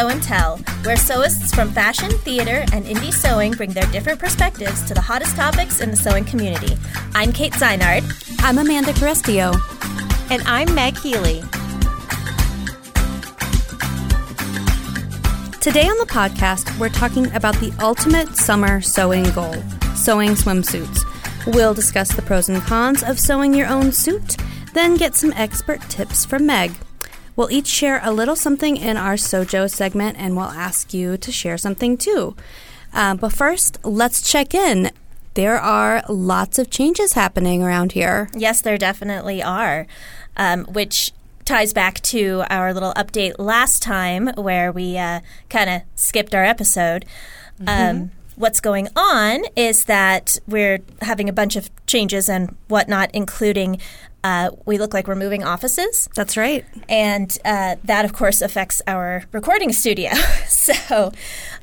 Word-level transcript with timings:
Welcome 0.00 0.22
Sew 0.22 0.32
and 0.32 0.40
Tell, 0.40 0.56
where 0.84 0.96
sewists 0.96 1.54
from 1.54 1.72
fashion, 1.72 2.10
theater, 2.10 2.64
and 2.72 2.86
indie 2.86 3.12
sewing 3.12 3.52
bring 3.52 3.72
their 3.72 3.84
different 3.92 4.18
perspectives 4.18 4.82
to 4.84 4.94
the 4.94 5.00
hottest 5.02 5.36
topics 5.36 5.82
in 5.82 5.90
the 5.90 5.96
sewing 5.96 6.24
community. 6.24 6.74
I'm 7.14 7.34
Kate 7.34 7.52
Zeinard. 7.52 8.02
I'm 8.38 8.56
Amanda 8.56 8.92
Carestio. 8.94 9.52
And 10.30 10.42
I'm 10.46 10.74
Meg 10.74 10.96
Healy. 10.96 11.42
Today 15.60 15.86
on 15.86 15.98
the 15.98 16.08
podcast, 16.08 16.78
we're 16.78 16.88
talking 16.88 17.30
about 17.34 17.56
the 17.56 17.70
ultimate 17.78 18.34
summer 18.36 18.80
sewing 18.80 19.30
goal 19.32 19.62
sewing 19.96 20.30
swimsuits. 20.30 21.04
We'll 21.52 21.74
discuss 21.74 22.16
the 22.16 22.22
pros 22.22 22.48
and 22.48 22.62
cons 22.62 23.02
of 23.02 23.20
sewing 23.20 23.52
your 23.52 23.66
own 23.66 23.92
suit, 23.92 24.38
then 24.72 24.96
get 24.96 25.14
some 25.14 25.34
expert 25.34 25.82
tips 25.90 26.24
from 26.24 26.46
Meg. 26.46 26.72
We'll 27.40 27.50
each 27.50 27.68
share 27.68 28.02
a 28.04 28.12
little 28.12 28.36
something 28.36 28.76
in 28.76 28.98
our 28.98 29.14
Sojo 29.14 29.70
segment, 29.70 30.18
and 30.18 30.36
we'll 30.36 30.44
ask 30.44 30.92
you 30.92 31.16
to 31.16 31.32
share 31.32 31.56
something 31.56 31.96
too. 31.96 32.36
Uh, 32.92 33.14
but 33.14 33.32
first, 33.32 33.78
let's 33.82 34.30
check 34.30 34.52
in. 34.52 34.90
There 35.32 35.56
are 35.58 36.02
lots 36.06 36.58
of 36.58 36.68
changes 36.68 37.14
happening 37.14 37.62
around 37.62 37.92
here. 37.92 38.28
Yes, 38.36 38.60
there 38.60 38.76
definitely 38.76 39.42
are, 39.42 39.86
um, 40.36 40.66
which 40.66 41.12
ties 41.46 41.72
back 41.72 42.00
to 42.12 42.44
our 42.50 42.74
little 42.74 42.92
update 42.92 43.36
last 43.38 43.82
time 43.82 44.26
where 44.34 44.70
we 44.70 44.98
uh, 44.98 45.20
kind 45.48 45.70
of 45.70 45.80
skipped 45.94 46.34
our 46.34 46.44
episode. 46.44 47.06
Mm-hmm. 47.58 47.68
Um, 48.00 48.10
what's 48.36 48.60
going 48.60 48.88
on 48.96 49.44
is 49.56 49.84
that 49.84 50.36
we're 50.46 50.80
having 51.00 51.30
a 51.30 51.32
bunch 51.32 51.56
of 51.56 51.70
changes 51.86 52.28
and 52.28 52.54
whatnot, 52.68 53.10
including 53.14 53.80
uh, 54.22 54.50
we 54.66 54.78
look 54.78 54.92
like 54.92 55.06
we're 55.06 55.14
moving 55.14 55.44
offices. 55.44 56.08
That's 56.14 56.36
right. 56.36 56.64
And 56.88 57.36
uh, 57.44 57.76
that, 57.84 58.04
of 58.04 58.12
course, 58.12 58.42
affects 58.42 58.82
our 58.86 59.24
recording 59.32 59.72
studio. 59.72 60.12
so 60.46 61.12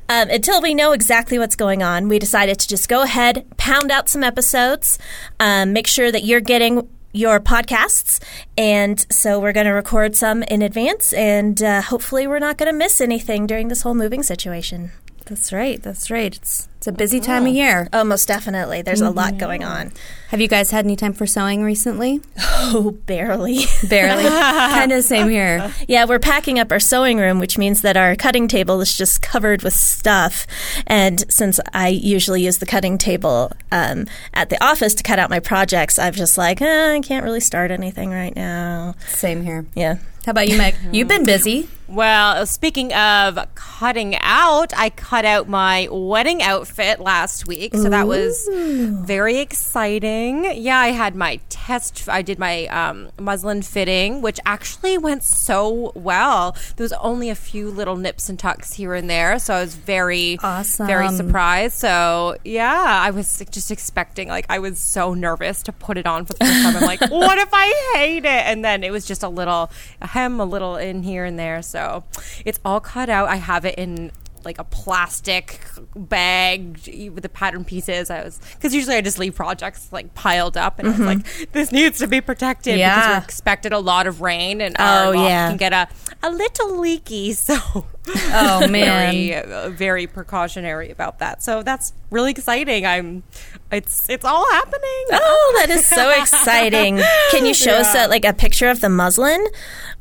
um, 0.08 0.30
until 0.30 0.60
we 0.60 0.74
know 0.74 0.92
exactly 0.92 1.38
what's 1.38 1.56
going 1.56 1.82
on, 1.82 2.08
we 2.08 2.18
decided 2.18 2.58
to 2.60 2.68
just 2.68 2.88
go 2.88 3.02
ahead, 3.02 3.46
pound 3.56 3.90
out 3.90 4.08
some 4.08 4.24
episodes, 4.24 4.98
um, 5.38 5.72
make 5.72 5.86
sure 5.86 6.10
that 6.10 6.24
you're 6.24 6.40
getting 6.40 6.88
your 7.12 7.40
podcasts. 7.40 8.22
And 8.56 9.04
so 9.10 9.38
we're 9.40 9.52
going 9.52 9.66
to 9.66 9.72
record 9.72 10.16
some 10.16 10.42
in 10.44 10.62
advance, 10.62 11.12
and 11.12 11.62
uh, 11.62 11.82
hopefully, 11.82 12.26
we're 12.26 12.38
not 12.38 12.58
going 12.58 12.70
to 12.70 12.76
miss 12.76 13.00
anything 13.00 13.46
during 13.46 13.68
this 13.68 13.82
whole 13.82 13.94
moving 13.94 14.22
situation. 14.22 14.92
That's 15.26 15.52
right. 15.52 15.82
That's 15.82 16.10
right. 16.10 16.34
It's 16.34 16.68
it's 16.78 16.86
a 16.86 16.92
busy 16.92 17.18
time 17.18 17.44
of 17.44 17.52
year. 17.52 17.88
Oh, 17.92 18.04
most 18.04 18.28
definitely. 18.28 18.82
There's 18.82 19.00
mm-hmm. 19.00 19.18
a 19.18 19.20
lot 19.20 19.36
going 19.36 19.64
on. 19.64 19.90
Have 20.28 20.40
you 20.40 20.46
guys 20.46 20.70
had 20.70 20.84
any 20.84 20.94
time 20.94 21.12
for 21.12 21.26
sewing 21.26 21.64
recently? 21.64 22.20
Oh, 22.38 22.96
barely. 23.06 23.64
Barely. 23.88 24.22
kind 24.28 24.92
of 24.92 25.02
same 25.02 25.28
here. 25.28 25.72
Yeah, 25.88 26.04
we're 26.04 26.20
packing 26.20 26.60
up 26.60 26.70
our 26.70 26.78
sewing 26.78 27.18
room, 27.18 27.40
which 27.40 27.58
means 27.58 27.82
that 27.82 27.96
our 27.96 28.14
cutting 28.14 28.46
table 28.46 28.80
is 28.80 28.96
just 28.96 29.22
covered 29.22 29.62
with 29.62 29.74
stuff. 29.74 30.46
And 30.86 31.24
since 31.28 31.58
I 31.72 31.88
usually 31.88 32.44
use 32.44 32.58
the 32.58 32.66
cutting 32.66 32.96
table 32.96 33.50
um, 33.72 34.06
at 34.32 34.48
the 34.48 34.62
office 34.64 34.94
to 34.94 35.02
cut 35.02 35.18
out 35.18 35.30
my 35.30 35.40
projects, 35.40 35.98
I'm 35.98 36.14
just 36.14 36.38
like, 36.38 36.62
eh, 36.62 36.94
I 36.94 37.00
can't 37.00 37.24
really 37.24 37.40
start 37.40 37.72
anything 37.72 38.10
right 38.10 38.36
now. 38.36 38.94
Same 39.08 39.42
here. 39.42 39.66
Yeah. 39.74 39.96
How 40.26 40.32
about 40.32 40.48
you, 40.48 40.58
Meg? 40.58 40.76
You've 40.92 41.08
been 41.08 41.24
busy. 41.24 41.68
Well, 41.88 42.44
speaking 42.44 42.92
of 42.92 43.38
cutting 43.54 44.14
out, 44.20 44.74
I 44.76 44.90
cut 44.90 45.24
out 45.24 45.48
my 45.48 45.88
wedding 45.90 46.42
outfit 46.42 46.67
last 46.76 47.46
week, 47.46 47.74
so 47.74 47.88
that 47.88 48.06
was 48.06 48.48
very 48.52 49.38
exciting. 49.38 50.44
Yeah, 50.54 50.78
I 50.78 50.88
had 50.88 51.14
my 51.14 51.40
test. 51.48 52.08
I 52.08 52.22
did 52.22 52.38
my 52.38 52.66
um, 52.66 53.10
muslin 53.18 53.62
fitting, 53.62 54.22
which 54.22 54.40
actually 54.44 54.98
went 54.98 55.22
so 55.22 55.92
well. 55.94 56.56
There 56.76 56.84
was 56.84 56.92
only 56.94 57.30
a 57.30 57.34
few 57.34 57.70
little 57.70 57.96
nips 57.96 58.28
and 58.28 58.38
tucks 58.38 58.74
here 58.74 58.94
and 58.94 59.08
there, 59.08 59.38
so 59.38 59.54
I 59.54 59.60
was 59.60 59.74
very, 59.74 60.38
awesome. 60.42 60.86
very 60.86 61.08
surprised. 61.08 61.76
So 61.78 62.36
yeah, 62.44 63.00
I 63.02 63.10
was 63.10 63.42
just 63.50 63.70
expecting. 63.70 64.28
Like, 64.28 64.46
I 64.48 64.58
was 64.58 64.78
so 64.78 65.14
nervous 65.14 65.62
to 65.64 65.72
put 65.72 65.96
it 65.96 66.06
on 66.06 66.24
for 66.24 66.34
the 66.34 66.44
first 66.44 66.62
time. 66.62 66.76
I'm 66.76 66.82
like, 66.82 67.00
what 67.10 67.38
if 67.38 67.48
I 67.52 67.92
hate 67.94 68.24
it? 68.24 68.26
And 68.26 68.64
then 68.64 68.82
it 68.84 68.90
was 68.90 69.06
just 69.06 69.22
a 69.22 69.28
little 69.28 69.70
a 70.00 70.06
hem, 70.08 70.40
a 70.40 70.44
little 70.44 70.76
in 70.76 71.02
here 71.02 71.24
and 71.24 71.38
there. 71.38 71.62
So 71.62 72.04
it's 72.44 72.60
all 72.64 72.80
cut 72.80 73.08
out. 73.08 73.28
I 73.28 73.36
have 73.36 73.64
it 73.64 73.76
in 73.78 74.12
like 74.44 74.58
a 74.58 74.64
plastic 74.64 75.60
bag 75.94 77.10
with 77.12 77.22
the 77.22 77.28
pattern 77.28 77.64
pieces. 77.64 78.10
I 78.10 78.24
was 78.24 78.40
because 78.54 78.74
usually 78.74 78.96
I 78.96 79.00
just 79.00 79.18
leave 79.18 79.34
projects 79.34 79.92
like 79.92 80.14
piled 80.14 80.56
up, 80.56 80.78
and 80.78 80.88
mm-hmm. 80.88 81.02
I 81.02 81.14
was 81.14 81.16
like, 81.16 81.52
this 81.52 81.72
needs 81.72 81.98
to 81.98 82.06
be 82.06 82.20
protected 82.20 82.78
yeah. 82.78 82.94
because 82.94 83.10
we're 83.10 83.24
expected 83.24 83.72
a 83.72 83.78
lot 83.78 84.06
of 84.06 84.20
rain, 84.20 84.60
and 84.60 84.76
oh 84.78 85.12
yeah, 85.12 85.48
can 85.48 85.56
get 85.56 85.72
a 85.72 85.88
a 86.22 86.30
little 86.30 86.78
leaky. 86.78 87.34
So 87.48 87.86
oh 88.08 88.66
man, 88.70 89.12
very, 89.12 89.34
uh, 89.34 89.70
very 89.70 90.06
precautionary 90.06 90.90
about 90.90 91.18
that. 91.18 91.42
So 91.42 91.62
that's 91.62 91.92
really 92.10 92.30
exciting. 92.30 92.86
I'm 92.86 93.22
it's 93.70 94.08
it's 94.08 94.24
all 94.24 94.50
happening. 94.50 95.04
Oh, 95.12 95.54
that 95.58 95.70
is 95.70 95.86
so 95.86 96.10
exciting! 96.10 97.00
Can 97.30 97.46
you 97.46 97.54
show 97.54 97.72
yeah. 97.72 97.80
us 97.80 97.94
a, 97.94 98.08
like 98.08 98.24
a 98.24 98.32
picture 98.32 98.68
of 98.68 98.80
the 98.80 98.88
muslin, 98.88 99.44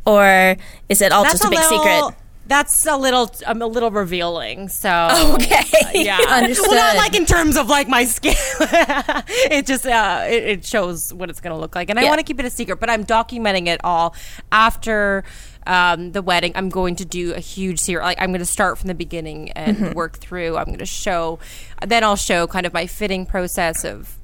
or 0.06 0.56
is 0.90 1.02
it 1.02 1.12
all 1.12 1.24
that's 1.24 1.40
just 1.40 1.46
a, 1.46 1.48
a 1.48 1.50
big 1.50 1.60
little, 1.60 2.10
secret? 2.10 2.27
That's 2.48 2.86
a 2.86 2.98
little 2.98 3.30
I'm 3.46 3.62
a 3.62 3.68
little 3.68 3.92
revealing. 3.92 4.70
So 4.70 4.90
okay, 5.36 5.64
uh, 5.86 5.90
yeah, 5.94 6.18
understood. 6.30 6.68
Well, 6.70 6.96
not 6.96 6.98
like 6.98 7.16
in 7.16 7.26
terms 7.26 7.58
of 7.58 7.68
like 7.68 7.88
my 7.88 8.06
skin. 8.06 8.36
it 8.60 9.66
just 9.66 9.86
uh, 9.86 10.26
it, 10.28 10.44
it, 10.44 10.66
shows 10.66 11.14
what 11.14 11.30
it's 11.30 11.42
going 11.42 11.56
to 11.56 11.60
look 11.60 11.76
like, 11.76 11.90
and 11.90 12.00
yeah. 12.00 12.06
I 12.06 12.10
want 12.10 12.20
to 12.20 12.24
keep 12.24 12.40
it 12.40 12.46
a 12.46 12.50
secret. 12.50 12.80
But 12.80 12.90
I'm 12.90 13.06
documenting 13.06 13.68
it 13.68 13.82
all 13.84 14.16
after. 14.52 15.24
Um, 15.66 16.14
the 16.14 16.22
wedding, 16.22 16.54
I'm 16.56 16.70
going 16.70 16.96
to 16.96 17.04
do 17.04 17.34
a 17.34 17.42
huge 17.42 17.80
series. 17.80 18.02
Like 18.02 18.22
I'm 18.22 18.30
going 18.30 18.40
to 18.40 18.46
start 18.46 18.78
from 18.78 18.88
the 18.88 18.96
beginning 18.96 19.52
and 19.52 19.76
mm-hmm. 19.76 19.94
work 19.96 20.18
through. 20.18 20.56
I'm 20.56 20.68
going 20.68 20.78
to 20.78 20.86
show, 20.86 21.40
then 21.86 22.06
I'll 22.06 22.16
show 22.16 22.48
kind 22.48 22.66
of 22.66 22.72
my 22.72 22.88
fitting 22.88 23.26
process 23.26 23.84
of 23.84 24.18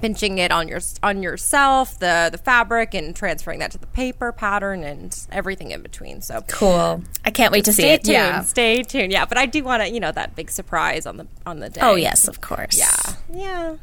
pinching 0.00 0.38
it 0.38 0.50
on 0.50 0.68
your 0.68 0.80
on 1.02 1.22
yourself, 1.22 1.98
the 1.98 2.28
the 2.30 2.38
fabric, 2.38 2.94
and 2.94 3.14
transferring 3.14 3.58
that 3.58 3.70
to 3.72 3.78
the 3.78 3.86
paper 3.86 4.32
pattern 4.32 4.82
and 4.84 5.26
everything 5.30 5.70
in 5.70 5.82
between. 5.82 6.20
So 6.22 6.42
cool! 6.48 7.02
I 7.24 7.30
can't 7.30 7.52
wait 7.52 7.64
to 7.66 7.72
see 7.72 7.82
stay 7.82 7.94
it. 7.94 8.04
Tuned, 8.04 8.12
yeah, 8.12 8.40
stay 8.42 8.82
tuned. 8.82 9.12
Yeah, 9.12 9.24
but 9.24 9.38
I 9.38 9.46
do 9.46 9.62
want 9.62 9.82
to, 9.82 9.90
you 9.90 10.00
know, 10.00 10.12
that 10.12 10.34
big 10.36 10.50
surprise 10.50 11.06
on 11.06 11.16
the 11.16 11.26
on 11.46 11.60
the 11.60 11.68
day. 11.68 11.80
Oh 11.82 11.94
yes, 11.94 12.28
of 12.28 12.40
course. 12.40 12.78
Yeah, 12.78 13.14
yeah. 13.32 13.76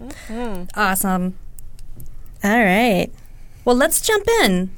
Mm-hmm. 0.00 0.64
Awesome. 0.78 1.38
All 2.42 2.64
right. 2.64 3.08
Well, 3.64 3.76
let's 3.76 4.00
jump 4.00 4.26
in. 4.42 4.70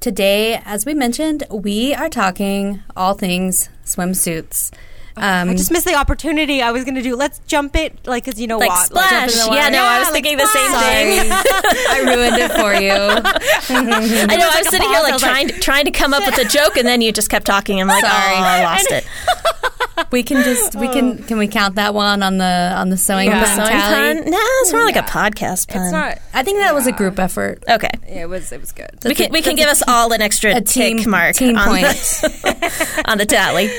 Today, 0.00 0.60
as 0.64 0.84
we 0.84 0.94
mentioned, 0.94 1.44
we 1.48 1.94
are 1.94 2.08
talking 2.08 2.82
all 2.96 3.14
things 3.14 3.68
swimsuits. 3.84 4.72
Um, 5.16 5.50
I 5.50 5.54
just 5.54 5.70
missed 5.70 5.84
the 5.84 5.94
opportunity. 5.94 6.62
I 6.62 6.72
was 6.72 6.84
going 6.84 6.94
to 6.94 7.02
do. 7.02 7.16
Let's 7.16 7.40
jump 7.40 7.76
it, 7.76 8.06
like 8.06 8.24
because 8.24 8.40
you 8.40 8.46
know 8.46 8.58
like 8.58 8.70
what, 8.70 8.86
splash. 8.86 9.36
Like 9.36 9.52
yeah, 9.52 9.68
no, 9.68 9.78
yeah, 9.78 9.84
I 9.84 9.98
was 9.98 10.10
like 10.10 10.22
thinking 10.24 10.38
the 10.38 10.46
same 10.46 10.72
thing. 10.72 11.32
I 11.90 12.00
ruined 12.04 12.36
it 12.38 12.52
for 12.52 12.74
you. 12.74 12.90
I 14.30 14.36
know. 14.36 14.48
I 14.48 14.58
was 14.58 14.68
sitting 14.68 14.88
here 14.88 15.02
like 15.02 15.18
trying 15.18 15.48
to, 15.48 15.60
trying 15.60 15.84
to 15.84 15.90
come 15.90 16.14
up 16.14 16.24
with 16.24 16.38
a 16.38 16.48
joke, 16.48 16.76
and 16.76 16.86
then 16.86 17.02
you 17.02 17.12
just 17.12 17.28
kept 17.28 17.46
talking. 17.46 17.80
I'm 17.80 17.88
like, 17.88 18.04
sorry, 18.04 18.34
oh, 18.34 18.42
I 18.42 18.62
lost 18.64 18.90
it. 18.90 19.06
we 20.10 20.22
can 20.22 20.42
just 20.42 20.74
we 20.76 20.88
can 20.88 21.22
can 21.24 21.38
we 21.38 21.46
count 21.48 21.74
that 21.74 21.94
one 21.94 22.22
on 22.22 22.38
the 22.38 22.72
on 22.76 22.88
the 22.88 22.96
sewing 22.96 23.28
yeah. 23.28 23.44
pun? 23.44 23.66
Sewing 23.66 23.80
pun? 23.80 24.30
No, 24.30 24.38
it's 24.40 24.72
more 24.72 24.84
like 24.84 24.96
a 24.96 25.02
podcast 25.02 25.68
pun. 25.68 25.82
It's 25.82 25.92
not. 25.92 26.18
I 26.32 26.42
think 26.42 26.58
that 26.58 26.68
yeah. 26.68 26.72
was 26.72 26.86
a 26.86 26.92
group 26.92 27.18
effort. 27.18 27.62
Okay, 27.68 27.90
yeah, 28.06 28.22
it 28.22 28.28
was 28.28 28.52
it 28.52 28.60
was 28.60 28.72
good. 28.72 28.90
we 29.04 29.14
can 29.14 29.30
we 29.30 29.42
can 29.42 29.56
give 29.56 29.68
us 29.68 29.82
all 29.86 30.12
an 30.12 30.22
extra 30.22 30.56
a 30.56 30.60
team, 30.60 31.08
mark 31.08 31.36
team 31.36 31.56
on 31.56 31.68
point 31.68 31.86
the, 31.86 33.02
on 33.10 33.18
the 33.18 33.26
tally. 33.26 33.70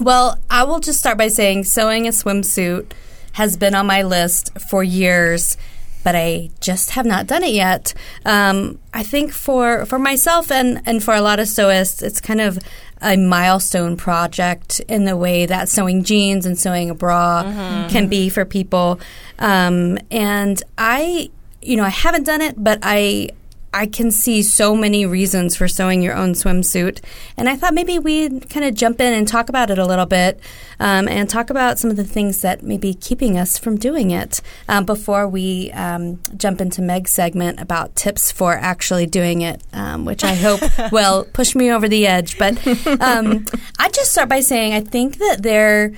Well, 0.00 0.38
I 0.50 0.64
will 0.64 0.80
just 0.80 0.98
start 0.98 1.18
by 1.18 1.28
saying 1.28 1.64
sewing 1.64 2.06
a 2.06 2.10
swimsuit 2.10 2.92
has 3.32 3.56
been 3.56 3.74
on 3.74 3.86
my 3.86 4.02
list 4.02 4.58
for 4.70 4.82
years, 4.82 5.56
but 6.04 6.14
I 6.14 6.50
just 6.60 6.90
have 6.90 7.06
not 7.06 7.26
done 7.26 7.42
it 7.42 7.52
yet. 7.52 7.94
Um, 8.24 8.78
I 8.92 9.02
think 9.02 9.32
for 9.32 9.86
for 9.86 9.98
myself 9.98 10.50
and 10.50 10.82
and 10.86 11.02
for 11.02 11.14
a 11.14 11.20
lot 11.20 11.40
of 11.40 11.46
sewists, 11.46 12.02
it's 12.02 12.20
kind 12.20 12.40
of 12.40 12.58
a 13.00 13.16
milestone 13.16 13.96
project 13.96 14.80
in 14.88 15.04
the 15.04 15.16
way 15.16 15.46
that 15.46 15.68
sewing 15.68 16.02
jeans 16.02 16.46
and 16.46 16.58
sewing 16.58 16.90
a 16.90 16.94
bra 16.94 17.44
mm-hmm. 17.44 17.88
can 17.88 18.08
be 18.08 18.28
for 18.28 18.44
people. 18.44 19.00
Um, 19.38 19.98
and 20.10 20.62
I, 20.78 21.30
you 21.60 21.76
know, 21.76 21.84
I 21.84 21.90
haven't 21.90 22.24
done 22.24 22.40
it, 22.40 22.54
but 22.56 22.78
I 22.82 23.30
I 23.76 23.84
can 23.86 24.10
see 24.10 24.42
so 24.42 24.74
many 24.74 25.04
reasons 25.04 25.54
for 25.54 25.68
sewing 25.68 26.00
your 26.00 26.14
own 26.14 26.32
swimsuit. 26.32 27.02
And 27.36 27.46
I 27.46 27.56
thought 27.56 27.74
maybe 27.74 27.98
we'd 27.98 28.48
kind 28.48 28.64
of 28.64 28.74
jump 28.74 29.02
in 29.02 29.12
and 29.12 29.28
talk 29.28 29.50
about 29.50 29.70
it 29.70 29.76
a 29.76 29.84
little 29.84 30.06
bit 30.06 30.40
um, 30.80 31.06
and 31.08 31.28
talk 31.28 31.50
about 31.50 31.78
some 31.78 31.90
of 31.90 31.98
the 31.98 32.04
things 32.04 32.40
that 32.40 32.62
may 32.62 32.78
be 32.78 32.94
keeping 32.94 33.36
us 33.36 33.58
from 33.58 33.76
doing 33.76 34.12
it 34.12 34.40
um, 34.66 34.86
before 34.86 35.28
we 35.28 35.70
um, 35.72 36.18
jump 36.38 36.62
into 36.62 36.80
Meg's 36.80 37.10
segment 37.10 37.60
about 37.60 37.94
tips 37.94 38.32
for 38.32 38.54
actually 38.54 39.04
doing 39.04 39.42
it, 39.42 39.62
um, 39.74 40.06
which 40.06 40.24
I 40.24 40.34
hope 40.34 40.62
will 40.90 41.24
push 41.34 41.54
me 41.54 41.70
over 41.70 41.86
the 41.86 42.06
edge. 42.06 42.38
But 42.38 42.66
um, 43.02 43.44
I 43.78 43.90
just 43.90 44.10
start 44.12 44.30
by 44.30 44.40
saying 44.40 44.72
I 44.72 44.80
think 44.80 45.18
that 45.18 45.42
there, 45.42 45.92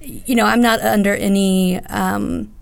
you 0.00 0.36
know, 0.36 0.44
I'm 0.44 0.62
not 0.62 0.80
under 0.82 1.14
any 1.14 1.80
um, 1.86 2.54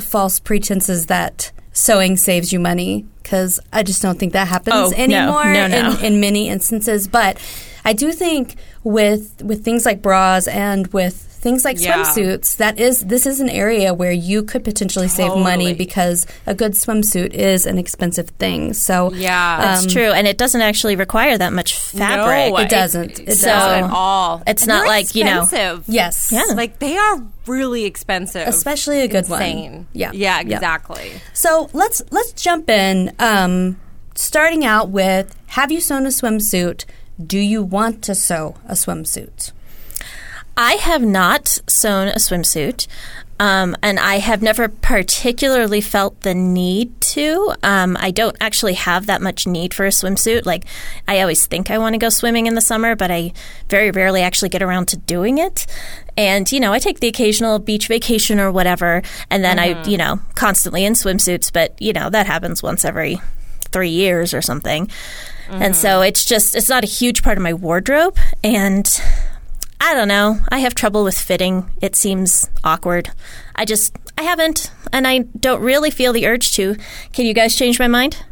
false 0.00 0.40
pretenses 0.40 1.06
that 1.06 1.52
sewing 1.72 2.16
saves 2.16 2.52
you 2.52 2.60
money 2.60 3.06
because 3.22 3.60
I 3.72 3.82
just 3.82 4.02
don't 4.02 4.18
think 4.18 4.32
that 4.32 4.48
happens 4.48 4.74
oh, 4.74 4.92
anymore 4.92 5.44
no, 5.44 5.66
no, 5.66 5.82
no. 5.82 5.98
In, 5.98 6.14
in, 6.14 6.20
many 6.20 6.48
instances. 6.48 7.06
But 7.06 7.38
I 7.84 7.90
I 7.90 7.92
do 7.92 8.12
think 8.12 8.56
with 8.84 9.42
with 9.42 9.64
things 9.64 9.86
like 9.86 10.02
bras 10.02 10.48
and 10.48 10.86
with 10.88 11.29
things 11.40 11.64
like 11.64 11.80
Yeah. 11.80 12.02
swimsuits, 12.04 12.56
that 12.58 12.78
is 12.78 13.00
this 13.00 13.24
is 13.26 13.40
an 13.40 13.48
area 13.48 13.94
where 13.94 14.12
you 14.12 14.42
could 14.42 14.62
potentially 14.62 15.08
save 15.08 15.34
money 15.36 15.72
because 15.74 16.26
a 16.46 16.54
good 16.54 16.72
swimsuit 16.72 17.32
is 17.32 17.64
an 17.66 17.78
expensive 17.78 18.28
thing. 18.38 18.72
So 18.74 19.12
Yeah. 19.12 19.58
That's 19.60 19.82
um, 19.84 19.88
true, 19.88 20.10
and 20.12 20.26
it 20.26 20.36
doesn't 20.38 20.60
actually 20.60 20.96
require 20.96 21.38
that 21.38 21.52
much 21.52 21.74
fabric. 21.76 22.52
No, 22.52 22.58
It 22.58 22.68
doesn't. 22.68 23.20
It 23.20 23.32
so, 23.34 23.46
doesn't. 23.46 23.84
at 23.84 23.90
all. 23.90 24.42
It's 24.46 24.62
And 24.62 24.68
not 24.68 24.78
they're 24.80 24.88
like, 24.88 25.14
you 25.14 25.24
know- 25.24 25.42
expensive. 25.42 25.84
Yes. 25.88 26.30
Yeah. 26.32 26.42
Like 26.54 26.78
they 26.78 26.96
are 26.96 27.22
really 27.46 27.84
expensive. 27.86 28.46
Especially 28.46 29.00
a 29.00 29.08
good 29.08 29.28
one. 29.28 29.40
Insane. 29.42 29.86
Yeah. 29.94 30.10
Yeah, 30.12 30.40
Yeah. 30.40 30.56
exactly. 30.56 31.12
So 31.32 31.70
let's 31.72 32.02
let's 32.10 32.32
jump 32.32 32.68
in. 32.68 33.12
Um, 33.18 33.78
starting 34.14 34.64
out 34.64 34.90
with, 34.90 35.34
have 35.48 35.72
you 35.72 35.80
sewn 35.80 36.04
a 36.04 36.10
swimsuit? 36.10 36.84
Do 37.24 37.38
you 37.38 37.62
want 37.62 38.02
to 38.04 38.14
sew 38.14 38.56
a 38.68 38.72
swimsuit? 38.74 39.52
I 40.60 40.74
have 40.74 41.00
not 41.00 41.48
sewn 41.66 42.08
a 42.08 42.16
swimsuit. 42.16 42.86
Um, 43.38 43.74
and 43.82 43.98
I 43.98 44.16
have 44.16 44.42
never 44.42 44.68
particularly 44.68 45.80
felt 45.80 46.20
the 46.20 46.34
need 46.34 47.00
to. 47.00 47.54
Um, 47.62 47.96
I 47.98 48.10
don't 48.10 48.36
actually 48.38 48.74
have 48.74 49.06
that 49.06 49.22
much 49.22 49.46
need 49.46 49.72
for 49.72 49.86
a 49.86 49.88
swimsuit. 49.88 50.44
Like, 50.44 50.66
I 51.08 51.22
always 51.22 51.46
think 51.46 51.70
I 51.70 51.78
want 51.78 51.94
to 51.94 51.98
go 51.98 52.10
swimming 52.10 52.44
in 52.46 52.54
the 52.56 52.60
summer, 52.60 52.94
but 52.94 53.10
I 53.10 53.32
very 53.70 53.90
rarely 53.90 54.20
actually 54.20 54.50
get 54.50 54.62
around 54.62 54.88
to 54.88 54.98
doing 54.98 55.38
it. 55.38 55.66
And, 56.18 56.52
you 56.52 56.60
know, 56.60 56.74
I 56.74 56.78
take 56.78 57.00
the 57.00 57.08
occasional 57.08 57.58
beach 57.58 57.88
vacation 57.88 58.38
or 58.38 58.52
whatever, 58.52 59.00
and 59.30 59.42
then 59.42 59.58
I, 59.58 59.82
you 59.84 59.96
know, 59.96 60.20
constantly 60.34 60.84
in 60.84 60.92
swimsuits, 60.92 61.50
but, 61.50 61.80
you 61.80 61.94
know, 61.94 62.10
that 62.10 62.26
happens 62.26 62.62
once 62.62 62.84
every 62.84 63.22
three 63.72 63.88
years 63.88 64.34
or 64.34 64.42
something. 64.42 64.90
And 65.48 65.74
so 65.74 66.02
it's 66.02 66.26
just, 66.26 66.54
it's 66.54 66.68
not 66.68 66.84
a 66.84 66.86
huge 66.86 67.22
part 67.22 67.38
of 67.38 67.42
my 67.42 67.54
wardrobe. 67.54 68.18
And 68.44 68.86
I 69.82 69.94
don't 69.94 70.08
know. 70.08 70.38
I 70.50 70.58
have 70.58 70.74
trouble 70.74 71.04
with 71.04 71.18
fitting. 71.18 71.70
It 71.80 71.96
seems 71.96 72.48
awkward. 72.62 73.10
I 73.56 73.64
just, 73.64 73.96
I 74.18 74.22
haven't, 74.22 74.70
and 74.92 75.06
I 75.06 75.20
don't 75.38 75.62
really 75.62 75.90
feel 75.90 76.12
the 76.12 76.26
urge 76.26 76.52
to. 76.52 76.76
Can 77.12 77.24
you 77.26 77.32
guys 77.34 77.56
change 77.56 77.78
my 77.78 77.88
mind? 77.88 78.22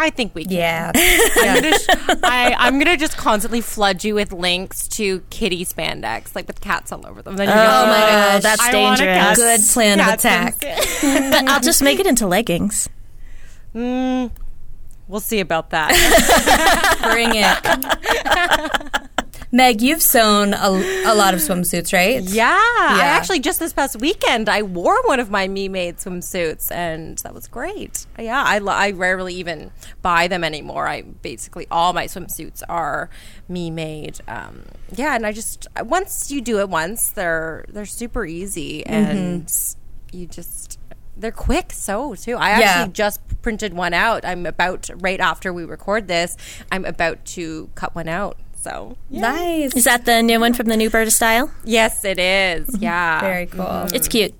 I 0.00 0.10
think 0.10 0.34
we 0.34 0.44
can. 0.44 0.52
Yeah. 0.52 0.92
I'm 1.36 1.54
gonna, 1.62 1.78
sh- 1.78 1.86
I, 2.22 2.54
I'm 2.56 2.78
gonna 2.78 2.96
just 2.96 3.16
constantly 3.16 3.60
flood 3.60 4.04
you 4.04 4.14
with 4.14 4.32
links 4.32 4.86
to 4.88 5.20
kitty 5.28 5.64
spandex, 5.64 6.34
like 6.36 6.46
with 6.46 6.60
cats 6.60 6.92
all 6.92 7.04
over 7.06 7.20
them. 7.20 7.36
Then 7.36 7.48
you're 7.48 7.56
Oh 7.56 7.60
gonna 7.60 7.86
my 7.92 8.00
like, 8.00 8.10
gosh, 8.10 8.42
that's 8.44 8.60
I 8.62 8.80
want 8.80 9.00
a 9.00 9.04
dangerous. 9.04 9.36
Good 9.38 9.60
plan 9.74 10.00
of 10.00 10.06
attack. 10.14 10.54
But 10.60 11.48
I'll 11.48 11.60
just 11.60 11.82
make 11.82 11.98
it 12.00 12.06
into 12.06 12.26
leggings. 12.28 12.88
Mm, 13.74 14.30
we'll 15.08 15.20
see 15.20 15.40
about 15.40 15.70
that. 15.70 15.90
Bring 17.02 17.30
it. 17.34 19.07
Meg, 19.50 19.80
you've 19.80 20.02
sewn 20.02 20.52
a, 20.52 20.68
a 21.06 21.14
lot 21.14 21.32
of 21.32 21.40
swimsuits, 21.40 21.92
right? 21.94 22.22
Yeah, 22.22 22.46
I 22.54 23.00
actually 23.04 23.40
just 23.40 23.58
this 23.58 23.72
past 23.72 23.98
weekend 23.98 24.48
I 24.48 24.62
wore 24.62 25.00
one 25.06 25.20
of 25.20 25.30
my 25.30 25.48
me 25.48 25.68
made 25.68 25.96
swimsuits, 25.96 26.70
and 26.70 27.16
that 27.18 27.32
was 27.34 27.48
great. 27.48 28.04
Yeah, 28.18 28.42
I 28.44 28.58
I 28.58 28.90
rarely 28.90 29.34
even 29.34 29.70
buy 30.02 30.28
them 30.28 30.44
anymore. 30.44 30.86
I 30.86 31.00
basically 31.02 31.66
all 31.70 31.94
my 31.94 32.04
swimsuits 32.06 32.62
are 32.68 33.08
me 33.48 33.70
made. 33.70 34.18
Um, 34.28 34.64
yeah, 34.94 35.14
and 35.14 35.24
I 35.26 35.32
just 35.32 35.66
once 35.82 36.30
you 36.30 36.42
do 36.42 36.58
it 36.60 36.68
once, 36.68 37.08
they're 37.08 37.64
they're 37.68 37.86
super 37.86 38.26
easy, 38.26 38.84
and 38.86 39.50
you 40.12 40.26
just. 40.26 40.78
They're 41.20 41.32
quick 41.32 41.72
so 41.72 42.14
too. 42.14 42.36
I 42.36 42.60
Yeah. 42.60 42.66
actually 42.66 42.92
just 42.92 43.20
printed 43.42 43.74
one 43.74 43.92
out. 43.92 44.24
I'm 44.24 44.46
about 44.46 44.88
right 45.00 45.18
after 45.18 45.52
we 45.52 45.64
record 45.64 46.06
this. 46.06 46.36
I'm 46.70 46.84
about 46.84 47.24
to 47.34 47.70
cut 47.74 47.96
one 47.96 48.06
out. 48.06 48.36
So 48.60 48.96
Nice. 49.10 49.74
Is 49.74 49.84
that 49.84 50.04
the 50.04 50.22
new 50.22 50.40
one 50.40 50.52
from 50.52 50.66
the 50.66 50.76
New 50.76 50.90
Burda 50.90 51.12
style? 51.12 51.50
yes, 51.64 52.04
it 52.04 52.18
is. 52.18 52.68
Mm-hmm. 52.68 52.82
Yeah, 52.82 53.20
Very 53.20 53.46
mm-hmm. 53.46 53.56
cool. 53.56 53.94
It's 53.94 54.08
cute. 54.08 54.34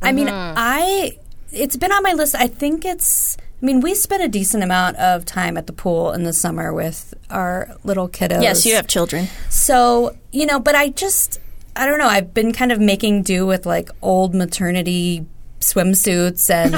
I 0.00 0.12
mean, 0.12 0.26
mm-hmm. 0.26 0.54
I 0.56 1.18
it's 1.52 1.76
been 1.76 1.92
on 1.92 2.02
my 2.02 2.12
list. 2.12 2.34
I 2.34 2.48
think 2.48 2.84
it's. 2.84 3.36
I 3.62 3.64
mean, 3.64 3.80
we 3.80 3.94
spent 3.94 4.24
a 4.24 4.28
decent 4.28 4.64
amount 4.64 4.96
of 4.96 5.24
time 5.24 5.56
at 5.56 5.68
the 5.68 5.72
pool 5.72 6.10
in 6.12 6.24
the 6.24 6.32
summer 6.32 6.72
with 6.72 7.14
our 7.30 7.76
little 7.84 8.08
kiddos. 8.08 8.42
Yes, 8.42 8.66
you 8.66 8.74
have 8.74 8.88
children. 8.88 9.28
So 9.50 10.16
you 10.32 10.46
know, 10.46 10.58
but 10.58 10.74
I 10.74 10.88
just 10.88 11.38
I 11.76 11.86
don't 11.86 11.98
know. 11.98 12.08
I've 12.08 12.34
been 12.34 12.52
kind 12.52 12.72
of 12.72 12.80
making 12.80 13.22
do 13.22 13.46
with 13.46 13.66
like 13.66 13.90
old 14.00 14.34
maternity 14.34 15.26
swimsuits 15.60 16.50
and 16.50 16.74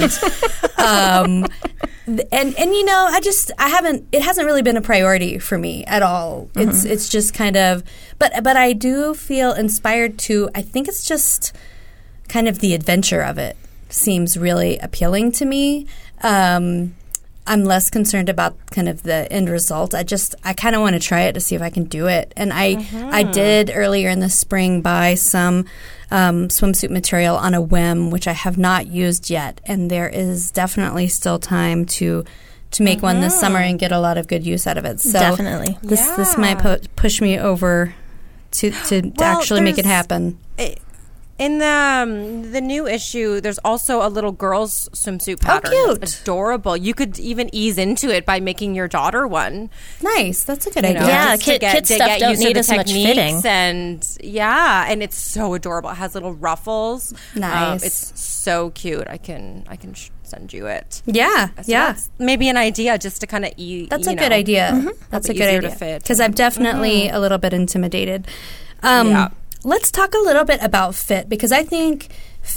um 0.78 1.44
th- 1.44 1.93
and 2.06 2.30
and 2.30 2.74
you 2.74 2.84
know 2.84 3.08
I 3.10 3.20
just 3.20 3.50
I 3.58 3.68
haven't 3.68 4.06
it 4.12 4.22
hasn't 4.22 4.46
really 4.46 4.62
been 4.62 4.76
a 4.76 4.82
priority 4.82 5.38
for 5.38 5.56
me 5.56 5.84
at 5.86 6.02
all. 6.02 6.50
It's 6.54 6.84
it's 6.84 7.08
just 7.08 7.34
kind 7.34 7.56
of 7.56 7.82
but 8.18 8.32
but 8.42 8.56
I 8.56 8.72
do 8.72 9.14
feel 9.14 9.52
inspired 9.52 10.18
to 10.20 10.50
I 10.54 10.62
think 10.62 10.88
it's 10.88 11.06
just 11.06 11.54
kind 12.28 12.48
of 12.48 12.58
the 12.58 12.74
adventure 12.74 13.22
of 13.22 13.38
it 13.38 13.56
seems 13.88 14.36
really 14.36 14.78
appealing 14.78 15.32
to 15.32 15.44
me. 15.44 15.86
Um, 16.22 16.94
I'm 17.46 17.64
less 17.64 17.90
concerned 17.90 18.30
about 18.30 18.56
kind 18.70 18.88
of 18.88 19.02
the 19.02 19.30
end 19.30 19.50
result. 19.50 19.94
I 19.94 20.02
just 20.02 20.34
I 20.44 20.54
kind 20.54 20.74
of 20.74 20.80
want 20.80 20.94
to 20.94 21.00
try 21.00 21.22
it 21.22 21.34
to 21.34 21.40
see 21.40 21.54
if 21.54 21.62
I 21.62 21.70
can 21.70 21.84
do 21.84 22.06
it. 22.06 22.32
And 22.36 22.52
I 22.52 22.86
I 23.12 23.22
did 23.22 23.70
earlier 23.74 24.08
in 24.08 24.20
the 24.20 24.30
spring 24.30 24.80
buy 24.80 25.14
some 25.14 25.66
um, 26.14 26.46
swimsuit 26.46 26.90
material 26.90 27.36
on 27.36 27.54
a 27.54 27.60
whim, 27.60 28.10
which 28.10 28.28
I 28.28 28.32
have 28.32 28.56
not 28.56 28.86
used 28.86 29.30
yet. 29.30 29.60
And 29.66 29.90
there 29.90 30.08
is 30.08 30.52
definitely 30.52 31.08
still 31.08 31.38
time 31.40 31.84
to 31.86 32.24
to 32.70 32.82
make 32.82 33.02
one 33.02 33.20
this 33.20 33.38
summer 33.38 33.58
and 33.58 33.78
get 33.78 33.92
a 33.92 34.00
lot 34.00 34.18
of 34.18 34.26
good 34.26 34.44
use 34.44 34.66
out 34.66 34.76
of 34.76 34.84
it. 34.84 35.00
So 35.00 35.12
Definitely. 35.12 35.78
this 35.82 36.04
this 36.16 36.36
might 36.38 36.58
pu- 36.58 36.86
push 36.96 37.20
me 37.20 37.38
over 37.38 37.94
to 38.52 38.70
to, 38.70 39.02
to 39.02 39.12
Well, 39.16 39.38
actually 39.38 39.60
make 39.60 39.78
it 39.78 39.84
happen. 39.84 40.38
In 41.36 41.58
the 41.58 41.66
um, 41.66 42.52
the 42.52 42.60
new 42.60 42.86
issue, 42.86 43.40
there's 43.40 43.58
also 43.64 44.06
a 44.06 44.08
little 44.08 44.30
girl's 44.30 44.88
swimsuit 44.90 45.40
pattern. 45.40 45.72
Oh, 45.74 45.86
cute. 45.88 46.00
That's 46.00 46.20
adorable. 46.22 46.76
You 46.76 46.94
could 46.94 47.18
even 47.18 47.50
ease 47.52 47.76
into 47.76 48.08
it 48.14 48.24
by 48.24 48.38
making 48.38 48.76
your 48.76 48.86
daughter 48.86 49.26
one. 49.26 49.68
Nice, 50.00 50.44
that's 50.44 50.66
a 50.68 50.70
good 50.70 50.84
you 50.84 50.90
idea. 50.90 51.00
know, 51.02 51.08
Yeah, 51.08 51.34
just 51.34 51.44
to 51.46 51.50
kid- 51.58 51.60
kid 51.62 51.84
to 51.86 51.94
stuff 51.94 52.18
don't 52.20 52.30
used 52.30 52.42
to 52.42 52.48
need 52.48 52.54
the 52.54 52.60
as 52.60 52.70
much 52.70 52.86
techniques 52.86 53.08
fitting. 53.08 53.40
And 53.46 54.16
yeah, 54.22 54.86
and 54.88 55.02
it's 55.02 55.18
so 55.18 55.54
adorable. 55.54 55.90
It 55.90 55.94
has 55.96 56.14
little 56.14 56.34
ruffles. 56.34 57.12
Um, 57.34 57.40
Nice. 57.40 57.82
it's 57.84 58.20
so 58.20 58.70
cute. 58.70 59.06
I 59.08 59.16
can 59.16 59.64
I 59.68 59.74
can 59.74 59.92
sh- 59.94 60.10
send 60.22 60.52
you 60.52 60.66
it. 60.66 61.02
Yeah, 61.04 61.48
So 61.48 61.62
yeah. 61.66 61.86
that's 61.92 62.10
maybe 62.18 62.48
an 62.48 62.56
idea 62.56 62.96
just 62.96 63.20
to 63.22 63.26
kind 63.26 63.44
of 63.44 63.52
ease. 63.56 63.88
That's 63.88 64.06
a 64.06 64.14
good 64.14 64.30
idea. 64.32 64.92
That's 65.10 65.28
a 65.28 65.34
good 65.34 65.42
easier 65.48 65.60
to 65.62 65.66
idea 65.66 65.76
fit. 65.78 66.02
because 66.02 66.20
I'm 66.20 66.32
definitely 66.32 67.08
a 67.08 67.18
little 67.18 67.38
bit 67.38 67.52
intimidated. 67.52 68.28
Um, 68.84 69.08
Yeah. 69.10 69.28
Let's 69.64 69.90
talk 69.90 70.14
a 70.14 70.18
little 70.18 70.44
bit 70.44 70.62
about 70.62 70.94
fit 70.94 71.28
because 71.28 71.50
I 71.52 71.62
think 71.64 72.08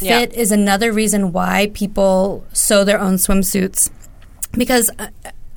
Yeah. 0.01 0.19
fit 0.19 0.33
is 0.33 0.51
another 0.51 0.91
reason 0.91 1.31
why 1.31 1.71
people 1.73 2.43
sew 2.53 2.83
their 2.83 2.99
own 2.99 3.15
swimsuits. 3.15 3.89
Because, 4.51 4.89
uh, 4.99 5.07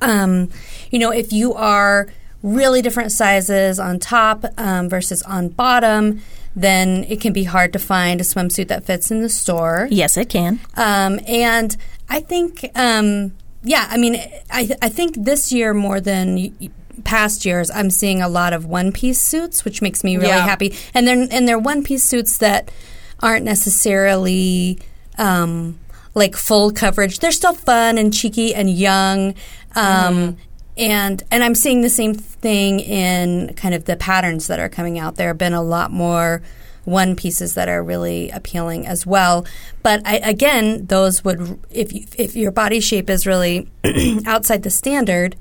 um, 0.01 0.49
you 0.91 0.99
know, 0.99 1.11
if 1.11 1.31
you 1.33 1.53
are 1.53 2.07
really 2.41 2.81
different 2.81 3.11
sizes 3.11 3.79
on 3.79 3.99
top 3.99 4.45
um, 4.57 4.89
versus 4.89 5.21
on 5.23 5.49
bottom, 5.49 6.21
then 6.55 7.05
it 7.07 7.21
can 7.21 7.33
be 7.33 7.43
hard 7.43 7.71
to 7.73 7.79
find 7.79 8.19
a 8.19 8.23
swimsuit 8.23 8.67
that 8.69 8.83
fits 8.85 9.11
in 9.11 9.21
the 9.21 9.29
store. 9.29 9.87
Yes, 9.91 10.17
it 10.17 10.29
can. 10.29 10.59
Um, 10.75 11.19
and 11.27 11.75
I 12.09 12.19
think, 12.21 12.69
um, 12.75 13.33
yeah, 13.63 13.87
I 13.89 13.97
mean, 13.97 14.15
I, 14.49 14.69
I 14.81 14.89
think 14.89 15.15
this 15.23 15.51
year 15.51 15.73
more 15.73 16.01
than 16.01 16.37
past 17.01 17.45
years, 17.45 17.69
I'm 17.71 17.89
seeing 17.89 18.21
a 18.21 18.29
lot 18.29 18.53
of 18.53 18.65
one 18.65 18.91
piece 18.91 19.19
suits, 19.21 19.65
which 19.65 19.81
makes 19.81 20.03
me 20.03 20.15
really 20.17 20.29
Yeah. 20.29 20.45
happy. 20.45 20.75
And 20.93 21.07
they're 21.07 21.27
and 21.29 21.47
they're 21.47 21.59
one 21.59 21.83
piece 21.83 22.03
suits 22.03 22.37
that 22.37 22.69
aren't 23.19 23.45
necessarily 23.45 24.79
um, 25.17 25.79
like 26.15 26.35
full 26.35 26.71
coverage. 26.71 27.19
They're 27.19 27.31
still 27.31 27.53
fun 27.53 27.97
and 27.97 28.13
cheeky 28.13 28.53
and 28.55 28.69
young. 28.69 29.35
Um, 29.75 30.37
And 30.77 31.21
and 31.29 31.43
I'm 31.43 31.53
seeing 31.53 31.81
the 31.81 31.89
same 31.89 32.13
thing 32.13 32.79
in 32.79 33.53
kind 33.55 33.75
of 33.75 33.85
the 33.85 33.97
patterns 33.97 34.47
that 34.47 34.57
are 34.59 34.69
coming 34.69 34.97
out. 34.97 35.15
There 35.15 35.27
have 35.27 35.37
been 35.37 35.53
a 35.53 35.61
lot 35.61 35.91
more 35.91 36.41
one 36.85 37.15
pieces 37.15 37.53
that 37.53 37.67
are 37.69 37.83
really 37.83 38.31
appealing 38.31 38.87
as 38.87 39.05
well. 39.05 39.45
But 39.83 40.01
I, 40.05 40.15
again, 40.17 40.87
those 40.87 41.23
would 41.23 41.59
if 41.69 41.93
you, 41.93 42.05
if 42.17 42.35
your 42.35 42.51
body 42.51 42.79
shape 42.79 43.09
is 43.09 43.27
really 43.27 43.67
outside 44.25 44.63
the 44.63 44.69
standard, 44.71 45.35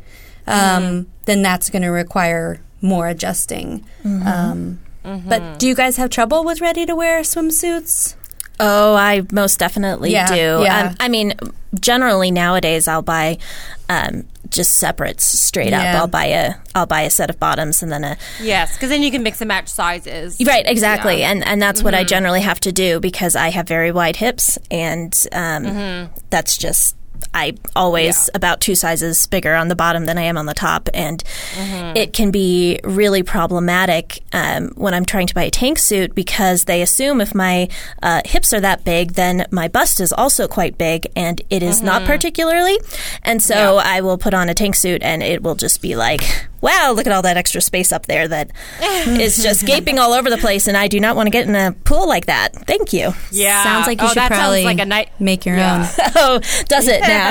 um, 0.46 1.06
then 1.26 1.42
that's 1.42 1.70
going 1.70 1.82
to 1.82 1.88
require 1.90 2.60
more 2.80 3.08
adjusting. 3.08 3.84
Um, 4.04 4.80
But 5.02 5.58
do 5.58 5.66
you 5.68 5.74
guys 5.74 5.96
have 5.96 6.10
trouble 6.10 6.44
with 6.44 6.60
ready 6.60 6.86
to 6.86 6.94
wear 6.94 7.20
swimsuits? 7.22 8.14
Oh, 8.62 8.94
I 8.94 9.22
most 9.32 9.58
definitely 9.58 10.12
Yeah, 10.12 10.28
do. 10.28 10.62
yeah. 10.62 10.88
Um, 10.90 10.96
I 11.00 11.08
mean, 11.08 11.32
generally 11.80 12.30
nowadays 12.30 12.86
I'll 12.88 13.00
buy 13.00 13.38
um, 13.88 14.24
just 14.50 14.76
separates 14.76 15.24
straight 15.24 15.70
Yeah. 15.70 15.94
up. 15.94 16.00
I'll 16.00 16.06
buy 16.08 16.26
a 16.26 16.54
I'll 16.74 16.84
buy 16.86 17.00
a 17.02 17.10
set 17.10 17.30
of 17.30 17.40
bottoms 17.40 17.82
and 17.82 17.90
then 17.90 18.04
a 18.04 18.18
Yes, 18.42 18.74
because 18.74 18.90
then 18.90 19.02
you 19.02 19.10
can 19.10 19.22
mix 19.22 19.40
and 19.40 19.48
match 19.48 19.68
sizes. 19.68 20.36
right 20.46 20.64
exactly, 20.66 21.20
Yeah. 21.20 21.30
and 21.30 21.46
and 21.46 21.62
that's 21.62 21.82
what 21.82 21.94
I 21.94 22.04
generally 22.04 22.42
have 22.42 22.60
to 22.60 22.70
do 22.72 23.00
because 23.00 23.34
I 23.34 23.48
have 23.48 23.66
very 23.66 23.92
wide 23.92 24.16
hips 24.16 24.58
and 24.70 25.10
um, 25.32 26.10
that's 26.28 26.58
just 26.58 26.96
I 27.34 27.54
always 27.76 28.16
Yeah. 28.28 28.36
about 28.36 28.60
two 28.60 28.74
sizes 28.74 29.26
bigger 29.26 29.54
on 29.54 29.68
the 29.68 29.76
bottom 29.76 30.04
than 30.06 30.18
I 30.18 30.22
am 30.22 30.36
on 30.36 30.46
the 30.46 30.54
top, 30.54 30.88
and 30.94 31.22
it 31.96 32.12
can 32.12 32.30
be 32.30 32.80
really 32.84 33.22
problematic 33.22 34.20
um, 34.32 34.72
when 34.76 34.94
I'm 34.94 35.04
trying 35.04 35.26
to 35.28 35.34
buy 35.34 35.44
a 35.44 35.50
tank 35.50 35.78
suit 35.78 36.14
because 36.14 36.64
they 36.64 36.82
assume 36.82 37.20
if 37.20 37.34
my 37.34 37.68
uh, 38.02 38.22
hips 38.24 38.52
are 38.52 38.60
that 38.60 38.84
big, 38.84 39.12
then 39.12 39.46
my 39.50 39.68
bust 39.68 40.00
is 40.00 40.12
also 40.12 40.48
quite 40.48 40.78
big, 40.78 41.06
and 41.16 41.40
it 41.50 41.62
is 41.62 41.82
not 41.82 42.04
particularly. 42.04 42.78
And 43.22 43.42
so 43.42 43.78
I 43.78 44.00
will 44.00 44.18
put 44.18 44.34
on 44.34 44.48
a 44.48 44.54
tank 44.54 44.74
suit, 44.74 45.02
and 45.02 45.22
it 45.22 45.42
will 45.42 45.54
just 45.56 45.80
be 45.82 45.96
like. 45.96 46.48
Wow, 46.60 46.92
look 46.94 47.06
at 47.06 47.12
all 47.12 47.22
that 47.22 47.36
extra 47.36 47.60
space 47.60 47.90
up 47.90 48.06
there 48.06 48.28
that 48.28 48.50
is 48.80 49.42
just 49.42 49.64
gaping 49.66 49.98
all 49.98 50.12
over 50.12 50.28
the 50.28 50.36
place, 50.38 50.66
and 50.68 50.76
I 50.76 50.88
do 50.88 51.00
not 51.00 51.16
want 51.16 51.26
to 51.26 51.30
get 51.30 51.48
in 51.48 51.54
a 51.54 51.72
pool 51.84 52.06
like 52.06 52.26
that. 52.26 52.54
Thank 52.66 52.92
you. 52.92 53.12
Yeah. 53.32 53.62
Sounds 53.62 53.86
like 53.86 53.98
you 54.00 54.06
oh, 54.06 54.08
should 54.10 54.18
that 54.18 54.30
probably 54.30 54.64
like 54.64 54.78
a 54.78 54.84
night. 54.84 55.08
make 55.18 55.46
your 55.46 55.56
Yeah. 55.56 55.88
own. 55.98 56.10
Oh, 56.22 56.38
does 56.68 56.86
it 56.86 57.00
now? 57.00 57.30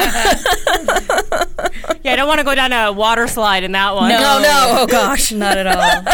Yeah, 2.04 2.14
I 2.14 2.16
don't 2.16 2.28
want 2.28 2.40
to 2.40 2.44
go 2.44 2.56
down 2.56 2.72
a 2.74 2.92
water 2.92 3.28
slide 3.28 3.64
in 3.64 3.72
that 3.74 3.94
one. 3.94 4.10
no, 4.10 4.40
no. 4.42 4.78
Oh 4.80 4.88
gosh. 4.88 5.32
Not 5.32 5.58
at 5.58 5.68
all. 5.68 6.14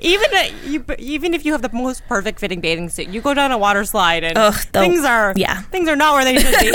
Even 0.00 0.34
uh, 0.34 0.44
you, 0.64 0.84
even 0.98 1.34
if 1.34 1.44
you 1.44 1.52
have 1.52 1.62
the 1.62 1.70
most 1.72 2.06
perfect 2.06 2.38
fitting 2.38 2.60
bathing 2.60 2.88
suit, 2.90 3.08
you 3.08 3.20
go 3.20 3.34
down 3.34 3.50
a 3.50 3.58
water 3.58 3.84
slide 3.84 4.22
and 4.24 4.38
Ugh, 4.38 4.54
the- 4.72 4.80
things 4.80 5.04
are 5.04 5.32
yeah. 5.36 5.62
things 5.62 5.88
are 5.88 5.96
not 5.96 6.14
where 6.14 6.24
they 6.24 6.38
should 6.38 6.60
be. 6.60 6.70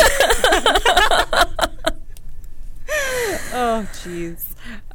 oh 3.54 3.88
jeez. 4.04 4.47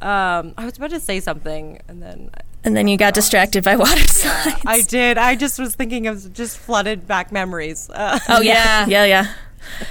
Um, 0.03 0.53
I 0.57 0.65
was 0.65 0.75
about 0.77 0.89
to 0.89 0.99
say 0.99 1.19
something 1.21 1.79
and 1.87 2.01
then 2.03 2.29
And 2.65 2.75
then 2.75 2.87
you 2.89 2.97
got 2.97 3.13
distracted 3.13 3.63
by 3.63 3.77
water 3.77 4.05
slides. 4.07 4.61
I 4.65 4.81
did. 4.81 5.17
I 5.17 5.35
just 5.35 5.57
was 5.59 5.75
thinking 5.75 6.07
of 6.07 6.33
just 6.33 6.57
flooded 6.57 7.07
back 7.07 7.31
memories. 7.31 7.89
Uh, 7.89 8.19
Oh 8.27 8.41
yeah, 8.41 8.85
yeah, 8.87 9.05
yeah. 9.05 9.33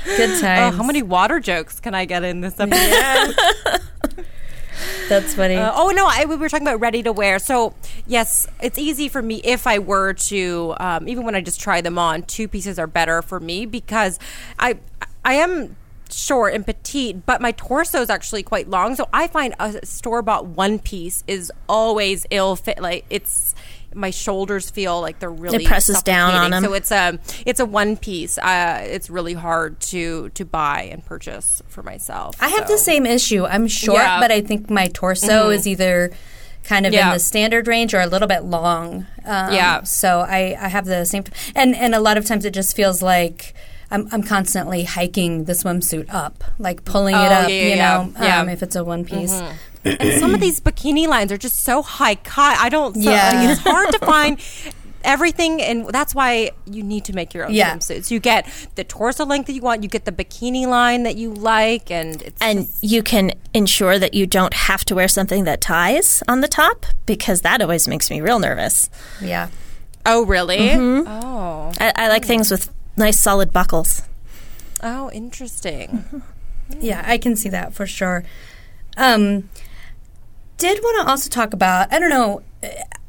Good 0.05 0.31
oh, 0.31 0.41
times. 0.41 0.77
how 0.77 0.83
many 0.83 1.03
water 1.03 1.41
jokes 1.41 1.81
can 1.81 1.95
I 1.95 2.05
get 2.05 2.25
in 2.25 2.43
this 2.43 2.55
episode? 2.61 3.35
That's 5.09 5.35
funny. 5.35 5.57
Uh, 5.57 5.73
oh 5.75 5.91
no, 5.91 6.07
I, 6.09 6.27
we 6.27 6.37
were 6.37 6.49
talking 6.49 6.67
about 6.67 6.81
ready 6.81 7.03
to 7.03 7.13
wear. 7.13 7.39
So 7.39 7.75
yes, 8.07 8.47
it's 8.61 8.79
easy 8.79 9.09
for 9.09 9.23
me 9.23 9.41
if 9.45 9.67
I 9.67 9.79
were 9.79 10.13
to, 10.15 10.75
um, 10.79 11.09
even 11.09 11.25
when 11.25 11.35
I 11.35 11.41
just 11.41 11.61
try 11.61 11.81
them 11.81 11.99
on, 11.99 12.23
two 12.23 12.49
pieces 12.49 12.79
are 12.79 12.87
better 12.87 13.23
for 13.23 13.41
me 13.41 13.65
because 13.65 14.19
I 14.59 14.79
I 15.25 15.35
am 15.35 15.77
short 16.13 16.55
and 16.55 16.65
petite, 16.67 17.25
but 17.27 17.41
my 17.41 17.53
torso 17.53 18.01
is 18.01 18.11
actually 18.11 18.43
quite 18.43 18.69
long. 18.69 18.95
So 18.97 19.09
I 19.13 19.27
find 19.27 19.55
a 19.59 19.85
store 19.85 20.23
bought 20.23 20.47
one 20.47 20.79
piece 20.79 21.25
is 21.27 21.51
always 21.69 22.27
ill 22.31 22.57
fit. 22.57 22.81
Like 22.81 23.05
it's 23.11 23.55
my 23.95 24.11
shoulders 24.11 24.71
feel 24.71 25.01
like 25.03 25.19
they're 25.19 25.31
really 25.31 25.65
it 25.65 25.69
presses 25.69 26.03
down 26.03 26.31
on 26.35 26.51
suffocating. 26.53 26.55
'em. 26.55 26.65
So 26.65 26.73
it's 26.75 26.91
a 26.91 27.19
it's 27.47 27.61
a 27.61 27.67
one 27.67 27.97
piece. 27.97 28.39
Uh, 28.39 28.81
it's 28.85 29.11
really 29.11 29.35
hard 29.35 29.81
to 29.81 30.31
to 30.31 30.45
buy 30.45 30.89
and 30.91 31.05
purchase 31.05 31.61
for 31.69 31.83
myself. 31.83 32.35
I 32.41 32.49
have 32.49 32.67
So- 32.69 32.75
the 32.75 32.79
same 32.79 33.05
issue. 33.07 33.45
I'm 33.45 33.67
short, 33.69 33.99
Yeah. 33.99 34.19
but 34.21 34.31
I 34.33 34.41
think 34.41 34.71
my 34.71 34.89
torso 34.89 35.51
is 35.51 35.67
either 35.67 36.11
kind 36.65 36.87
of 36.87 36.95
in 36.95 37.09
the 37.11 37.19
standard 37.19 37.67
range 37.67 37.93
or 37.93 38.01
a 38.01 38.07
little 38.07 38.29
bit 38.29 38.45
long. 38.45 39.07
Um, 39.27 39.53
Yeah. 39.53 39.83
So 39.83 40.21
I, 40.21 40.57
I 40.61 40.69
have 40.69 40.85
the 40.87 41.05
same, 41.05 41.25
and 41.57 41.75
and 41.75 41.95
a 41.95 42.01
lot 42.01 42.17
of 42.17 42.25
times 42.25 42.45
it 42.45 42.53
just 42.55 42.75
feels 42.77 43.03
like. 43.03 43.53
I'm, 43.93 44.09
I'm 44.11 44.23
constantly 44.23 44.85
hiking 44.85 45.45
the 45.45 45.53
swimsuit 45.53 46.07
up, 46.13 46.43
like 46.59 46.85
pulling 46.85 47.15
it 47.15 47.19
Oh, 47.19 47.23
up, 47.45 47.49
yeah, 47.49 47.55
you 47.55 47.69
yeah, 47.69 47.77
know, 48.07 48.13
yeah. 48.21 48.41
Um, 48.41 48.49
if 48.49 48.63
it's 48.63 48.75
a 48.75 48.83
one 48.83 49.05
piece. 49.05 49.41
and 49.85 50.19
some 50.21 50.35
of 50.35 50.41
these 50.41 50.59
bikini 50.61 51.07
lines 51.07 51.31
are 51.31 51.37
just 51.39 51.63
so 51.63 51.83
high 51.83 52.15
cut. 52.17 52.59
I 52.59 52.69
don't. 52.69 52.95
So, 52.95 53.11
Yeah. 53.11 53.33
like, 53.35 53.49
it's 53.51 53.61
hard 53.61 53.93
to 53.93 53.99
find 54.07 54.39
everything, 55.05 55.61
and 55.61 55.87
that's 55.89 56.15
why 56.15 56.53
you 56.65 56.83
need 56.83 57.05
to 57.07 57.13
make 57.13 57.35
your 57.35 57.47
own 57.47 57.53
Yeah. 57.55 57.77
swimsuits. 57.77 58.11
You 58.11 58.21
get 58.21 58.47
the 58.77 58.85
torso 58.85 59.27
length 59.27 59.47
that 59.49 59.53
you 59.55 59.61
want. 59.61 59.83
You 59.83 59.89
get 59.89 60.05
the 60.05 60.13
bikini 60.13 60.67
line 60.67 61.03
that 61.03 61.17
you 61.17 61.33
like, 61.35 61.91
and 61.91 62.23
it's 62.23 62.41
And 62.41 62.61
just- 62.67 62.83
you 62.85 63.03
can 63.03 63.33
ensure 63.53 63.99
that 63.99 64.15
you 64.15 64.27
don't 64.27 64.55
have 64.55 64.85
to 64.87 64.95
wear 64.95 65.09
something 65.09 65.45
that 65.45 65.61
ties 65.61 66.23
on 66.29 66.41
the 66.41 66.49
top 66.49 66.87
because 67.05 67.41
that 67.43 67.61
always 67.61 67.89
makes 67.89 68.11
me 68.11 68.21
real 68.21 68.39
nervous. 68.39 68.89
Yeah. 69.21 69.49
oh 70.07 70.25
really? 70.25 70.59
Mm-hmm. 70.59 71.09
Oh, 71.09 71.73
I, 71.81 71.93
I 71.97 72.09
like 72.09 72.25
things 72.25 72.51
with 72.51 72.71
nice 72.97 73.19
solid 73.19 73.53
buckles. 73.53 74.03
oh, 74.83 75.11
interesting. 75.13 76.23
Yeah, 76.81 77.03
I 77.05 77.19
can 77.19 77.37
see 77.37 77.51
that 77.51 77.75
for 77.75 77.87
sure. 77.87 78.25
Um, 78.97 79.51
did 80.57 80.79
want 80.83 81.05
to 81.05 81.11
also 81.11 81.29
talk 81.29 81.53
about, 81.53 81.93
I 81.93 81.99
don't 81.99 82.09
know, 82.09 82.41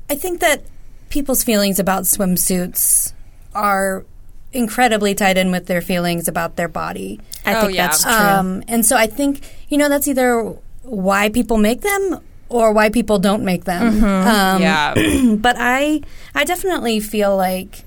I 0.10 0.16
think 0.16 0.42
that 0.42 0.64
people's 1.10 1.46
feelings 1.46 1.80
about 1.80 2.04
swimsuits 2.04 3.14
are 3.56 4.04
incredibly 4.52 5.16
tied 5.16 5.38
in 5.38 5.50
with 5.50 5.68
their 5.68 5.80
feelings 5.82 6.28
about 6.28 6.58
their 6.58 6.68
body. 6.68 7.22
I 7.46 7.56
Oh, 7.56 7.62
think 7.62 7.76
yeah. 7.76 7.88
that's 7.88 8.04
true. 8.04 8.12
Um, 8.12 8.64
and 8.68 8.86
so 8.86 8.98
I 8.98 9.08
think, 9.08 9.40
you 9.70 9.78
know, 9.78 9.88
that's 9.88 10.10
either 10.10 10.42
why 10.82 11.30
people 11.30 11.56
make 11.58 11.82
them 11.82 12.20
or 12.50 12.74
why 12.74 12.90
people 12.90 13.18
don't 13.18 13.46
make 13.46 13.64
them. 13.64 14.04
Um, 14.04 14.62
yeah, 14.62 14.94
but 15.38 15.56
I 15.58 16.02
I 16.36 16.44
definitely 16.44 17.00
feel 17.00 17.38
like 17.38 17.86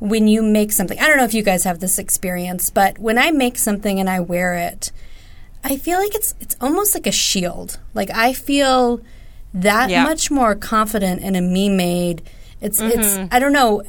when 0.00 0.26
you 0.28 0.42
make 0.42 0.72
something, 0.72 0.98
I 0.98 1.06
don't 1.06 1.16
know 1.18 1.24
if 1.24 1.34
you 1.34 1.42
guys 1.42 1.64
have 1.64 1.78
this 1.80 1.98
experience, 1.98 2.70
but 2.70 2.98
when 2.98 3.18
I 3.18 3.30
make 3.30 3.56
something 3.58 4.00
and 4.00 4.08
I 4.10 4.20
wear 4.20 4.54
it, 4.54 4.90
I 5.62 5.76
feel 5.76 5.98
like 5.98 6.14
it's 6.14 6.34
it's 6.40 6.56
almost 6.60 6.94
like 6.94 7.06
a 7.06 7.12
shield. 7.12 7.78
Like 7.94 8.10
I 8.10 8.32
feel 8.32 9.00
that 9.54 9.90
Yeah. 9.90 10.04
much 10.04 10.30
more 10.30 10.54
confident 10.54 11.20
in 11.22 11.36
a 11.36 11.40
me 11.40 11.68
made. 11.68 12.22
It's 12.60 12.80
it's 12.80 13.18
I 13.30 13.38
don't 13.38 13.52
know 13.52 13.82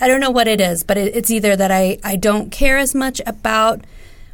I 0.00 0.06
don't 0.06 0.20
know 0.20 0.30
what 0.30 0.46
it 0.46 0.60
is, 0.60 0.84
but 0.84 0.96
it, 0.96 1.16
it's 1.16 1.30
either 1.30 1.56
that 1.56 1.70
I 1.72 1.98
I 2.04 2.14
don't 2.16 2.50
care 2.50 2.78
as 2.78 2.94
much 2.94 3.20
about 3.26 3.80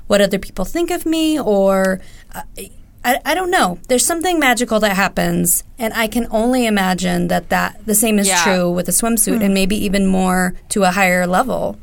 what 0.07 0.21
other 0.21 0.39
people 0.39 0.67
think 0.67 0.91
of 0.91 1.07
me 1.07 1.41
or 1.41 2.01
uh, 2.35 2.43
I, 3.05 3.21
I 3.25 3.35
don't 3.35 3.51
know. 3.51 3.79
There's 3.89 4.05
something 4.07 4.39
magical 4.39 4.81
that 4.81 4.97
happens, 4.97 5.63
and 5.79 5.93
I 5.93 6.07
can 6.07 6.27
only 6.31 6.65
imagine 6.67 7.29
that 7.29 7.51
that 7.51 7.85
the 7.85 7.95
same 7.95 8.19
is 8.19 8.29
Yeah. 8.29 8.43
true 8.43 8.71
with 8.71 8.89
a 8.89 8.93
swimsuit, 8.93 9.43
and 9.45 9.53
maybe 9.53 9.77
even 9.85 10.07
more 10.07 10.55
to 10.71 10.85
a 10.85 10.91
higher 10.91 11.27
level. 11.27 11.79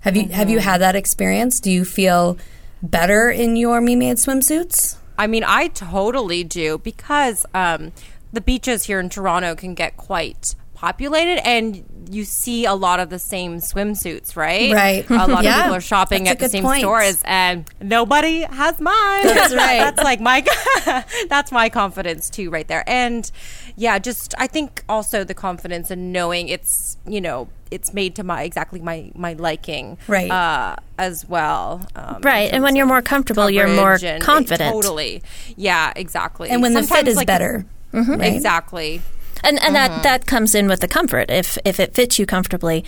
Have 0.00 0.16
you 0.16 0.28
have 0.28 0.50
you 0.50 0.58
had 0.60 0.80
that 0.80 0.96
experience? 0.96 1.60
Do 1.60 1.70
you 1.70 1.84
feel 1.84 2.36
better 2.82 3.30
in 3.30 3.56
your 3.56 3.80
me 3.80 3.96
made 3.96 4.16
swimsuits? 4.16 4.96
I 5.18 5.26
mean, 5.26 5.44
I 5.46 5.68
totally 5.68 6.44
do 6.44 6.78
because 6.78 7.46
um, 7.54 7.92
the 8.32 8.40
beaches 8.40 8.84
here 8.84 9.00
in 9.00 9.08
Toronto 9.08 9.54
can 9.54 9.74
get 9.74 9.96
quite 9.96 10.54
populated 10.76 11.44
and 11.46 11.84
you 12.10 12.22
see 12.24 12.66
a 12.66 12.74
lot 12.74 13.00
of 13.00 13.08
the 13.10 13.18
same 13.18 13.56
swimsuits, 13.56 14.36
right? 14.36 14.72
Right. 14.72 15.10
A 15.10 15.26
lot 15.26 15.42
Yeah, 15.44 15.56
of 15.56 15.62
people 15.64 15.74
are 15.76 15.80
shopping 15.80 16.24
that's 16.24 16.34
at 16.34 16.38
the 16.38 16.48
same 16.50 16.62
point. 16.62 16.80
stores 16.80 17.20
and 17.24 17.68
nobody 17.80 18.42
has 18.42 18.78
mine. 18.78 19.24
That's 19.26 19.54
right. 19.64 19.78
that's 19.78 20.02
like 20.04 20.20
my 20.20 20.44
that's 21.28 21.50
my 21.50 21.68
confidence 21.70 22.28
too 22.30 22.50
right 22.50 22.68
there. 22.68 22.84
And 22.86 23.28
yeah, 23.76 23.98
just 23.98 24.34
I 24.38 24.46
think 24.46 24.84
also 24.88 25.24
the 25.24 25.34
confidence 25.34 25.90
in 25.90 26.12
knowing 26.12 26.48
it's, 26.48 26.98
you 27.06 27.20
know, 27.20 27.48
it's 27.70 27.92
made 27.92 28.14
to 28.16 28.22
my 28.22 28.42
exactly 28.42 28.80
my 28.80 29.10
my 29.16 29.32
liking 29.32 29.98
Right. 30.06 30.30
uh, 30.30 30.76
as 30.98 31.26
well. 31.28 31.86
Um, 31.96 32.20
Right, 32.22 32.52
and 32.52 32.62
when 32.62 32.76
you're 32.76 32.86
more 32.86 33.02
comfortable, 33.02 33.48
you're 33.50 33.66
more 33.66 33.98
confident. 34.20 34.72
Totally. 34.72 35.22
Yeah, 35.56 35.92
exactly. 35.96 36.50
And 36.50 36.62
when 36.62 36.74
the 36.74 36.82
fit 36.84 37.08
is 37.08 37.16
like, 37.16 37.26
better, 37.26 37.64
right? 37.92 38.32
Exactly. 38.32 39.00
And 39.46 39.58
and 39.62 39.74
Mm-hmm. 39.76 39.92
that 39.92 40.02
that 40.02 40.26
comes 40.26 40.54
in 40.54 40.68
with 40.68 40.80
the 40.80 40.88
comfort. 40.88 41.30
If 41.30 41.56
if 41.64 41.78
it 41.80 41.94
fits 41.94 42.18
you 42.18 42.26
comfortably, 42.26 42.84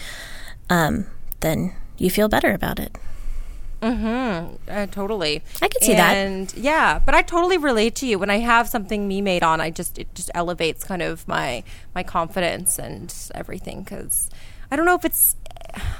um, 0.68 1.06
then 1.40 1.72
you 1.96 2.10
feel 2.10 2.28
better 2.28 2.52
about 2.52 2.78
it. 2.78 2.96
Mm-hmm. 3.80 4.56
Uh, 4.68 4.86
totally. 4.86 5.42
I 5.62 5.68
can 5.68 5.82
see 5.82 5.92
that. 5.94 6.16
And 6.16 6.52
yeah, 6.56 6.98
but 7.04 7.14
I 7.14 7.22
totally 7.22 7.58
relate 7.58 7.94
to 7.96 8.06
you. 8.06 8.18
When 8.18 8.28
I 8.30 8.38
have 8.38 8.68
something 8.68 9.06
me 9.06 9.20
made 9.20 9.44
on, 9.44 9.60
I 9.60 9.70
just 9.70 9.98
it 9.98 10.12
just 10.14 10.30
elevates 10.34 10.82
kind 10.84 11.00
of 11.02 11.26
my 11.28 11.62
my 11.94 12.02
confidence 12.02 12.78
and 12.78 13.14
everything 13.36 13.82
because 13.84 14.30
I 14.70 14.76
don't 14.76 14.84
know 14.84 14.96
if 14.96 15.04
it's 15.04 15.36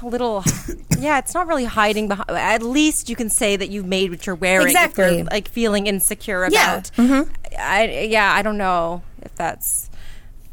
a 0.01 0.05
little 0.05 0.43
yeah 0.99 1.19
it's 1.19 1.33
not 1.33 1.47
really 1.47 1.65
hiding 1.65 2.07
behind 2.07 2.29
at 2.31 2.63
least 2.63 3.07
you 3.07 3.15
can 3.15 3.29
say 3.29 3.55
that 3.55 3.69
you've 3.69 3.85
made 3.85 4.09
what 4.09 4.25
you're 4.25 4.35
wearing 4.35 4.67
if 4.67 4.71
Exactly. 4.75 5.17
you're, 5.17 5.25
like 5.25 5.47
feeling 5.47 5.87
insecure 5.87 6.43
about. 6.43 6.91
Yeah. 6.97 7.03
about 7.21 7.27
I 7.57 8.07
yeah 8.09 8.33
I 8.33 8.41
don't 8.41 8.57
know 8.57 9.03
if 9.21 9.33
that's 9.35 9.89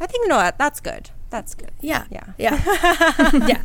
I 0.00 0.06
think 0.06 0.28
no 0.28 0.36
that, 0.36 0.58
that's 0.58 0.80
good 0.80 1.10
that's 1.30 1.54
good 1.54 1.70
Yeah. 1.80 2.04
Yeah. 2.10 2.32
Yeah. 2.38 2.62
yeah. 3.46 3.62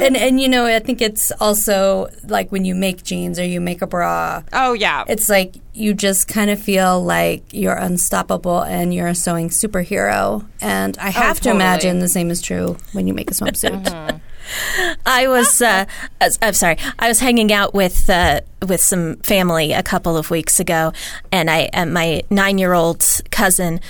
And 0.00 0.16
and 0.16 0.40
you 0.40 0.48
know, 0.48 0.66
I 0.66 0.80
think 0.80 1.00
it's 1.00 1.30
also 1.40 2.08
like 2.24 2.50
when 2.50 2.64
you 2.64 2.74
make 2.74 3.02
jeans 3.04 3.38
or 3.38 3.44
you 3.44 3.60
make 3.60 3.80
a 3.82 3.86
bra, 3.86 4.42
oh 4.52 4.72
yeah 4.72 5.04
it's 5.08 5.28
like 5.28 5.54
you 5.72 5.94
just 5.94 6.28
kind 6.28 6.50
of 6.50 6.60
feel 6.60 7.02
like 7.02 7.44
you're 7.52 7.76
unstoppable 7.76 8.62
and 8.62 8.92
you're 8.92 9.06
a 9.06 9.14
sewing 9.14 9.50
superhero. 9.50 10.46
And 10.60 10.98
I 10.98 11.10
have 11.10 11.36
to 11.38 11.44
totally. 11.44 11.62
imagine 11.62 12.00
the 12.00 12.08
same 12.08 12.30
is 12.30 12.42
true 12.42 12.76
when 12.92 13.06
you 13.06 13.14
make 13.14 13.30
a 13.30 13.34
swimsuit. 13.34 14.20
I 15.06 15.28
was 15.28 15.62
uh, 15.62 15.84
I'm 16.20 16.54
sorry. 16.54 16.76
I 16.98 17.08
was 17.08 17.20
hanging 17.20 17.52
out 17.52 17.72
with 17.72 18.10
uh, 18.10 18.40
with 18.66 18.80
some 18.80 19.16
family 19.18 19.72
a 19.72 19.82
couple 19.82 20.16
of 20.16 20.30
weeks 20.30 20.58
ago, 20.58 20.92
and 21.30 21.48
I 21.48 21.70
and 21.72 21.94
my 21.94 22.22
nine 22.30 22.58
year 22.58 22.72
old 22.72 23.04
cousin. 23.30 23.80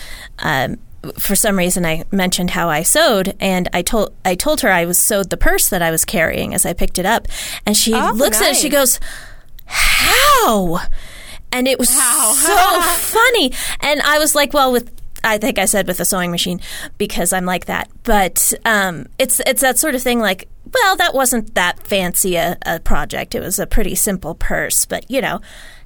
Um, 0.41 0.77
for 1.19 1.35
some 1.35 1.57
reason, 1.57 1.87
I 1.87 2.04
mentioned 2.11 2.50
how 2.50 2.69
I 2.69 2.83
sewed, 2.83 3.35
and 3.40 3.69
I 3.73 3.83
told 3.83 4.14
I 4.25 4.35
told 4.35 4.61
her 4.61 4.71
I 4.71 4.85
was 4.85 4.99
sewed 4.99 5.30
the 5.30 5.37
purse 5.37 5.69
that 5.71 5.83
I 5.83 5.90
was 5.90 6.04
carrying 6.04 6.52
as 6.54 6.66
I 6.66 6.73
picked 6.75 6.99
it 6.99 7.07
up, 7.07 7.26
and 7.64 7.76
she 7.76 7.95
Oh, 7.95 8.12
looks 8.14 8.40
at 8.40 8.50
it. 8.52 8.57
She 8.57 8.69
goes, 8.69 9.00
how? 9.66 10.80
And 11.52 11.66
it 11.66 11.78
was 11.78 11.88
so 11.88 12.80
funny. 12.83 13.52
And 13.80 14.00
I 14.02 14.19
was 14.19 14.35
like, 14.35 14.52
well, 14.52 14.73
with 14.73 14.90
I 15.25 15.38
think 15.38 15.59
I 15.59 15.64
said 15.66 15.87
with 15.87 16.00
a 16.00 16.04
sewing 16.04 16.30
machine 16.30 16.61
because 16.97 17.33
I'm 17.33 17.45
like 17.45 17.66
that. 17.66 17.88
But 18.04 18.52
um, 18.64 19.07
it's 19.19 19.40
it's 19.47 19.61
that 19.61 19.78
sort 19.78 19.95
of 19.95 20.02
thing. 20.02 20.21
Like, 20.21 20.49
well, 20.73 20.97
that 20.97 21.14
wasn't 21.14 21.54
that 21.54 21.87
fancy 21.87 22.37
a, 22.37 22.57
a 22.64 22.80
project. 22.80 23.35
It 23.35 23.40
was 23.40 23.59
a 23.59 23.66
pretty 23.66 23.95
simple 23.95 24.35
purse. 24.35 24.87
But 24.87 25.11
you 25.11 25.21
know, 25.21 25.40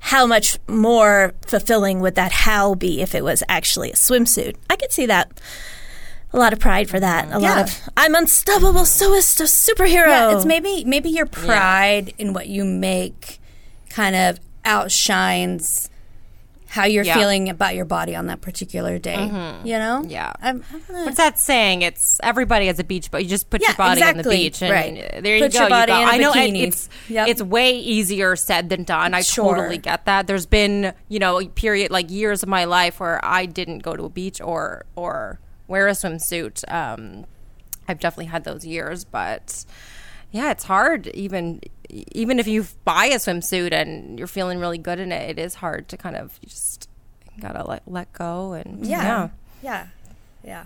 how 0.08 0.26
much 0.26 0.58
more 0.68 1.32
fulfilling 1.46 1.98
would 2.00 2.14
that 2.14 2.30
how 2.30 2.74
be 2.74 3.00
if 3.00 3.14
it 3.14 3.24
was 3.24 3.42
actually 3.48 3.90
a 3.90 3.94
swimsuit? 3.94 4.54
I 4.68 4.76
could 4.76 4.92
see 4.92 5.06
that. 5.06 5.30
A 6.34 6.38
lot 6.38 6.52
of 6.52 6.58
pride 6.58 6.90
for 6.90 7.00
that. 7.00 7.26
A 7.32 7.40
Yeah. 7.40 7.54
lot 7.54 7.58
of 7.68 7.80
I'm 7.96 8.14
unstoppable 8.14 8.84
so 8.84 9.14
is 9.14 9.40
a 9.40 9.44
superhero. 9.44 10.08
Yeah, 10.08 10.36
it's 10.36 10.44
maybe 10.44 10.84
maybe 10.84 11.08
your 11.08 11.24
pride 11.26 12.12
in 12.18 12.34
what 12.34 12.48
you 12.48 12.64
make 12.64 13.40
kind 13.88 14.14
of 14.14 14.40
outshines 14.66 15.88
how 16.74 16.86
you're 16.86 17.04
Yeah. 17.04 17.14
feeling 17.14 17.48
about 17.48 17.76
your 17.76 17.84
body 17.84 18.16
on 18.16 18.26
that 18.26 18.40
particular 18.40 18.98
day. 18.98 19.26
You 19.62 19.78
know? 19.78 20.04
Yeah. 20.08 20.32
I'm, 20.42 20.64
I'm 20.72 21.04
What's 21.04 21.18
that 21.18 21.38
saying? 21.38 21.82
It's 21.82 22.18
everybody 22.20 22.66
has 22.66 22.80
a 22.80 22.84
beach, 22.84 23.12
but 23.12 23.22
you 23.22 23.28
just 23.28 23.48
put 23.48 23.62
Yeah, 23.62 23.68
your 23.68 23.76
body 23.76 24.02
on 24.02 24.16
the 24.16 24.24
beach, 24.28 24.60
and 24.60 24.72
Right. 24.72 25.22
there 25.22 25.38
Put 25.38 25.54
you 25.54 25.60
your 25.60 25.68
go. 25.68 25.68
body 25.68 25.92
you 25.92 25.98
go. 25.98 26.04
I 26.04 26.16
know 26.18 26.32
it's 26.34 26.88
Yep. 27.08 27.28
it's 27.28 27.40
way 27.42 27.78
easier 27.78 28.34
said 28.34 28.70
than 28.70 28.82
done. 28.82 29.14
I 29.14 29.20
Sure. 29.22 29.54
totally 29.54 29.78
get 29.78 30.04
that. 30.06 30.26
There's 30.26 30.46
been 30.46 30.92
you 31.08 31.20
know 31.20 31.40
a 31.40 31.46
period 31.46 31.92
like 31.92 32.10
years 32.10 32.42
of 32.42 32.48
my 32.48 32.64
life 32.64 32.98
where 32.98 33.24
I 33.24 33.46
didn't 33.46 33.78
go 33.84 33.94
to 33.94 34.02
a 34.06 34.10
beach 34.10 34.40
or 34.40 34.84
or 34.96 35.38
wear 35.68 35.86
a 35.86 35.92
swimsuit. 35.92 36.64
Um, 36.72 37.24
I've 37.86 38.00
definitely 38.00 38.26
had 38.32 38.42
those 38.42 38.66
years, 38.66 39.04
but 39.04 39.64
yeah, 40.32 40.50
it's 40.50 40.64
hard 40.64 41.06
even 41.14 41.60
even 41.90 42.38
if 42.38 42.46
you 42.46 42.66
buy 42.84 43.06
a 43.06 43.16
swimsuit 43.16 43.72
and 43.72 44.18
you're 44.18 44.28
feeling 44.28 44.58
really 44.58 44.78
good 44.78 44.98
in 44.98 45.12
it, 45.12 45.30
it 45.30 45.38
is 45.38 45.54
hard 45.54 45.88
to 45.88 45.96
kind 45.96 46.16
of 46.16 46.38
you 46.42 46.48
just 46.48 46.88
gotta 47.40 47.66
let 47.66 47.82
let 47.86 48.12
go 48.12 48.52
and 48.52 48.86
Yeah. 48.86 49.30
Yeah. 49.62 49.86
Yeah. 50.42 50.64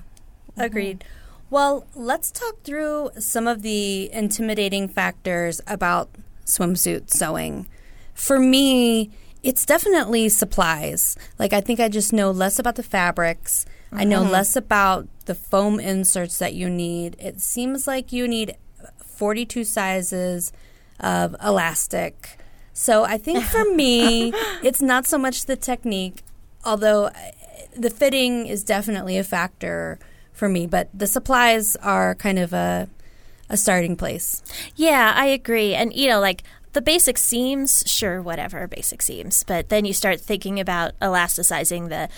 Agreed. 0.56 1.04
Well, 1.50 1.87
let's 1.94 2.30
talk 2.30 2.62
through 2.62 3.10
some 3.18 3.46
of 3.46 3.62
the 3.62 4.10
intimidating 4.12 4.88
factors 4.88 5.60
about 5.66 6.10
swimsuit 6.44 7.10
sewing. 7.10 7.66
For 8.12 8.38
me, 8.38 9.10
it's 9.42 9.64
definitely 9.64 10.28
supplies. 10.28 11.16
Like, 11.38 11.52
I 11.52 11.60
think 11.60 11.80
I 11.80 11.88
just 11.88 12.12
know 12.12 12.30
less 12.30 12.58
about 12.58 12.75
the 12.75 12.82
fabrics. 12.82 13.64
I 13.92 14.04
know 14.04 14.22
mm-hmm. 14.22 14.32
less 14.32 14.56
about 14.56 15.08
the 15.25 15.34
foam 15.34 15.80
inserts 15.80 16.38
that 16.38 16.54
you 16.54 16.68
need. 16.68 17.16
It 17.18 17.40
seems 17.40 17.87
like 17.87 18.12
you 18.12 18.28
need 18.28 18.56
42 19.02 19.64
sizes 19.64 20.52
of 21.00 21.34
elastic. 21.42 22.38
So 22.72 23.04
I 23.04 23.18
think 23.18 23.44
for 23.44 23.64
me, 23.74 24.32
it's 24.62 24.80
not 24.82 25.06
so 25.06 25.18
much 25.18 25.46
the 25.46 25.56
technique, 25.56 26.22
although 26.64 27.06
uh, 27.06 27.12
the 27.76 27.90
fitting 27.90 28.46
is 28.46 28.64
definitely 28.64 29.18
a 29.18 29.24
factor 29.24 29.98
for 30.32 30.48
me, 30.48 30.66
but 30.66 30.88
the 30.94 31.06
supplies 31.06 31.76
are 31.76 32.14
kind 32.14 32.38
of 32.38 32.52
a 32.52 32.88
a 33.50 33.56
starting 33.56 33.96
place. 33.96 34.42
Yeah, 34.76 35.14
I 35.16 35.26
agree. 35.26 35.74
And 35.74 35.92
you 35.94 36.08
know, 36.08 36.20
like 36.20 36.42
the 36.72 36.82
basic 36.82 37.18
seams, 37.18 37.82
sure, 37.86 38.20
whatever, 38.20 38.68
basic 38.68 39.02
seams. 39.02 39.42
But 39.44 39.68
then 39.68 39.84
you 39.84 39.92
start 39.92 40.20
thinking 40.20 40.60
about 40.60 40.98
elasticizing 41.00 41.88
the 41.88 42.08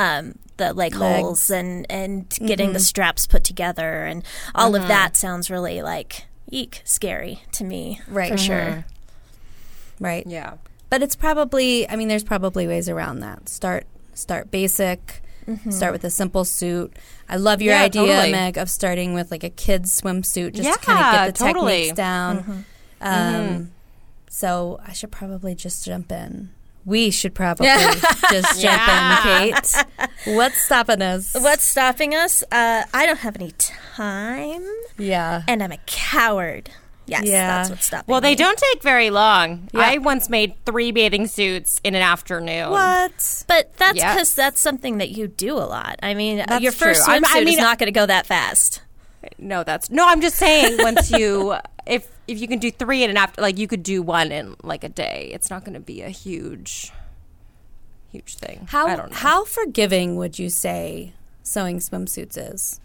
um, 0.00 0.38
the 0.56 0.72
leg 0.72 0.94
Legs. 0.94 1.20
holes 1.20 1.50
and 1.50 1.86
and 1.90 2.28
getting 2.46 2.72
the 2.72 2.80
straps 2.80 3.26
put 3.26 3.44
together, 3.44 4.04
and 4.04 4.24
all 4.54 4.74
of 4.74 4.86
that 4.88 5.16
sounds 5.16 5.50
really 5.50 5.82
like 5.82 6.26
eek 6.54 6.82
scary 6.84 7.42
to 7.52 7.64
me, 7.64 8.00
Right. 8.08 8.32
For 8.32 8.38
sure. 8.38 8.60
Uh-huh. 8.62 8.82
Right. 10.00 10.26
yeah. 10.26 10.54
But 10.90 11.02
it's 11.02 11.16
probably 11.16 11.88
I 11.88 11.96
mean 11.96 12.08
there's 12.08 12.24
probably 12.24 12.66
ways 12.66 12.88
around 12.88 13.20
that. 13.20 13.48
Start 13.48 13.86
start 14.14 14.50
basic. 14.50 15.22
Mm-hmm. 15.46 15.70
Start 15.72 15.92
with 15.92 16.04
a 16.04 16.10
simple 16.10 16.44
suit. 16.46 16.96
I 17.28 17.36
love 17.36 17.60
your 17.60 17.74
Yeah, 17.74 17.82
idea, 17.82 18.06
totally. 18.06 18.32
Meg, 18.32 18.56
of 18.56 18.70
starting 18.70 19.12
with 19.12 19.30
like 19.30 19.44
a 19.44 19.50
kid's 19.50 20.00
swimsuit 20.00 20.54
just 20.54 20.62
to 20.62 20.62
Yeah, 20.62 20.76
kind 20.76 20.98
of 20.98 21.12
get 21.12 21.34
the 21.34 21.44
totally. 21.44 21.72
techniques 21.72 21.96
down. 21.96 22.38
Mm-hmm. 22.38 22.52
Um, 23.02 23.34
mm-hmm. 23.34 23.64
So 24.30 24.80
I 24.86 24.92
should 24.94 25.10
probably 25.12 25.54
just 25.54 25.84
jump 25.84 26.10
in. 26.10 26.48
We 26.86 27.10
should 27.10 27.34
probably 27.34 27.66
just 27.66 28.60
jump 28.60 28.82
in, 28.88 29.52
Kate. 29.54 29.84
What's 30.34 30.58
stopping 30.58 31.00
us? 31.02 31.32
What's 31.34 31.64
stopping 31.66 32.14
us? 32.14 32.42
Uh, 32.52 32.82
I 32.92 33.06
don't 33.06 33.18
have 33.20 33.36
any 33.36 33.52
time, 33.52 34.64
Yeah. 34.98 35.42
and 35.48 35.62
I'm 35.62 35.72
a 35.72 35.78
coward. 35.86 36.70
Yes, 37.06 37.24
Yeah. 37.24 37.46
that's 37.58 37.70
what's 37.70 37.86
stopping. 37.86 38.10
Well, 38.10 38.20
they 38.22 38.30
me. 38.30 38.36
don't 38.36 38.56
take 38.58 38.82
very 38.82 39.10
long. 39.10 39.68
Yeah. 39.74 39.80
I 39.80 39.98
once 39.98 40.30
made 40.30 40.54
three 40.64 40.90
bathing 40.90 41.26
suits 41.26 41.78
in 41.84 41.94
an 41.94 42.00
afternoon. 42.02 42.70
What? 42.70 43.44
But 43.46 43.76
that's 43.76 43.96
Yes. 43.96 44.14
because 44.14 44.34
that's 44.34 44.60
something 44.60 44.98
that 44.98 45.10
you 45.10 45.28
do 45.28 45.54
a 45.56 45.64
lot. 45.68 45.98
I 46.02 46.14
mean, 46.14 46.42
That's 46.46 46.62
your 46.62 46.72
first 46.72 47.04
true. 47.04 47.12
I'm- 47.14 47.22
swimsuit 47.24 47.46
I 47.46 47.50
is 47.50 47.58
not 47.58 47.78
going 47.78 47.88
to 47.88 47.92
go 47.98 48.06
that 48.06 48.26
fast. 48.26 48.80
No, 49.38 49.64
that's 49.64 49.90
no. 49.90 50.06
I'm 50.06 50.20
just 50.20 50.36
saying 50.36 50.76
once 50.82 51.10
you 51.18 51.54
if 51.86 52.06
if 52.26 52.40
you 52.40 52.48
can 52.48 52.58
do 52.58 52.70
three 52.70 53.02
in 53.04 53.10
an 53.10 53.16
after 53.16 53.40
like 53.42 53.58
you 53.58 53.66
could 53.66 53.82
do 53.82 54.02
one 54.02 54.32
in 54.32 54.56
like 54.62 54.84
a 54.84 54.88
day. 54.88 55.30
It's 55.34 55.50
not 55.50 55.64
going 55.64 55.74
to 55.74 55.80
be 55.80 56.02
a 56.02 56.08
huge 56.10 56.92
huge 58.10 58.36
thing. 58.36 58.66
How 58.70 59.08
how 59.10 59.44
forgiving 59.44 60.16
would 60.16 60.38
you 60.38 60.48
say 60.50 61.12
sewing 61.42 61.78
swimsuits 61.78 62.36
is? 62.54 62.80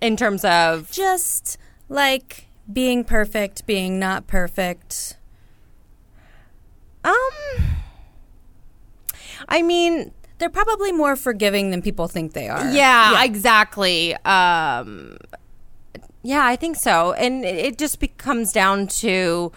in 0.00 0.16
terms 0.16 0.44
of 0.44 0.90
Just 0.90 1.56
like 1.88 2.46
being 2.70 3.04
perfect, 3.04 3.64
being 3.66 3.98
not 3.98 4.26
perfect. 4.26 5.16
um 7.04 7.12
I 9.48 9.62
mean, 9.62 10.12
They're 10.38 10.50
probably 10.50 10.92
more 10.92 11.16
forgiving 11.16 11.70
than 11.70 11.80
people 11.82 12.08
think 12.08 12.32
they 12.32 12.48
are. 12.48 12.70
Yeah, 12.72 13.22
exactly. 13.24 14.14
Um, 14.24 15.16
yeah, 16.24 16.44
I 16.44 16.56
think 16.56 16.76
so. 16.76 17.12
And 17.12 17.44
it 17.44 17.78
just 17.78 18.00
becomes 18.00 18.52
down 18.52 18.86
to 18.88 19.52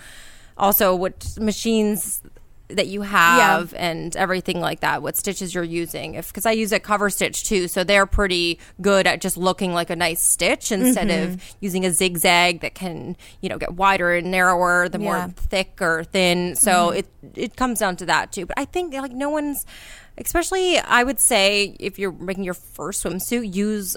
also 0.58 0.94
what 0.94 1.26
machines 1.40 2.22
that 2.70 2.88
you 2.88 3.04
have 3.04 3.74
and 3.76 4.14
everything 4.18 4.60
like 4.60 4.82
that, 4.82 5.02
what 5.02 5.16
stitches 5.16 5.56
you're 5.56 5.64
using. 5.64 6.16
If 6.16 6.28
because 6.28 6.46
I 6.46 6.52
use 6.52 6.74
a 6.74 6.80
cover 6.80 7.10
stitch 7.10 7.44
too, 7.44 7.70
so 7.70 7.86
they're 7.86 8.06
pretty 8.06 8.60
good 8.82 9.08
at 9.08 9.22
just 9.22 9.38
looking 9.38 9.74
like 9.74 9.90
a 9.90 9.96
nice 9.96 10.22
stitch 10.22 10.72
instead 10.74 11.10
of 11.10 11.38
mm-hmm. 11.38 11.58
using 11.62 11.86
a 11.86 11.92
zigzag 11.92 12.60
that 12.62 12.76
can 12.76 13.16
you 13.40 13.48
know 13.48 13.58
get 13.58 13.76
wider 13.76 14.14
and 14.14 14.30
narrower 14.30 14.90
the 14.90 15.00
Yeah. 15.00 15.04
more 15.06 15.30
thick 15.30 15.82
or 15.82 16.04
thin. 16.04 16.58
So 16.58 16.90
mm-hmm. 16.90 16.98
it 16.98 17.08
it 17.36 17.56
comes 17.56 17.80
down 17.80 17.96
to 17.98 18.06
that 18.08 18.34
too. 18.34 18.46
But 18.46 18.60
I 18.60 18.66
think 18.66 18.94
like 18.94 19.14
no 19.14 19.30
one's, 19.30 19.66
especially 20.18 20.78
I 20.78 21.06
would 21.06 21.22
say 21.22 21.78
if 21.80 21.98
you're 21.98 22.12
making 22.12 22.44
your 22.44 22.54
first 22.54 23.06
swimsuit, 23.06 23.54
use 23.56 23.96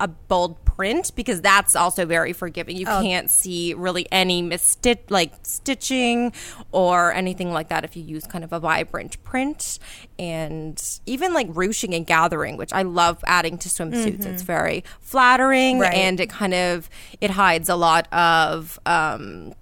a 0.00 0.06
bold 0.08 0.64
print 0.64 1.10
because 1.16 1.40
that's 1.40 1.74
also 1.74 2.06
very 2.06 2.32
forgiving. 2.32 2.76
You 2.76 2.86
can't 2.86 3.28
see 3.28 3.74
really 3.74 4.06
any 4.12 4.42
misstitch 4.42 5.10
like 5.10 5.32
stitching 5.42 6.32
or 6.70 7.12
anything 7.12 7.52
like 7.52 7.68
that 7.68 7.84
if 7.84 7.96
you 7.96 8.02
use 8.04 8.24
kind 8.26 8.44
of 8.44 8.52
a 8.52 8.60
vibrant 8.60 9.22
print 9.24 9.78
and 10.18 10.80
even 11.06 11.34
like 11.34 11.48
ruching 11.50 11.94
and 11.94 12.06
gathering, 12.06 12.56
which 12.56 12.72
I 12.72 12.82
love 12.82 13.22
adding 13.26 13.58
to 13.58 13.68
swimsuits. 13.68 14.24
It's 14.24 14.42
very 14.42 14.84
flattering 15.00 15.80
Right. 15.80 15.94
and 15.94 16.20
it 16.20 16.30
kind 16.30 16.54
of 16.54 16.88
it 17.20 17.30
hides 17.30 17.68
a 17.68 17.76
lot 17.76 18.06
of 18.12 18.78
um, 18.86 19.52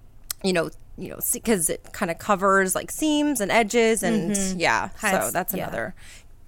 you 0.43 0.53
know 0.53 0.69
you 0.99 1.09
know 1.09 1.19
because 1.33 1.69
it 1.69 1.83
kind 1.93 2.09
of 2.11 2.17
covers 2.19 2.73
like 2.75 2.89
seams 2.91 3.39
and 3.41 3.51
edges 3.51 4.01
and 4.03 4.35
yeah 4.59 4.89
so 4.99 5.07
Hides- 5.07 5.31
that's 5.33 5.53
yeah. 5.53 5.91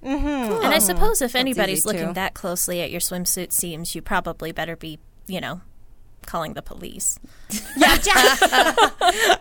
Another 0.02 0.66
And 0.66 0.74
I 0.74 0.80
suppose 0.80 1.22
if 1.22 1.36
anybody's 1.36 1.86
looking 1.86 2.08
too. 2.08 2.14
that 2.14 2.34
closely 2.34 2.82
at 2.82 2.92
your 2.92 3.02
swimsuit 3.02 3.52
seams, 3.52 3.96
you 3.96 4.02
probably 4.02 4.52
better 4.52 4.76
be, 4.76 5.00
you 5.28 5.42
know, 5.42 5.62
calling 6.26 6.54
the 6.54 6.62
police. 6.62 7.20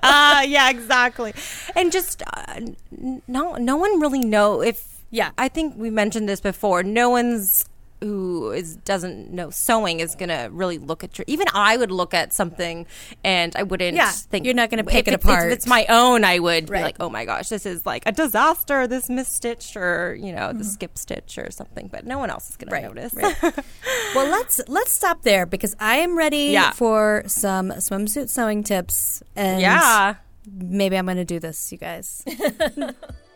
uh, 0.03 0.45
yeah, 0.47 0.71
exactly. 0.71 1.35
And 1.77 1.93
just 1.93 2.23
uh, 2.23 2.61
no, 2.91 3.55
no 3.55 3.77
one 3.77 4.01
really 4.01 4.21
know 4.21 4.63
if. 4.63 4.97
Yeah. 5.11 5.31
I 5.39 5.49
think 5.49 5.75
we 5.77 5.89
mentioned 5.91 6.29
this 6.29 6.41
before. 6.41 6.83
No 6.83 7.09
one's 7.09 7.65
who 8.01 8.53
is 8.53 8.77
doesn't 8.77 9.33
know 9.33 9.51
sewing 9.51 10.01
is 10.01 10.15
gonna 10.15 10.49
really 10.51 10.79
look 10.79 11.03
at 11.05 11.19
your. 11.19 11.25
Even 11.27 11.47
I 11.55 11.77
would 11.77 11.91
look 11.91 12.15
at 12.15 12.33
something, 12.33 12.87
and 13.25 13.55
I 13.57 13.63
wouldn't. 13.65 13.97
Yeah, 13.97 14.11
think 14.11 14.45
you're 14.45 14.55
not 14.55 14.71
gonna 14.71 14.85
pick 14.85 15.09
if 15.09 15.15
it 15.15 15.23
apart. 15.23 15.49
If 15.49 15.55
it's 15.59 15.67
my 15.67 15.85
own, 15.89 16.25
I 16.25 16.39
would 16.39 16.71
Right. 16.71 16.79
be 16.79 16.83
like, 16.85 16.97
oh 17.01 17.11
my 17.11 17.25
gosh, 17.25 17.49
this 17.49 17.67
is 17.67 17.85
like 17.85 18.05
a 18.07 18.13
disaster. 18.13 18.87
This 18.87 19.09
misstitched, 19.09 19.77
or 19.77 20.15
you 20.15 20.33
know, 20.33 20.49
Mm-hmm. 20.49 20.59
the 20.59 20.65
skip 20.65 20.97
stitch, 20.99 21.39
or 21.39 21.51
something. 21.51 21.89
But 21.89 22.07
no 22.07 22.19
one 22.19 22.31
else 22.31 22.51
is 22.51 22.57
gonna 22.57 22.81
notice. 22.81 23.15
Well, 24.15 24.29
let's 24.31 24.61
let's 24.69 24.93
stop 24.93 25.23
there 25.23 25.45
because 25.47 25.77
I 25.79 25.97
am 25.97 26.17
ready 26.17 26.47
Yeah. 26.53 26.71
for 26.73 27.25
some 27.27 27.71
swimsuit 27.73 28.29
sewing 28.31 28.63
tips. 28.65 29.23
And 29.37 29.61
yeah. 29.61 30.15
maybe 30.51 30.97
I'm 30.97 31.05
going 31.05 31.19
to 31.19 31.25
do 31.27 31.39
this, 31.39 31.71
you 31.73 31.79
guys. 31.79 32.25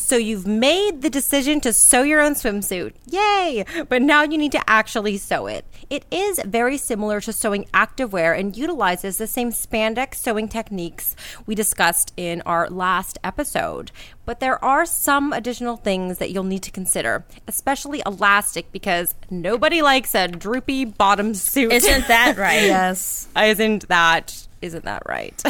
So 0.00 0.16
you've 0.16 0.46
made 0.46 1.02
the 1.02 1.10
decision 1.10 1.60
to 1.60 1.72
sew 1.72 2.02
your 2.02 2.20
own 2.22 2.34
swimsuit. 2.34 2.94
Yay! 3.10 3.64
But 3.88 4.00
now 4.00 4.22
you 4.22 4.38
need 4.38 4.52
to 4.52 4.70
actually 4.70 5.18
sew 5.18 5.46
it. 5.48 5.66
It 5.90 6.06
is 6.10 6.40
very 6.46 6.78
similar 6.78 7.20
to 7.20 7.32
sewing 7.32 7.64
activewear 7.74 8.38
and 8.38 8.56
utilizes 8.56 9.18
the 9.18 9.26
same 9.26 9.50
spandex 9.50 10.14
sewing 10.14 10.48
techniques 10.48 11.16
we 11.46 11.54
discussed 11.56 12.14
in 12.16 12.42
our 12.46 12.70
last 12.70 13.18
episode. 13.24 13.90
But 14.24 14.38
there 14.38 14.64
are 14.64 14.86
some 14.86 15.32
additional 15.32 15.76
things 15.76 16.18
that 16.18 16.30
you'll 16.30 16.44
need 16.44 16.62
to 16.62 16.70
consider, 16.70 17.26
especially 17.48 18.00
elastic 18.06 18.70
because 18.70 19.14
nobody 19.30 19.82
likes 19.82 20.14
a 20.14 20.28
droopy 20.28 20.84
bottom 20.86 21.34
suit. 21.34 21.72
Isn't 21.72 22.06
that 22.06 22.36
right? 22.38 22.62
yes. 22.62 23.28
Isn't 23.36 23.88
that 23.88 24.46
isn't 24.60 24.84
that 24.84 25.02
right? 25.06 25.40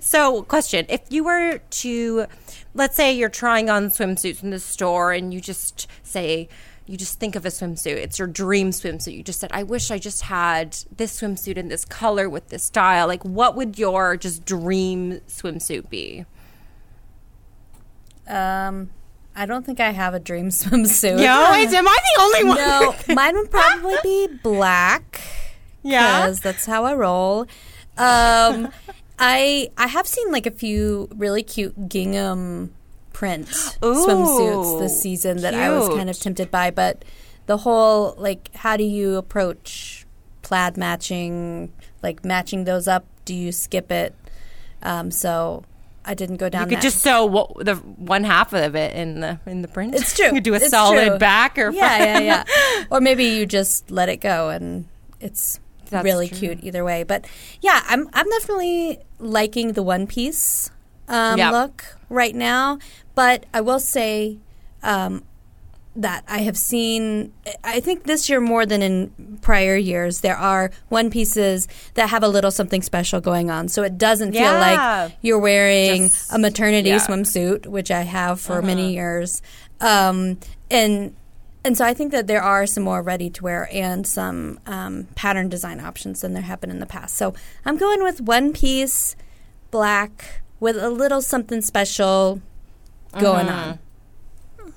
so, 0.02 0.42
question: 0.42 0.86
If 0.88 1.00
you 1.10 1.24
were 1.24 1.58
to, 1.58 2.26
let's 2.76 2.96
say, 2.96 3.12
you're 3.12 3.28
trying 3.28 3.68
on 3.70 3.88
swimsuits 3.88 4.42
in 4.42 4.50
the 4.50 4.58
store, 4.60 5.12
and 5.12 5.32
you 5.34 5.40
just 5.40 5.88
say, 6.02 6.48
you 6.86 6.96
just 6.96 7.18
think 7.18 7.34
of 7.34 7.44
a 7.44 7.48
swimsuit. 7.48 7.96
It's 7.96 8.18
your 8.18 8.28
dream 8.28 8.70
swimsuit. 8.70 9.14
You 9.14 9.22
just 9.22 9.40
said, 9.40 9.50
I 9.52 9.64
wish 9.64 9.90
I 9.90 9.98
just 9.98 10.22
had 10.22 10.76
this 10.96 11.20
swimsuit 11.20 11.56
in 11.56 11.68
this 11.68 11.84
color 11.84 12.28
with 12.28 12.48
this 12.48 12.64
style. 12.64 13.08
Like, 13.08 13.24
what 13.24 13.56
would 13.56 13.78
your 13.78 14.16
just 14.16 14.44
dream 14.44 15.20
swimsuit 15.26 15.90
be? 15.90 16.24
Um, 18.28 18.90
I 19.34 19.46
don't 19.46 19.66
think 19.66 19.80
I 19.80 19.90
have 19.90 20.14
a 20.14 20.20
dream 20.20 20.48
swimsuit. 20.50 21.18
Yo, 21.18 21.26
am 21.26 21.88
I 21.88 21.98
the 22.16 22.22
only 22.22 22.44
one? 22.44 22.56
No, 22.56 22.94
mine 23.14 23.34
would 23.34 23.50
probably 23.50 23.96
be 24.02 24.28
black. 24.42 25.20
Yeah. 25.82 26.22
because 26.22 26.40
that's 26.40 26.66
how 26.66 26.84
I 26.84 26.94
roll. 26.94 27.46
Um, 27.96 28.70
I 29.18 29.70
I 29.76 29.86
have 29.86 30.06
seen 30.06 30.30
like 30.30 30.46
a 30.46 30.50
few 30.50 31.08
really 31.16 31.42
cute 31.42 31.88
gingham 31.88 32.74
print 33.12 33.46
swimsuits 33.46 34.78
this 34.78 35.00
season 35.00 35.38
that 35.38 35.54
I 35.54 35.70
was 35.70 35.88
kind 35.88 36.10
of 36.10 36.18
tempted 36.18 36.50
by, 36.50 36.70
but 36.70 37.04
the 37.46 37.58
whole 37.58 38.14
like 38.18 38.54
how 38.54 38.76
do 38.76 38.84
you 38.84 39.16
approach 39.16 40.06
plaid 40.42 40.76
matching, 40.76 41.72
like 42.02 42.24
matching 42.24 42.64
those 42.64 42.86
up? 42.86 43.06
Do 43.24 43.34
you 43.34 43.52
skip 43.52 43.90
it? 43.90 44.14
Um, 44.82 45.10
so 45.10 45.64
I 46.04 46.14
didn't 46.14 46.36
go 46.36 46.48
down. 46.48 46.62
You 46.62 46.68
could 46.68 46.76
that. 46.78 46.82
just 46.82 47.02
sew 47.02 47.26
what, 47.26 47.64
the 47.64 47.74
one 47.74 48.22
half 48.22 48.52
of 48.52 48.76
it 48.76 48.94
in 48.94 49.20
the 49.20 49.40
in 49.46 49.62
the 49.62 49.68
print. 49.68 49.94
It's 49.94 50.14
true. 50.14 50.26
you 50.26 50.32
could 50.34 50.44
do 50.44 50.52
a 50.54 50.58
It's 50.58 50.70
solid 50.70 51.08
true. 51.08 51.18
back 51.18 51.58
or 51.58 51.70
yeah, 51.70 52.18
yeah, 52.18 52.18
yeah. 52.20 52.84
or 52.90 53.00
maybe 53.00 53.24
you 53.24 53.46
just 53.46 53.90
let 53.90 54.08
it 54.08 54.18
go 54.18 54.50
and 54.50 54.86
it's 55.20 55.58
That's 55.90 56.04
really 56.04 56.28
true. 56.28 56.38
cute 56.38 56.58
either 56.64 56.84
way. 56.84 57.02
But 57.04 57.26
yeah, 57.60 57.82
I'm 57.86 58.08
I'm 58.12 58.28
definitely 58.28 58.98
liking 59.18 59.72
the 59.72 59.82
one 59.82 60.06
piece 60.06 60.70
um, 61.08 61.38
Yeah. 61.38 61.50
look 61.50 61.84
right 62.08 62.34
now. 62.34 62.78
But 63.14 63.46
I 63.54 63.60
will 63.60 63.78
say 63.80 64.38
um, 64.82 65.24
that 65.94 66.24
I 66.28 66.38
have 66.38 66.58
seen. 66.58 67.32
I 67.64 67.80
think 67.80 68.04
this 68.04 68.28
year 68.28 68.40
more 68.40 68.66
than 68.66 68.82
in 68.82 69.38
prior 69.40 69.76
years, 69.76 70.20
there 70.20 70.36
are 70.36 70.70
one 70.90 71.08
pieces 71.10 71.66
that 71.94 72.10
have 72.10 72.22
a 72.22 72.28
little 72.28 72.50
something 72.50 72.82
special 72.82 73.20
going 73.22 73.50
on. 73.50 73.68
So 73.68 73.82
it 73.82 73.96
doesn't 73.96 74.32
feel 74.32 74.52
like 74.52 75.12
you're 75.22 75.38
wearing 75.38 76.08
Just- 76.08 76.32
a 76.34 76.38
maternity 76.38 76.90
yeah. 76.90 76.96
Uh-huh. 76.96 77.06
swimsuit, 77.14 77.66
which 77.66 77.90
I 77.90 78.02
have 78.02 78.40
for 78.40 78.60
many 78.60 78.92
years. 78.92 79.40
Um, 79.80 80.38
and 80.70 81.14
and 81.66 81.76
so 81.76 81.84
I 81.84 81.92
think 81.94 82.12
that 82.12 82.26
there 82.26 82.42
are 82.42 82.66
some 82.66 82.84
more 82.84 83.02
ready 83.02 83.28
to 83.30 83.42
wear 83.42 83.68
and 83.72 84.06
some 84.06 84.60
um, 84.66 85.08
pattern 85.14 85.48
design 85.48 85.80
options 85.80 86.20
than 86.20 86.32
there 86.32 86.42
have 86.42 86.60
been 86.60 86.70
in 86.70 86.78
the 86.80 86.86
past. 86.86 87.16
So 87.16 87.34
I'm 87.64 87.76
going 87.76 88.02
with 88.02 88.20
one 88.20 88.52
piece 88.52 89.16
black 89.70 90.42
with 90.60 90.76
a 90.76 90.88
little 90.90 91.20
something 91.20 91.60
special 91.60 92.40
going 93.18 93.48
Uh-huh. 93.48 93.70
on. 93.72 93.78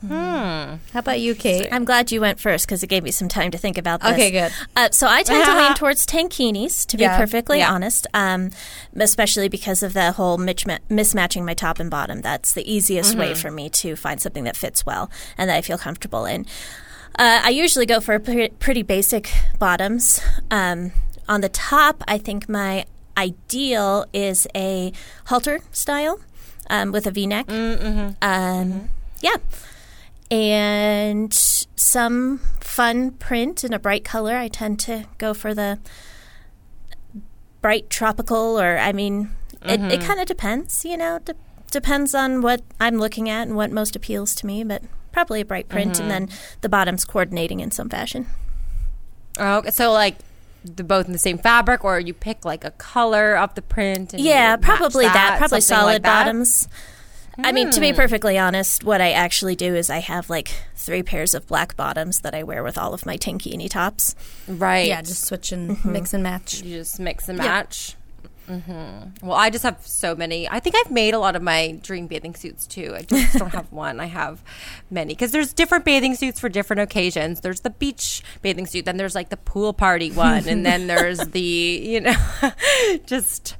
How 0.08 0.80
about 0.96 1.20
you, 1.20 1.36
Kate? 1.36 1.68
I'm 1.72 1.84
glad 1.86 2.12
you 2.12 2.22
went 2.22 2.40
first 2.40 2.66
because 2.66 2.84
it 2.84 2.88
gave 2.88 3.04
me 3.04 3.12
some 3.12 3.28
time 3.28 3.52
to 3.52 3.58
think 3.58 3.78
about 3.78 4.02
this. 4.02 4.12
Okay, 4.14 4.32
good. 4.32 4.52
Uh, 4.76 4.90
so 4.92 5.08
I 5.08 5.24
tend 5.24 5.46
to 5.46 5.56
lean 5.58 5.74
towards 5.76 6.06
tankinis, 6.06 6.86
to 6.88 6.98
be 6.98 7.04
Yeah. 7.04 7.18
perfectly 7.18 7.60
Yeah. 7.60 7.74
honest, 7.74 8.08
um, 8.14 8.52
especially 8.96 9.50
because 9.50 9.84
of 9.84 9.94
the 9.94 10.14
whole 10.14 10.38
misma- 10.38 10.80
mismatching 10.90 11.44
my 11.46 11.54
top 11.54 11.80
and 11.80 11.90
bottom. 11.90 12.22
That's 12.22 12.54
the 12.54 12.70
easiest 12.72 13.16
way 13.16 13.32
Mm-hmm. 13.32 13.42
for 13.42 13.52
me 13.52 13.70
to 13.70 13.96
find 13.96 14.22
something 14.22 14.44
that 14.46 14.56
fits 14.56 14.86
well 14.86 15.10
and 15.38 15.50
that 15.50 15.58
I 15.58 15.62
feel 15.62 15.78
comfortable 15.78 16.26
in. 16.26 16.46
Uh, 17.18 17.42
I 17.44 17.50
usually 17.50 17.86
go 17.86 18.00
for 18.00 18.18
pre- 18.20 18.50
pretty 18.50 18.84
basic 18.84 19.32
bottoms. 19.60 20.22
Um, 20.50 20.92
on 21.28 21.42
the 21.42 21.50
top, 21.50 22.04
I 22.08 22.18
think 22.18 22.48
my 22.48 22.86
ideal 23.18 24.06
is 24.14 24.48
a 24.56 24.94
halter 25.26 25.60
style 25.72 26.22
um, 26.70 26.92
with 26.94 27.06
a 27.06 27.12
V-neck. 27.12 27.48
Mm-hmm. 27.48 28.10
Um, 28.22 28.90
Yeah, 29.22 29.36
and 30.32 31.34
some 31.34 32.39
fun 32.60 33.12
print 33.12 33.63
in 33.63 33.74
a 33.74 33.80
bright 33.80 34.04
color. 34.04 34.36
I 34.36 34.48
tend 34.48 34.80
to 34.82 35.06
go 35.18 35.34
for 35.34 35.54
the 35.54 35.80
bright 37.62 37.89
tropical, 37.89 38.60
or 38.60 38.78
I 38.78 38.92
mean, 38.92 39.32
it, 39.63 39.72
it 39.72 39.80
mm-hmm. 39.80 40.08
kind 40.08 40.20
of 40.20 40.26
depends. 40.26 40.86
You 40.86 40.98
know, 40.98 41.20
de- 41.20 41.36
depends 41.72 42.13
on 42.13 42.42
what 42.42 42.62
I'm 42.80 42.98
looking 42.98 43.30
at 43.30 43.48
and 43.48 43.56
what 43.56 43.72
most 43.72 43.96
appeals 43.96 44.36
to 44.36 44.46
me. 44.46 44.63
But 44.63 44.84
probably 45.12 45.42
a 45.42 45.46
bright 45.46 45.70
print, 45.70 46.00
and 46.00 46.10
mm-hmm. 46.10 46.28
then 46.28 46.30
the 46.62 46.70
bottoms 46.70 47.06
coordinating 47.06 47.60
in 47.60 47.72
some 47.72 47.89
fashion. 47.89 48.28
Oh, 49.38 49.58
okay, 49.58 49.72
so 49.72 49.92
like 49.92 50.18
the 50.63 50.84
both 50.84 51.08
in 51.08 51.13
the 51.13 51.20
same 51.20 51.38
fabric, 51.38 51.84
or 51.84 52.00
you 52.00 52.13
pick 52.13 52.46
like 52.46 52.63
a 52.63 52.72
color 52.72 53.36
of 53.36 53.56
the 53.56 53.62
print. 53.62 54.13
And 54.13 54.22
Yeah, 54.22 54.58
probably 54.58 55.06
that. 55.06 55.38
Probably 55.39 55.62
solid 55.62 55.86
like 55.86 56.02
that? 56.04 56.26
bottoms. 56.26 56.68
I 57.43 57.52
mean, 57.52 57.71
to 57.71 57.80
be 57.80 57.93
perfectly 57.93 58.38
honest, 58.38 58.84
what 58.84 59.02
I 59.02 59.12
actually 59.12 59.56
do 59.56 59.75
is 59.75 59.89
I 59.89 59.99
have 59.99 60.30
like 60.30 60.52
three 60.75 61.04
pairs 61.04 61.34
of 61.34 61.47
black 61.47 61.75
bottoms 61.75 62.19
that 62.21 62.34
I 62.34 62.43
wear 62.43 62.63
with 62.63 62.78
all 62.78 62.93
of 62.93 63.06
my 63.06 63.17
tankini 63.17 63.69
tops. 63.69 64.15
right? 64.47 64.88
yeah, 64.88 65.02
just 65.02 65.25
switch 65.25 65.52
and 65.52 65.71
Mm-hmm. 65.71 65.91
mix 65.91 66.13
and 66.13 66.23
match. 66.23 66.62
you 66.62 66.78
just 66.78 66.99
mix 66.99 67.30
and 67.30 67.38
match. 67.38 67.95
hmm 68.47 68.63
Well, 69.21 69.34
I 69.38 69.49
just 69.52 69.63
have 69.63 69.86
so 69.86 70.15
many. 70.15 70.49
I 70.49 70.60
think 70.60 70.75
I've 70.75 70.91
made 70.91 71.13
a 71.13 71.19
lot 71.19 71.36
of 71.36 71.41
my 71.43 71.78
dream 71.84 72.08
bathing 72.08 72.34
suits 72.34 72.65
too. 72.65 72.93
I 72.95 73.04
just 73.04 73.38
don't 73.38 73.52
have 73.54 73.71
one. 73.88 73.99
I 73.99 74.06
have 74.08 74.41
many 74.89 75.13
because 75.13 75.32
there's 75.32 75.54
different 75.54 75.86
bathing 75.86 76.15
suits 76.15 76.39
for 76.39 76.49
different 76.49 76.82
occasions. 76.82 77.41
There's 77.41 77.60
the 77.60 77.69
beach 77.69 78.23
bathing 78.41 78.65
suit, 78.65 78.86
then 78.86 78.97
there's 78.97 79.13
like 79.13 79.30
the 79.30 79.38
pool 79.38 79.71
party 79.73 80.12
one, 80.12 80.47
and 80.47 80.65
then 80.65 80.88
there's 80.88 81.19
the 81.28 81.39
you 81.41 82.02
know 82.02 82.15
just 83.06 83.56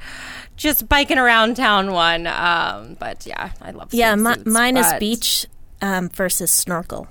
just 0.60 0.88
biking 0.89 1.17
around 1.17 1.56
town 1.56 1.91
one. 1.91 2.28
Um, 2.28 2.95
but 3.00 3.26
yeah, 3.26 3.52
I 3.62 3.72
love 3.72 3.93
Yeah, 3.93 4.13
swimsuits, 4.15 4.45
mine 4.45 4.78
is 4.78 4.93
beach 5.00 5.48
um, 5.82 6.10
versus 6.10 6.52
snorkel. 6.52 7.08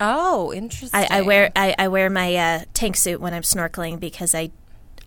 Oh, 0.00 0.52
interesting. 0.52 0.98
I, 0.98 1.18
I 1.18 1.20
wear 1.22 1.50
I, 1.56 1.74
I 1.78 1.88
wear 1.88 2.08
my 2.08 2.34
uh, 2.36 2.60
tank 2.72 2.96
suit 2.96 3.20
when 3.20 3.34
I'm 3.34 3.42
snorkeling 3.42 4.00
because 4.00 4.34
I 4.34 4.50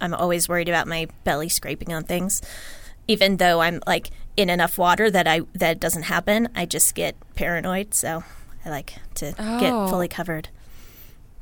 I'm 0.02 0.14
always 0.14 0.48
worried 0.50 0.70
about 0.70 0.88
my 0.88 1.08
belly 1.24 1.50
scraping 1.50 1.94
on 1.94 2.04
things. 2.04 2.42
Even 3.08 3.38
though 3.38 3.62
I'm 3.62 3.82
like 3.88 4.10
in 4.38 4.50
enough 4.50 4.78
water 4.78 5.10
that 5.10 5.28
I 5.28 5.42
that 5.54 5.80
doesn't 5.80 6.04
happen, 6.04 6.50
I 6.56 6.66
just 6.66 6.94
get 6.96 7.16
paranoid. 7.36 7.94
So 7.94 8.24
I 8.66 8.70
like 8.70 8.94
to 9.16 9.32
get 9.60 9.74
Oh. 9.74 9.88
fully 9.88 10.08
covered. 10.08 10.50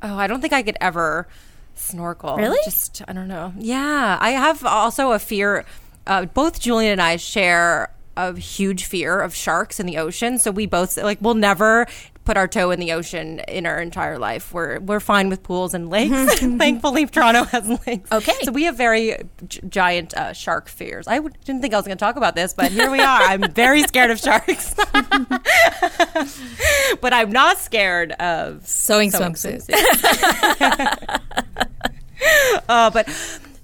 Oh, 0.02 0.16
I 0.16 0.26
don't 0.26 0.40
think 0.40 0.52
I 0.52 0.62
could 0.62 0.76
ever 0.80 1.28
snorkel. 1.74 2.36
Really? 2.36 2.58
Just 2.64 3.02
I 3.06 3.12
don't 3.12 3.28
know. 3.28 3.52
Yeah, 3.58 4.18
I 4.20 4.30
have 4.30 4.64
also 4.64 5.12
a 5.12 5.18
fear. 5.18 5.64
Uh, 6.06 6.26
both 6.26 6.60
Julian 6.60 6.92
and 6.92 7.02
I 7.02 7.16
share 7.16 7.92
a 8.16 8.36
huge 8.36 8.84
fear 8.84 9.20
of 9.20 9.34
sharks 9.34 9.80
in 9.80 9.86
the 9.86 9.98
ocean. 9.98 10.38
So 10.38 10.50
we 10.50 10.66
both 10.66 10.96
like 10.96 11.18
we'll 11.20 11.34
never 11.34 11.86
put 12.24 12.36
our 12.36 12.46
toe 12.46 12.70
in 12.70 12.78
the 12.78 12.92
ocean 12.92 13.40
in 13.48 13.66
our 13.66 13.80
entire 13.80 14.18
life. 14.18 14.52
We're 14.54 14.78
we're 14.80 15.00
fine 15.00 15.28
with 15.28 15.42
pools 15.42 15.74
and 15.74 15.90
lakes. 15.90 16.38
Thankfully, 16.40 17.06
Toronto 17.06 17.44
has 17.44 17.68
lakes. 17.86 18.10
Okay. 18.12 18.32
so 18.42 18.52
we 18.52 18.64
have 18.64 18.76
very 18.76 19.16
g- 19.48 19.60
giant 19.68 20.14
uh, 20.14 20.32
shark 20.32 20.68
fears. 20.68 21.06
I 21.08 21.16
w- 21.16 21.34
didn't 21.44 21.62
think 21.62 21.74
I 21.74 21.78
was 21.78 21.86
going 21.86 21.98
to 21.98 22.04
talk 22.04 22.16
about 22.16 22.36
this, 22.36 22.54
but 22.54 22.70
here 22.70 22.90
we 22.90 23.00
are. 23.00 23.22
I'm 23.22 23.50
very 23.52 23.82
scared 23.82 24.10
of 24.10 24.18
sharks, 24.20 24.74
but 27.00 27.12
I'm 27.12 27.32
not 27.32 27.58
scared 27.58 28.12
of 28.12 28.66
Sewing 28.68 29.10
sewing 29.10 29.34
swimsuits. 29.34 29.68
uh, 32.68 32.90
but 32.90 33.08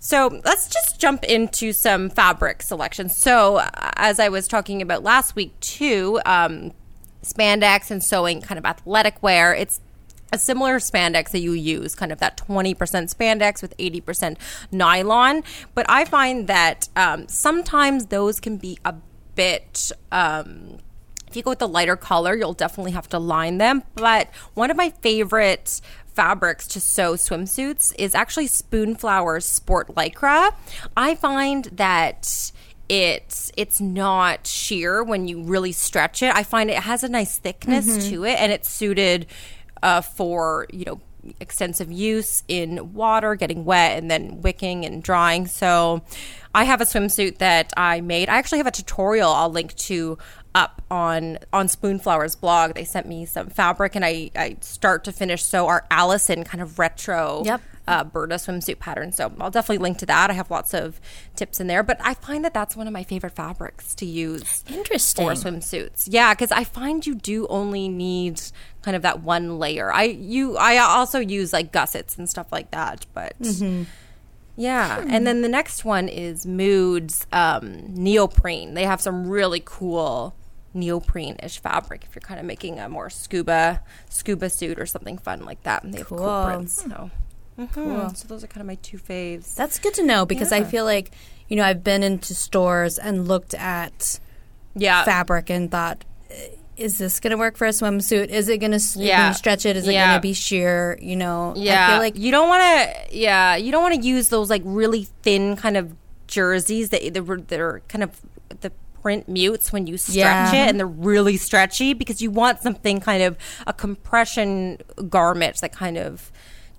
so 0.00 0.40
let's 0.44 0.68
just 0.68 0.98
jump 1.00 1.24
into 1.24 1.72
some 1.72 2.10
fabric 2.10 2.62
selections. 2.62 3.16
So, 3.16 3.56
uh, 3.56 3.68
as 3.96 4.18
I 4.18 4.28
was 4.28 4.48
talking 4.48 4.82
about 4.82 5.02
last 5.02 5.36
week 5.36 5.58
too, 5.60 6.20
um, 6.26 6.72
spandex 7.22 7.90
and 7.90 8.02
sewing 8.02 8.40
kind 8.40 8.58
of 8.58 8.64
athletic 8.64 9.22
wear. 9.22 9.54
It's 9.54 9.80
a 10.32 10.38
similar 10.38 10.78
spandex 10.78 11.30
that 11.30 11.40
you 11.40 11.52
use, 11.52 11.94
kind 11.94 12.12
of 12.12 12.18
that 12.18 12.36
20% 12.36 12.76
spandex 12.76 13.62
with 13.62 13.76
80% 13.78 14.36
nylon. 14.70 15.42
But 15.74 15.86
I 15.88 16.04
find 16.04 16.46
that 16.48 16.88
um, 16.96 17.28
sometimes 17.28 18.06
those 18.06 18.40
can 18.40 18.56
be 18.56 18.78
a 18.84 18.94
bit. 19.34 19.90
Um, 20.12 20.78
if 21.26 21.36
you 21.36 21.42
go 21.42 21.50
with 21.50 21.58
the 21.58 21.68
lighter 21.68 21.96
color, 21.96 22.34
you'll 22.34 22.54
definitely 22.54 22.92
have 22.92 23.08
to 23.10 23.18
line 23.18 23.58
them. 23.58 23.82
But 23.94 24.28
one 24.54 24.70
of 24.70 24.76
my 24.76 24.90
favorite 24.90 25.80
fabrics 26.06 26.66
to 26.66 26.80
sew 26.80 27.12
swimsuits 27.14 27.94
is 27.98 28.14
actually 28.14 28.48
Spoonflower's 28.48 29.44
Sport 29.44 29.94
Lycra. 29.94 30.52
I 30.96 31.14
find 31.14 31.66
that 31.66 32.50
it's 32.88 33.50
it's 33.56 33.80
not 33.80 34.46
sheer 34.46 35.02
when 35.02 35.28
you 35.28 35.42
really 35.42 35.72
stretch 35.72 36.22
it. 36.22 36.34
I 36.34 36.42
find 36.42 36.70
it 36.70 36.78
has 36.78 37.02
a 37.04 37.08
nice 37.08 37.38
thickness 37.38 37.86
Mm-hmm. 37.88 38.10
to 38.10 38.24
it, 38.24 38.38
and 38.40 38.52
it's 38.52 38.68
suited 38.70 39.26
uh, 39.82 40.00
for 40.00 40.66
you 40.72 40.84
know 40.84 41.00
extensive 41.40 41.92
use 41.92 42.42
in 42.48 42.94
water, 42.94 43.34
getting 43.34 43.64
wet, 43.64 43.98
and 43.98 44.10
then 44.10 44.40
wicking 44.40 44.86
and 44.86 45.02
drying. 45.02 45.46
So, 45.46 46.02
I 46.54 46.64
have 46.64 46.80
a 46.80 46.84
swimsuit 46.84 47.38
that 47.38 47.72
I 47.76 48.00
made. 48.00 48.28
I 48.30 48.36
actually 48.38 48.58
have 48.58 48.66
a 48.66 48.70
tutorial 48.72 49.30
I'll 49.30 49.50
link 49.50 49.74
to 49.76 50.16
up 50.54 50.80
on 50.90 51.38
on 51.52 51.66
Spoonflower's 51.66 52.36
blog. 52.36 52.74
They 52.74 52.84
sent 52.84 53.06
me 53.06 53.26
some 53.26 53.48
fabric, 53.48 53.94
and 53.96 54.04
I 54.04 54.30
I 54.34 54.56
start 54.60 55.04
to 55.04 55.12
finish 55.12 55.42
sew 55.44 55.66
our 55.66 55.84
Allison 55.90 56.44
kind 56.44 56.62
of 56.62 56.78
retro 56.78 57.42
Yep. 57.44 57.60
Uh, 57.88 58.04
Burda 58.04 58.34
swimsuit 58.34 58.78
pattern. 58.78 59.12
So 59.12 59.32
I'll 59.40 59.50
definitely 59.50 59.78
link 59.78 59.96
to 59.98 60.06
that. 60.06 60.30
I 60.30 60.34
have 60.34 60.50
lots 60.50 60.74
of 60.74 61.00
tips 61.36 61.58
in 61.58 61.66
there, 61.68 61.82
but 61.82 61.96
I 62.04 62.12
find 62.14 62.44
that 62.44 62.52
that's 62.52 62.76
one 62.76 62.86
of 62.86 62.92
my 62.92 63.02
favorite 63.02 63.34
fabrics 63.34 63.94
to 63.96 64.04
use 64.06 64.62
Interesting. 64.68 65.26
for 65.26 65.32
swimsuits. 65.32 66.06
Yeah, 66.06 66.34
because 66.34 66.52
I 66.52 66.64
find 66.64 67.06
you 67.06 67.14
do 67.14 67.46
only 67.48 67.88
need 67.88 68.40
kind 68.82 68.94
of 68.94 69.02
that 69.02 69.22
one 69.22 69.58
layer. 69.58 69.90
I 69.92 70.02
you 70.04 70.56
I 70.58 70.76
also 70.78 71.18
use 71.18 71.52
like 71.52 71.72
gussets 71.72 72.18
and 72.18 72.28
stuff 72.28 72.52
like 72.52 72.70
that, 72.72 73.06
but. 73.14 73.34
Yeah, 74.60 75.04
and 75.08 75.24
then 75.24 75.42
the 75.42 75.48
next 75.48 75.84
one 75.84 76.08
is 76.08 76.44
Mood's 76.44 77.26
um, 77.32 77.94
neoprene. 77.94 78.74
They 78.74 78.84
have 78.84 79.00
some 79.00 79.28
really 79.28 79.62
cool 79.64 80.34
neoprene-ish 80.74 81.60
fabric 81.60 82.04
if 82.04 82.14
you're 82.14 82.20
kind 82.20 82.40
of 82.40 82.44
making 82.46 82.78
a 82.80 82.88
more 82.88 83.08
scuba 83.08 83.80
scuba 84.10 84.50
suit 84.50 84.78
or 84.80 84.84
something 84.86 85.16
fun 85.16 85.44
like 85.44 85.62
that. 85.62 85.84
And 85.84 85.94
they 85.94 85.98
have 85.98 86.08
cool, 86.08 86.18
Cool. 86.18 86.44
prints. 86.44 86.82
So. 86.82 87.10
Mhm. 87.58 88.16
So 88.16 88.28
those 88.28 88.44
are 88.44 88.46
kind 88.46 88.60
of 88.60 88.66
my 88.66 88.76
two 88.76 88.98
faves. 88.98 89.54
That's 89.54 89.78
good 89.78 89.94
to 89.94 90.04
know 90.04 90.24
because 90.24 90.52
I 90.52 90.62
feel 90.64 90.84
like, 90.84 91.10
you 91.48 91.56
know, 91.56 91.64
I've 91.64 91.82
been 91.82 92.02
into 92.02 92.34
stores 92.34 92.98
and 92.98 93.26
looked 93.26 93.54
at 93.54 94.20
yeah, 94.76 95.04
fabric 95.04 95.50
and 95.50 95.70
thought, 95.70 96.04
"Eh, 96.30 96.48
is 96.76 96.98
this 96.98 97.18
going 97.18 97.32
to 97.32 97.36
work 97.36 97.56
for 97.56 97.66
a 97.66 97.70
swimsuit? 97.70 98.28
Is 98.28 98.48
it 98.48 98.58
going 98.58 98.70
to 98.78 98.80
Yeah. 98.98 99.32
stretch 99.32 99.66
it? 99.66 99.76
Is 99.76 99.88
it 99.88 99.92
Yeah. 99.94 100.06
going 100.06 100.18
to 100.18 100.22
be 100.22 100.32
sheer? 100.34 100.96
You 101.02 101.16
know, 101.16 101.52
Yeah, 101.56 101.86
I 101.88 101.90
feel 101.90 101.98
like 101.98 102.16
you 102.16 102.30
don't 102.30 102.48
want 102.48 102.62
to. 102.62 103.16
Yeah, 103.16 103.56
you 103.56 103.72
don't 103.72 103.82
want 103.82 103.94
to 103.96 104.00
use 104.06 104.28
those 104.28 104.48
like 104.50 104.62
really 104.64 105.08
thin 105.22 105.56
kind 105.56 105.76
of 105.76 105.94
jerseys 106.28 106.90
that 106.90 107.12
they're, 107.12 107.36
they're 107.38 107.80
kind 107.88 108.04
of 108.04 108.20
the 108.60 108.70
print 109.02 109.28
mutes 109.28 109.72
when 109.72 109.86
you 109.88 109.96
stretch 109.96 110.14
Yeah. 110.16 110.52
it, 110.54 110.68
and 110.68 110.78
they're 110.78 110.86
really 110.86 111.36
stretchy 111.36 111.92
because 111.94 112.20
you 112.22 112.30
want 112.30 112.60
something 112.62 113.00
kind 113.00 113.22
of 113.24 113.36
a 113.66 113.72
compression 113.72 114.78
garment 115.08 115.60
that 115.60 115.72
kind 115.72 115.96
of 115.98 116.30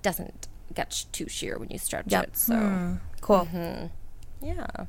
doesn't 0.02 0.46
get 0.74 0.92
sh- 0.92 1.04
too 1.12 1.28
sheer 1.28 1.58
when 1.58 1.68
you 1.70 1.78
stretch 1.78 2.06
Yep. 2.08 2.24
it. 2.24 2.36
So 2.36 2.56
hmm. 2.56 2.94
cool. 3.20 3.46
Mm-hmm. 3.52 3.86
yeah, 4.46 4.86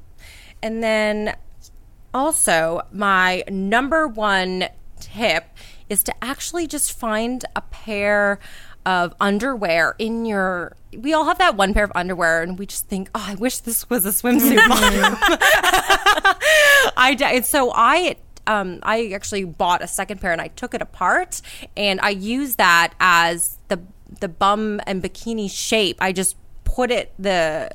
and 0.62 0.84
then 0.84 1.36
also 2.14 2.82
my 2.92 3.44
number 3.50 4.08
one 4.08 4.66
tip 5.00 5.46
is 5.90 6.04
to 6.04 6.24
actually 6.24 6.68
just 6.68 6.98
find 6.98 7.44
a 7.56 7.62
pair 7.62 8.40
of 8.86 9.14
underwear 9.20 9.96
in 10.00 10.26
your 10.26 10.76
we 10.98 11.14
all 11.14 11.26
have 11.26 11.38
that 11.38 11.56
one 11.56 11.74
pair 11.74 11.84
of 11.84 11.92
underwear 11.94 12.42
and 12.42 12.58
we 12.58 12.66
just 12.66 12.88
think 12.88 13.10
oh 13.14 13.26
i 13.28 13.36
wish 13.36 13.60
this 13.60 13.88
was 13.92 14.06
a 14.06 14.10
swimsuit 14.10 14.58
mm-hmm. 14.58 14.70
bottom 14.70 16.38
i 16.98 17.14
d- 17.14 17.42
so 17.44 17.72
i 17.76 18.16
um, 18.48 18.80
I 18.82 19.12
actually 19.14 19.44
bought 19.44 19.84
a 19.84 19.88
second 19.88 20.20
pair 20.20 20.32
and 20.32 20.42
I 20.42 20.48
took 20.48 20.74
it 20.74 20.82
apart 20.82 21.42
and 21.78 22.00
I 22.02 22.10
used 22.10 22.58
that 22.58 22.94
as 23.00 23.58
the 24.20 24.28
bum 24.28 24.82
and 24.86 25.02
bikini 25.02 25.50
shape. 25.50 25.98
I 26.00 26.12
just 26.12 26.36
put 26.64 26.90
it 26.90 27.14
the 27.20 27.70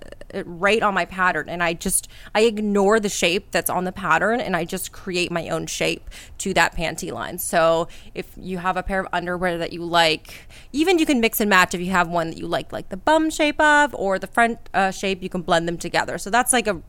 right 0.45 0.83
on 0.83 0.95
my 0.95 1.05
pattern 1.05 1.49
and 1.49 1.63
I 1.63 1.75
just 1.75 2.09
I 2.35 2.43
ignore 2.43 2.99
the 2.99 3.09
shape 3.09 3.51
that's 3.51 3.71
on 3.71 3.85
the 3.85 3.93
pattern 3.93 4.41
and 4.41 4.57
I 4.57 4.65
just 4.65 4.91
create 4.93 5.31
my 5.31 5.49
own 5.49 5.67
shape 5.67 6.09
to 6.39 6.55
that 6.55 6.75
panty 6.75 7.13
line. 7.13 7.39
So 7.39 7.89
if 8.15 8.33
you 8.37 8.59
have 8.59 8.77
a 8.77 8.83
pair 8.83 9.01
of 9.01 9.07
underwear 9.13 9.59
that 9.59 9.73
you 9.73 9.85
like, 9.85 10.49
even 10.73 10.99
you 10.99 11.07
can 11.07 11.21
mix 11.21 11.41
and 11.41 11.51
match 11.51 11.75
if 11.75 11.81
you 11.81 11.91
have 11.91 12.09
one 12.09 12.31
that 12.31 12.39
you 12.39 12.47
like 12.47 12.73
like 12.73 12.89
the 12.89 12.97
bum 12.97 13.31
shape 13.31 13.61
of 13.61 13.95
or 13.95 14.19
the 14.19 14.27
front 14.27 14.59
uh, 14.73 14.91
shape, 14.91 15.23
you 15.23 15.29
can 15.29 15.43
blend 15.43 15.69
them 15.69 15.79
together. 15.79 16.19
So 16.19 16.31
that's 16.31 16.53
like 16.53 16.67
a 16.67 16.81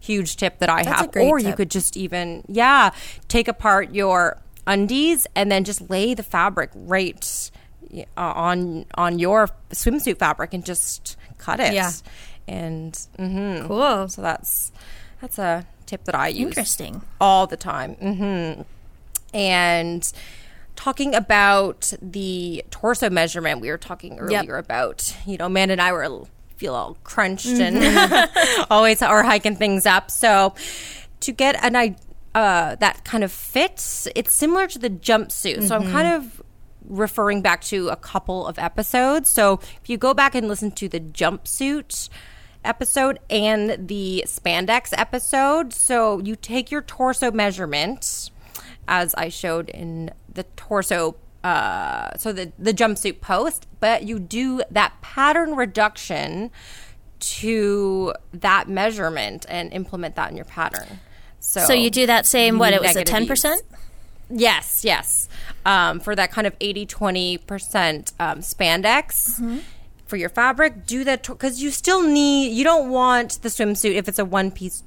huge 0.00 0.36
tip 0.36 0.58
that 0.60 0.70
I 0.70 0.82
That's 0.82 1.00
have. 1.00 1.16
Or 1.16 1.38
you 1.38 1.52
could 1.52 1.70
just 1.70 1.96
even 1.96 2.44
yeah, 2.48 2.90
take 3.28 3.48
apart 3.48 3.94
your 3.94 4.40
undies 4.66 5.26
and 5.34 5.50
then 5.50 5.64
just 5.64 5.90
lay 5.90 6.14
the 6.14 6.22
fabric 6.22 6.70
right 6.74 7.50
on 8.16 8.86
on 8.94 9.18
your 9.18 9.48
swimsuit 9.70 10.18
fabric 10.18 10.54
and 10.54 10.64
just 10.64 11.16
cut 11.38 11.60
it. 11.60 11.74
Yeah. 11.74 11.92
And 12.48 12.92
mm-hmm. 13.18 13.66
Cool. 13.66 14.08
So 14.08 14.22
that's 14.22 14.72
that's 15.20 15.38
a 15.38 15.66
tip 15.86 16.04
that 16.04 16.14
I 16.14 16.28
use 16.28 16.48
Interesting. 16.48 17.02
all 17.20 17.46
the 17.46 17.56
time. 17.56 17.96
Mm-hmm. 17.96 18.62
And 19.34 20.12
talking 20.76 21.14
about 21.14 21.92
the 22.00 22.64
torso 22.70 23.10
measurement, 23.10 23.60
we 23.60 23.70
were 23.70 23.78
talking 23.78 24.18
earlier 24.18 24.56
about, 24.56 25.16
you 25.26 25.36
know, 25.36 25.48
Man 25.48 25.70
and 25.70 25.80
I 25.80 25.92
were 25.92 26.24
feel 26.56 26.74
all 26.74 26.96
crunched 27.04 27.46
and 27.46 28.30
always 28.70 29.02
are 29.02 29.22
hiking 29.22 29.56
things 29.56 29.86
up. 29.86 30.10
So 30.10 30.54
to 31.20 31.32
get 31.32 31.62
an 31.62 31.76
I 31.76 31.96
uh, 32.34 32.74
that 32.76 33.04
kind 33.04 33.24
of 33.24 33.32
fits, 33.32 34.06
it's 34.14 34.34
similar 34.34 34.66
to 34.66 34.78
the 34.78 34.90
jumpsuit. 34.90 35.66
So 35.68 35.76
I'm 35.76 35.90
kind 35.90 36.08
of 36.08 36.42
referring 36.88 37.42
back 37.42 37.62
to 37.62 37.88
a 37.88 37.96
couple 37.96 38.46
of 38.46 38.58
episodes. 38.58 39.28
So 39.28 39.60
if 39.82 39.88
you 39.88 39.96
go 39.96 40.14
back 40.14 40.34
and 40.34 40.48
listen 40.48 40.70
to 40.72 40.88
the 40.88 41.00
jumpsuit 41.00 42.08
episode 42.64 43.18
and 43.30 43.88
the 43.88 44.24
spandex 44.26 44.92
episode, 44.96 45.72
so 45.72 46.18
you 46.20 46.36
take 46.36 46.70
your 46.70 46.82
torso 46.82 47.30
measurement, 47.30 48.30
as 48.88 49.14
I 49.14 49.28
showed 49.28 49.68
in 49.70 50.12
the 50.32 50.44
torso. 50.56 51.16
Uh, 51.44 52.16
so 52.16 52.32
the 52.32 52.52
the 52.58 52.74
jumpsuit 52.74 53.20
post, 53.20 53.68
but 53.78 54.02
you 54.02 54.18
do 54.18 54.62
that 54.70 55.00
pattern 55.00 55.54
reduction 55.54 56.50
to 57.18 58.12
that 58.32 58.68
measurement 58.68 59.46
and 59.48 59.72
implement 59.72 60.16
that 60.16 60.30
in 60.30 60.36
your 60.36 60.44
pattern. 60.44 61.00
So, 61.38 61.60
So 61.60 61.72
you 61.72 61.90
do 61.90 62.06
that 62.06 62.26
same, 62.26 62.58
what, 62.58 62.72
it 62.72 62.82
was 62.82 62.96
a 62.96 63.04
10%? 63.04 63.56
Yes, 64.28 64.84
yes. 64.84 65.28
Um, 65.64 66.00
for 66.00 66.14
that 66.16 66.32
kind 66.32 66.46
of 66.46 66.54
80 66.60 66.86
20% 66.86 68.12
um, 68.18 68.38
spandex 68.40 69.62
for 70.06 70.16
your 70.16 70.28
fabric, 70.28 70.86
do 70.86 71.04
that 71.04 71.26
because 71.26 71.62
you 71.62 71.70
still 71.70 72.02
need, 72.02 72.52
you 72.52 72.64
don't 72.64 72.90
want 72.90 73.42
the 73.42 73.48
swimsuit 73.48 73.94
if 73.94 74.08
it's 74.08 74.18
a 74.18 74.24
one 74.24 74.50
piece. 74.50 74.82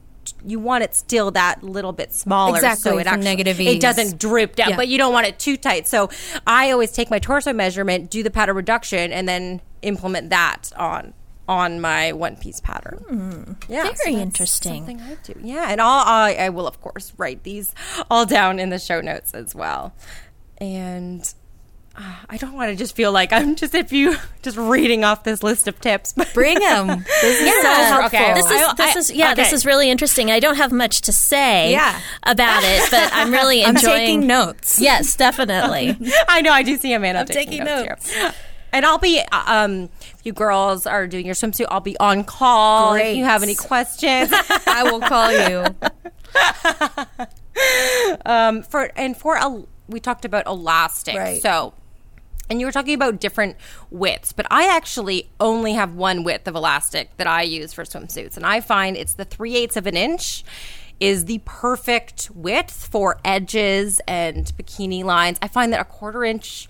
You 0.45 0.59
want 0.59 0.83
it 0.83 0.93
still 0.93 1.31
that 1.31 1.63
little 1.63 1.91
bit 1.91 2.13
smaller, 2.13 2.55
Exactly, 2.55 2.91
so 2.91 2.97
it 2.99 3.07
actually 3.07 3.23
negative 3.23 3.59
it 3.59 3.81
doesn't 3.81 4.19
droop 4.19 4.55
down. 4.55 4.69
Yeah. 4.69 4.75
But 4.75 4.87
you 4.87 4.97
don't 4.97 5.11
want 5.11 5.25
it 5.25 5.39
too 5.39 5.57
tight. 5.57 5.87
So 5.87 6.09
I 6.45 6.71
always 6.71 6.91
take 6.91 7.09
my 7.09 7.17
torso 7.17 7.51
measurement, 7.51 8.11
do 8.11 8.21
the 8.21 8.29
pattern 8.29 8.55
reduction, 8.55 9.11
and 9.11 9.27
then 9.27 9.61
implement 9.81 10.29
that 10.29 10.71
on 10.77 11.13
on 11.49 11.81
my 11.81 12.11
one 12.11 12.35
piece 12.35 12.59
pattern. 12.59 13.57
Yeah, 13.67 13.81
Very 13.83 13.89
that's 13.89 14.05
interesting. 14.07 14.85
Something 14.85 15.01
I 15.01 15.17
do. 15.23 15.33
Yeah, 15.43 15.65
and 15.69 15.81
I'll, 15.81 16.03
I, 16.05 16.35
I 16.35 16.49
will 16.49 16.67
of 16.67 16.79
course 16.79 17.11
write 17.17 17.41
these 17.43 17.73
all 18.11 18.25
down 18.27 18.59
in 18.59 18.69
the 18.69 18.77
show 18.77 19.01
notes 19.01 19.33
as 19.33 19.55
well. 19.55 19.93
And 20.59 21.33
uh, 21.97 22.15
I 22.29 22.37
don't 22.37 22.53
want 22.53 22.69
to 22.69 22.75
just 22.75 22.95
feel 22.95 23.11
like 23.11 23.33
I'm 23.33 23.55
just 23.55 23.73
if 23.73 23.91
you 23.91 24.15
just 24.43 24.57
reading 24.57 25.03
off 25.03 25.23
this 25.23 25.41
list 25.41 25.67
of 25.67 25.79
tips. 25.81 26.13
But 26.13 26.31
Bring 26.35 26.59
them. 26.59 26.87
This 27.21 27.41
is 27.41 27.61
so 27.63 27.67
helpful. 27.73 28.19
Okay. 28.19 28.33
This 28.35 28.51
is 28.51 28.73
this 28.75 28.95
is 28.95 29.11
yeah. 29.11 29.33
This 29.33 29.51
is 29.51 29.65
really 29.65 29.89
interesting. 29.89 30.29
I 30.29 30.39
don't 30.39 30.55
have 30.57 30.71
much 30.71 31.01
to 31.01 31.11
say 31.11 31.71
Yeah. 31.71 31.99
about 32.23 32.61
it, 32.63 32.89
but 32.91 33.09
I'm 33.13 33.31
really 33.31 33.63
I'm 33.65 33.75
enjoying. 33.75 33.97
taking 33.97 34.27
notes. 34.27 34.79
Yes, 34.79 35.15
definitely. 35.15 35.97
I 36.27 36.41
know 36.41 36.51
I 36.51 36.61
do 36.61 36.77
see 36.77 36.93
Amanda 36.93 37.21
I'm 37.21 37.25
taking, 37.25 37.59
taking 37.59 37.65
notes. 37.65 38.13
here. 38.13 38.33
And 38.71 38.85
I'll 38.85 38.99
be, 38.99 39.19
uh, 39.31 39.43
um, 39.47 39.89
you 40.25 40.33
girls 40.33 40.85
are 40.85 41.07
doing 41.07 41.25
your 41.25 41.35
swimsuit, 41.35 41.67
I'll 41.69 41.79
be 41.79 41.97
on 41.99 42.23
call 42.23 42.95
if 42.95 43.15
you 43.15 43.25
have 43.25 43.43
any 43.43 43.55
questions. 43.55 44.29
I 44.67 44.83
will 44.83 44.99
call 44.99 45.31
you. 45.31 45.65
um, 48.25 48.63
for 48.63 48.91
and 48.95 49.15
for 49.15 49.35
a, 49.35 49.63
we 49.87 49.99
talked 49.99 50.25
about 50.25 50.45
elastic. 50.47 51.15
Right. 51.15 51.41
So, 51.41 51.73
and 52.49 52.59
you 52.59 52.65
were 52.65 52.71
talking 52.71 52.95
about 52.95 53.19
different 53.19 53.57
widths, 53.91 54.33
but 54.33 54.47
I 54.49 54.75
actually 54.75 55.29
only 55.39 55.73
have 55.73 55.93
one 55.93 56.23
width 56.23 56.47
of 56.47 56.55
elastic 56.55 57.15
that 57.17 57.27
I 57.27 57.43
use 57.43 57.73
for 57.73 57.83
swimsuits, 57.83 58.35
and 58.37 58.45
I 58.45 58.61
find 58.61 58.97
it's 58.97 59.13
the 59.13 59.25
three 59.25 59.55
eighths 59.55 59.77
of 59.77 59.87
an 59.87 59.95
inch 59.95 60.43
is 60.99 61.25
the 61.25 61.39
perfect 61.45 62.29
width 62.33 62.87
for 62.91 63.19
edges 63.23 64.01
and 64.07 64.45
bikini 64.57 65.03
lines. 65.03 65.37
I 65.41 65.47
find 65.47 65.71
that 65.71 65.79
a 65.79 65.85
quarter 65.85 66.23
inch 66.23 66.67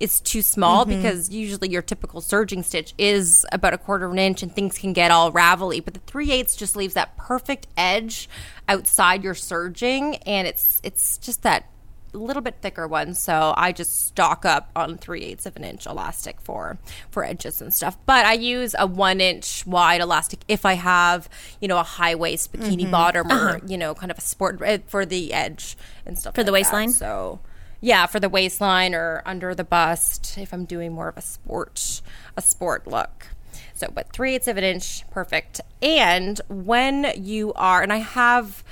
is 0.00 0.20
too 0.20 0.42
small 0.42 0.84
because 0.86 1.28
usually 1.30 1.68
your 1.68 1.82
typical 1.82 2.20
serging 2.20 2.62
stitch 2.62 2.94
is 2.98 3.44
about 3.52 3.74
a 3.74 3.78
quarter 3.78 4.06
of 4.06 4.12
an 4.12 4.18
inch 4.18 4.42
and 4.42 4.52
things 4.54 4.78
can 4.78 4.92
get 4.92 5.10
all 5.10 5.30
ravelly. 5.30 5.84
But 5.84 5.94
the 5.94 6.00
three 6.00 6.32
eighths 6.32 6.56
just 6.56 6.74
leaves 6.74 6.94
that 6.94 7.16
perfect 7.16 7.66
edge 7.76 8.28
outside 8.68 9.22
your 9.22 9.34
serging 9.34 10.16
and 10.26 10.48
it's 10.48 10.80
it's 10.82 11.18
just 11.18 11.42
that 11.42 11.66
a 12.12 12.18
little 12.18 12.42
bit 12.42 12.56
thicker 12.60 12.88
one. 12.88 13.14
so 13.14 13.54
I 13.56 13.70
just 13.70 14.06
stock 14.08 14.44
up 14.44 14.70
on 14.74 14.98
three 14.98 15.22
eighths 15.22 15.46
of 15.46 15.54
an 15.54 15.62
inch 15.62 15.86
elastic 15.86 16.40
for 16.40 16.76
for 17.12 17.22
edges 17.24 17.62
and 17.62 17.72
stuff. 17.72 17.96
But 18.04 18.26
I 18.26 18.32
use 18.32 18.74
a 18.78 18.86
one 18.86 19.20
inch 19.20 19.64
wide 19.66 20.00
elastic 20.00 20.40
if 20.48 20.64
I 20.66 20.72
have 20.74 21.28
you 21.60 21.68
know 21.68 21.78
a 21.78 21.84
high 21.84 22.14
waist 22.16 22.52
bikini 22.52 22.82
Mm-hmm. 22.82 22.90
bottom 22.90 23.30
Uh-huh. 23.30 23.58
or 23.58 23.60
you 23.66 23.78
know 23.78 23.94
kind 23.94 24.10
of 24.10 24.18
a 24.18 24.22
sport 24.22 24.60
eh, 24.64 24.78
for 24.88 25.06
the 25.06 25.32
edge 25.32 25.76
and 26.06 26.18
stuff 26.18 26.34
For 26.34 26.42
the 26.42 26.50
like 26.50 26.64
that. 26.64 26.72
waistline? 26.72 26.90
So 26.90 27.38
yeah, 27.80 28.06
for 28.06 28.20
the 28.20 28.28
waistline 28.28 28.94
or 28.94 29.22
under 29.24 29.54
the 29.54 29.64
bust 29.64 30.36
if 30.38 30.52
I'm 30.52 30.64
doing 30.64 30.92
more 30.92 31.08
of 31.08 31.16
a 31.16 31.22
sport 31.22 32.02
a 32.36 32.42
sport 32.42 32.86
look. 32.86 33.28
So, 33.74 33.90
but 33.92 34.12
three 34.12 34.34
eighths 34.34 34.48
of 34.48 34.56
an 34.58 34.64
inch, 34.64 35.08
perfect. 35.10 35.60
And 35.80 36.40
when 36.48 37.12
you 37.16 37.52
are, 37.54 37.82
and 37.82 37.92
I 37.92 37.96
have 37.96 38.62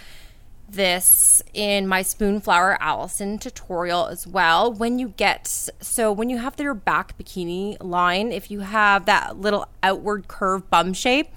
this 0.68 1.42
in 1.54 1.88
my 1.88 2.02
Spoonflower 2.02 2.76
Allison 2.78 3.38
tutorial 3.38 4.06
as 4.06 4.26
well. 4.26 4.70
When 4.70 4.98
you 4.98 5.08
get, 5.08 5.48
so 5.80 6.12
when 6.12 6.28
you 6.28 6.36
have 6.38 6.60
your 6.60 6.74
back 6.74 7.16
bikini 7.16 7.78
line, 7.80 8.32
if 8.32 8.50
you 8.50 8.60
have 8.60 9.06
that 9.06 9.40
little 9.40 9.66
outward 9.82 10.28
curve 10.28 10.68
bum 10.68 10.92
shape, 10.92 11.28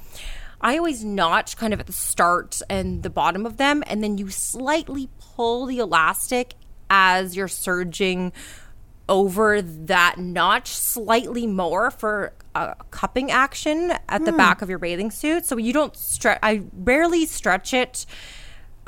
I 0.60 0.78
always 0.78 1.04
notch 1.04 1.56
kind 1.56 1.74
of 1.74 1.80
at 1.80 1.88
the 1.88 1.94
start 1.94 2.62
and 2.70 3.04
the 3.04 3.10
bottom 3.10 3.46
of 3.46 3.58
them, 3.58 3.84
and 3.88 4.04
then 4.04 4.18
you 4.18 4.30
slightly 4.30 5.10
pull 5.18 5.66
the 5.66 5.80
elastic 5.80 6.54
as 6.91 7.38
you're 7.38 7.47
serging 7.47 8.34
over 9.08 9.62
that 9.62 10.17
notch 10.19 10.67
slightly 10.67 11.47
more 11.47 11.89
for 11.89 12.34
a 12.54 12.75
cupping 12.91 13.32
action 13.32 13.93
at 14.10 14.25
the 14.25 14.32
hmm. 14.32 14.38
back 14.38 14.62
of 14.62 14.69
your 14.69 14.77
bathing 14.77 15.10
suit. 15.10 15.45
So 15.45 15.58
you 15.58 15.73
don't 15.73 15.95
stretch. 15.95 16.39
I 16.43 16.63
rarely 16.73 17.25
stretch 17.25 17.73
it 17.73 18.06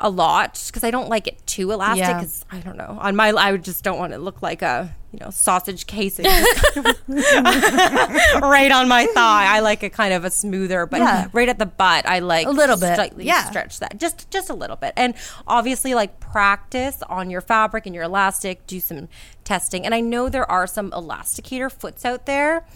a 0.00 0.10
lot 0.10 0.60
because 0.66 0.82
I 0.82 0.90
don't 0.90 1.08
like 1.08 1.26
it 1.28 1.46
too 1.46 1.70
elastic. 1.70 1.98
Yeah. 2.04 2.14
Because 2.18 2.44
I 2.50 2.58
don't 2.58 2.76
know 2.76 2.98
on 3.00 3.14
my 3.14 3.30
I 3.32 3.56
just 3.56 3.84
don't 3.84 3.98
want 3.98 4.12
it 4.12 4.16
to 4.16 4.22
look 4.22 4.42
like 4.42 4.60
a 4.60 4.94
you 5.12 5.20
know 5.20 5.30
sausage 5.30 5.86
casing 5.86 6.24
right 7.08 8.70
on 8.72 8.88
my 8.88 9.06
thigh. 9.14 9.46
I 9.56 9.60
like 9.60 9.82
it 9.82 9.92
kind 9.92 10.12
of 10.12 10.24
a 10.24 10.30
smoother, 10.30 10.86
but 10.86 10.98
Yeah. 11.00 11.28
right 11.32 11.48
at 11.48 11.58
the 11.58 11.66
butt, 11.66 12.06
I 12.06 12.18
like 12.18 12.46
A 12.46 12.50
little 12.50 12.76
bit, 12.76 12.94
slightly 12.96 13.24
yeah. 13.24 13.44
stretch 13.44 13.78
that 13.80 13.98
just 13.98 14.30
just 14.30 14.50
a 14.50 14.54
little 14.54 14.76
bit. 14.76 14.92
And 14.96 15.14
obviously, 15.46 15.94
like 15.94 16.20
practice 16.20 17.02
on 17.08 17.30
your 17.30 17.40
fabric 17.40 17.86
and 17.86 17.94
your 17.94 18.04
elastic. 18.04 18.66
Do 18.66 18.80
some 18.80 19.08
testing. 19.44 19.84
And 19.84 19.94
I 19.94 20.00
know 20.00 20.28
there 20.28 20.50
are 20.50 20.66
some 20.66 20.92
elasticator 20.92 21.70
foots 21.70 22.04
out 22.04 22.26
there, 22.26 22.66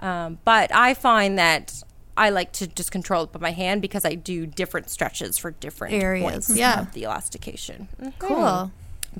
um, 0.00 0.38
but 0.44 0.74
I 0.74 0.94
find 0.94 1.38
that. 1.38 1.82
I 2.16 2.30
like 2.30 2.52
to 2.52 2.66
just 2.66 2.92
control 2.92 3.24
it 3.24 3.32
by 3.32 3.40
my 3.40 3.52
hand 3.52 3.82
because 3.82 4.04
I 4.04 4.14
do 4.14 4.46
different 4.46 4.90
stretches 4.90 5.38
for 5.38 5.50
different 5.50 5.94
Areas, 5.94 6.54
yeah. 6.54 6.80
of 6.82 6.92
the 6.92 7.04
elastication. 7.04 7.88
Mhm. 8.00 8.12
Cool. 8.18 8.70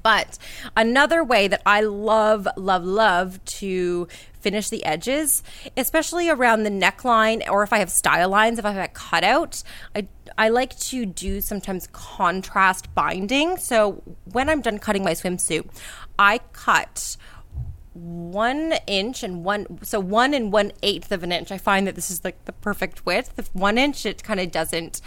But 0.02 0.38
another 0.76 1.22
way 1.22 1.48
that 1.48 1.60
I 1.66 1.82
love, 1.82 2.48
love, 2.56 2.84
love 2.84 3.44
to 3.44 4.08
finish 4.40 4.70
the 4.70 4.84
edges, 4.84 5.42
especially 5.76 6.28
around 6.30 6.62
the 6.62 6.70
neckline 6.70 7.48
or 7.48 7.62
if 7.62 7.72
I 7.72 7.78
have 7.78 7.90
style 7.90 8.28
lines, 8.30 8.58
if 8.58 8.64
I 8.64 8.72
have 8.72 8.84
a 8.84 8.88
cutout, 8.88 9.62
I, 9.94 10.08
I 10.38 10.48
like 10.48 10.78
to 10.80 11.04
do 11.06 11.40
sometimes 11.40 11.88
contrast 11.92 12.94
binding. 12.94 13.58
So 13.58 14.02
when 14.32 14.48
I'm 14.48 14.62
done 14.62 14.78
cutting 14.78 15.04
my 15.04 15.12
swimsuit, 15.12 15.68
I 16.18 16.38
cut 16.52 17.16
one 17.94 18.74
inch 18.86 19.22
and 19.22 19.44
one 19.44 19.78
so 19.82 20.00
one 20.00 20.34
and 20.34 20.52
one 20.52 20.72
eighth 20.82 21.12
of 21.12 21.22
an 21.22 21.32
inch. 21.32 21.52
I 21.52 21.58
find 21.58 21.86
that 21.86 21.94
this 21.94 22.10
is 22.10 22.24
like 22.24 22.44
the 22.44 22.52
perfect 22.52 23.04
width. 23.04 23.32
If 23.36 23.54
one 23.54 23.78
inch, 23.78 24.06
it 24.06 24.22
kind 24.22 24.40
of 24.40 24.50
doesn't. 24.50 25.00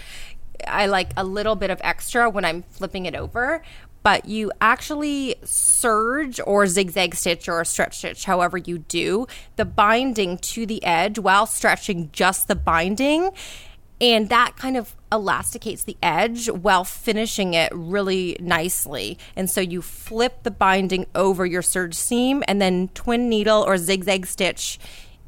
I 0.68 0.86
like 0.86 1.12
a 1.18 1.24
little 1.24 1.56
bit 1.56 1.70
of 1.70 1.82
extra 1.84 2.30
when 2.30 2.46
I'm 2.46 2.64
flipping 2.64 3.06
it 3.06 3.16
over. 3.16 3.62
But 4.04 4.26
you 4.26 4.52
actually 4.62 5.36
serge 5.44 6.40
or 6.46 6.68
zigzag 6.68 7.16
stitch 7.16 7.50
or 7.50 7.66
stretch 7.66 7.98
stitch, 7.98 8.26
however 8.26 8.56
you 8.56 8.78
do, 8.78 9.26
the 9.56 9.66
binding 9.66 10.38
to 10.38 10.68
the 10.68 10.84
edge 10.84 11.18
while 11.18 11.48
stretching 11.48 12.12
just 12.12 12.48
the 12.48 12.56
binding 12.56 13.32
and 14.02 14.30
that 14.30 14.58
kind 14.58 14.76
of 14.76 14.96
elasticates 15.12 15.84
the 15.84 15.98
edge 16.04 16.50
while 16.50 16.84
finishing 16.84 17.54
it 17.54 17.72
really 17.74 18.36
nicely. 18.40 19.18
And 19.36 19.50
so 19.50 19.62
you 19.62 19.82
flip 19.82 20.44
the 20.44 20.52
binding 20.52 21.08
over 21.16 21.46
your 21.46 21.62
serge 21.62 21.96
seam 21.96 22.44
and 22.48 22.62
then 22.62 22.90
twin 22.90 23.30
needle 23.30 23.64
or 23.66 23.78
zigzag 23.78 24.26
stitch 24.26 24.80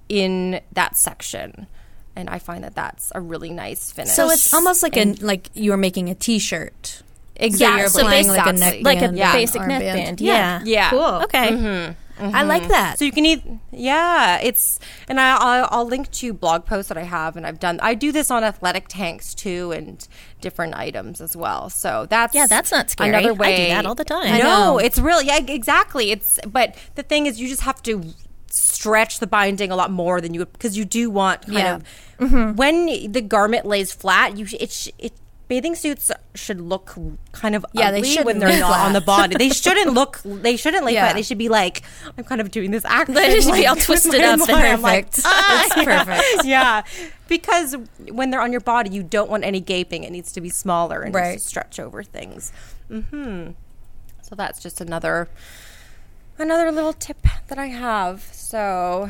in 0.10 0.60
that 0.73 0.97
section. 0.97 1.67
And 2.15 2.30
I 2.30 2.39
find 2.39 2.63
that 2.63 2.75
that's 2.75 3.12
a 3.15 3.21
really 3.21 3.51
nice 3.51 3.91
finish. 3.91 4.12
So 4.12 4.30
it's 4.30 4.53
almost 4.53 4.84
like 4.84 4.97
a 4.97 5.13
like 5.21 5.49
you 5.53 5.71
are 5.73 5.77
making 5.77 6.10
a 6.10 6.15
T-shirt. 6.15 7.03
Exactly. 7.39 7.80
you're 7.82 7.89
so 7.89 8.04
playing 8.04 8.28
like 8.28 8.45
a 8.47 8.54
neck 8.54 8.80
like 8.84 9.02
a 9.02 9.13
Yeah. 9.13 9.34
basic 9.34 9.62
Armband. 9.62 9.82
neckband. 9.82 10.21
Yeah. 10.21 10.34
Yeah. 10.34 10.62
Yeah. 10.65 10.89
Cool. 10.89 11.23
Okay. 11.23 11.95
I 12.19 12.41
like 12.43 12.67
that. 12.69 12.97
So 12.97 13.06
you 13.06 13.12
can 13.12 13.28
eat, 13.28 13.43
yeah. 13.71 14.39
It's 14.41 14.80
and 15.08 15.19
I, 15.19 15.38
I'll, 15.38 15.67
I'll 15.69 15.86
link 15.86 16.10
to 16.13 16.34
blog 16.34 16.65
posts 16.65 16.89
that 16.89 16.97
I 16.97 17.04
have, 17.04 17.38
and 17.38 17.45
I've 17.45 17.60
done. 17.60 17.80
I 17.80 17.93
do 17.93 18.12
this 18.12 18.32
on 18.32 18.43
athletic 18.43 18.88
tanks 18.88 19.36
too, 19.36 19.71
and 19.71 20.06
different 20.41 20.73
items 20.73 21.21
as 21.21 21.38
well. 21.38 21.69
So 21.69 22.08
that's 22.10 22.34
Yeah, 22.34 22.47
that's 22.47 22.71
not 22.71 22.89
scary. 22.89 23.10
Another 23.10 23.36
way. 23.36 23.54
I 23.54 23.58
do 23.58 23.67
that 23.76 23.86
all 23.86 23.93
the 23.93 24.04
time. 24.04 24.34
I 24.34 24.38
I 24.38 24.39
know 24.39 24.43
know. 24.73 24.78
it's 24.80 24.97
really, 24.97 25.28
Yeah, 25.28 25.41
exactly. 25.47 26.10
It's 26.10 26.39
but 26.47 26.76
the 26.95 27.04
thing 27.04 27.28
is, 27.28 27.39
you 27.39 27.47
just 27.47 27.62
have 27.62 27.84
to 27.84 28.04
stretch 28.50 29.19
the 29.19 29.28
binding 29.28 29.69
a 29.71 29.76
lot 29.76 29.91
more 29.91 30.19
than 30.19 30.34
you 30.34 30.39
would 30.39 30.54
because 30.54 30.76
you 30.76 30.86
do 30.86 31.12
want 31.12 31.43
kind 31.43 31.54
Yeah. 31.60 31.76
of 31.76 31.84
Mm-hmm. 32.19 32.56
when 32.56 33.12
the 33.12 33.21
garment 33.21 33.67
lays 33.67 33.93
flat. 33.93 34.38
You 34.39 34.47
sh- 34.47 34.56
it 34.60 34.88
it. 34.97 35.13
Bathing 35.47 35.75
suits 35.75 36.12
should 36.36 36.60
look 36.60 36.93
kind 37.31 37.55
of 37.55 37.65
Yeah, 37.71 37.91
they 37.91 38.03
shouldn't 38.03 38.25
when 38.25 38.39
they're 38.39 38.49
be 38.49 38.60
not 38.60 38.79
on 38.79 38.91
the 38.93 38.99
body. 39.01 39.36
They 39.38 39.49
shouldn't 39.49 39.93
look. 39.93 40.19
They 40.25 40.57
shouldn't 40.57 40.83
like 40.83 40.93
Yeah. 40.93 41.05
flat. 41.05 41.15
They 41.15 41.21
should 41.21 41.38
be 41.38 41.47
like 41.47 41.83
I'm 42.17 42.25
kind 42.25 42.41
of 42.41 42.51
doing 42.51 42.71
this 42.71 42.83
action. 42.83 43.15
They 43.15 43.39
should 43.39 43.53
be 43.53 43.62
like, 43.62 43.69
all 43.69 43.75
with 43.75 43.86
twisted 43.86 44.21
up 44.21 44.39
and. 44.41 44.51
I'm 44.51 44.81
like, 44.81 45.05
Perfect. 45.12 45.21
"Ah." 45.25 45.63
It's 45.65 45.73
perfect. 45.86 46.45
yeah, 46.45 46.83
because 47.29 47.75
when 48.12 48.29
they're 48.29 48.41
on 48.41 48.51
your 48.51 48.62
body, 48.62 48.89
you 48.89 49.03
don't 49.03 49.29
want 49.29 49.45
any 49.45 49.62
gaping. 49.62 50.03
It 50.03 50.12
needs 50.12 50.31
to 50.33 50.41
be 50.41 50.49
smaller 50.49 51.01
and 51.01 51.15
Right. 51.15 51.39
stretch 51.39 51.79
over 51.79 52.03
things. 52.03 52.51
Hmm. 52.91 53.51
So 54.21 54.36
that's 54.36 54.62
just 54.62 54.81
another 54.81 55.29
another 56.38 56.71
little 56.73 56.93
tip 56.93 57.25
that 57.47 57.57
I 57.57 57.67
have. 57.67 58.23
So 58.33 59.10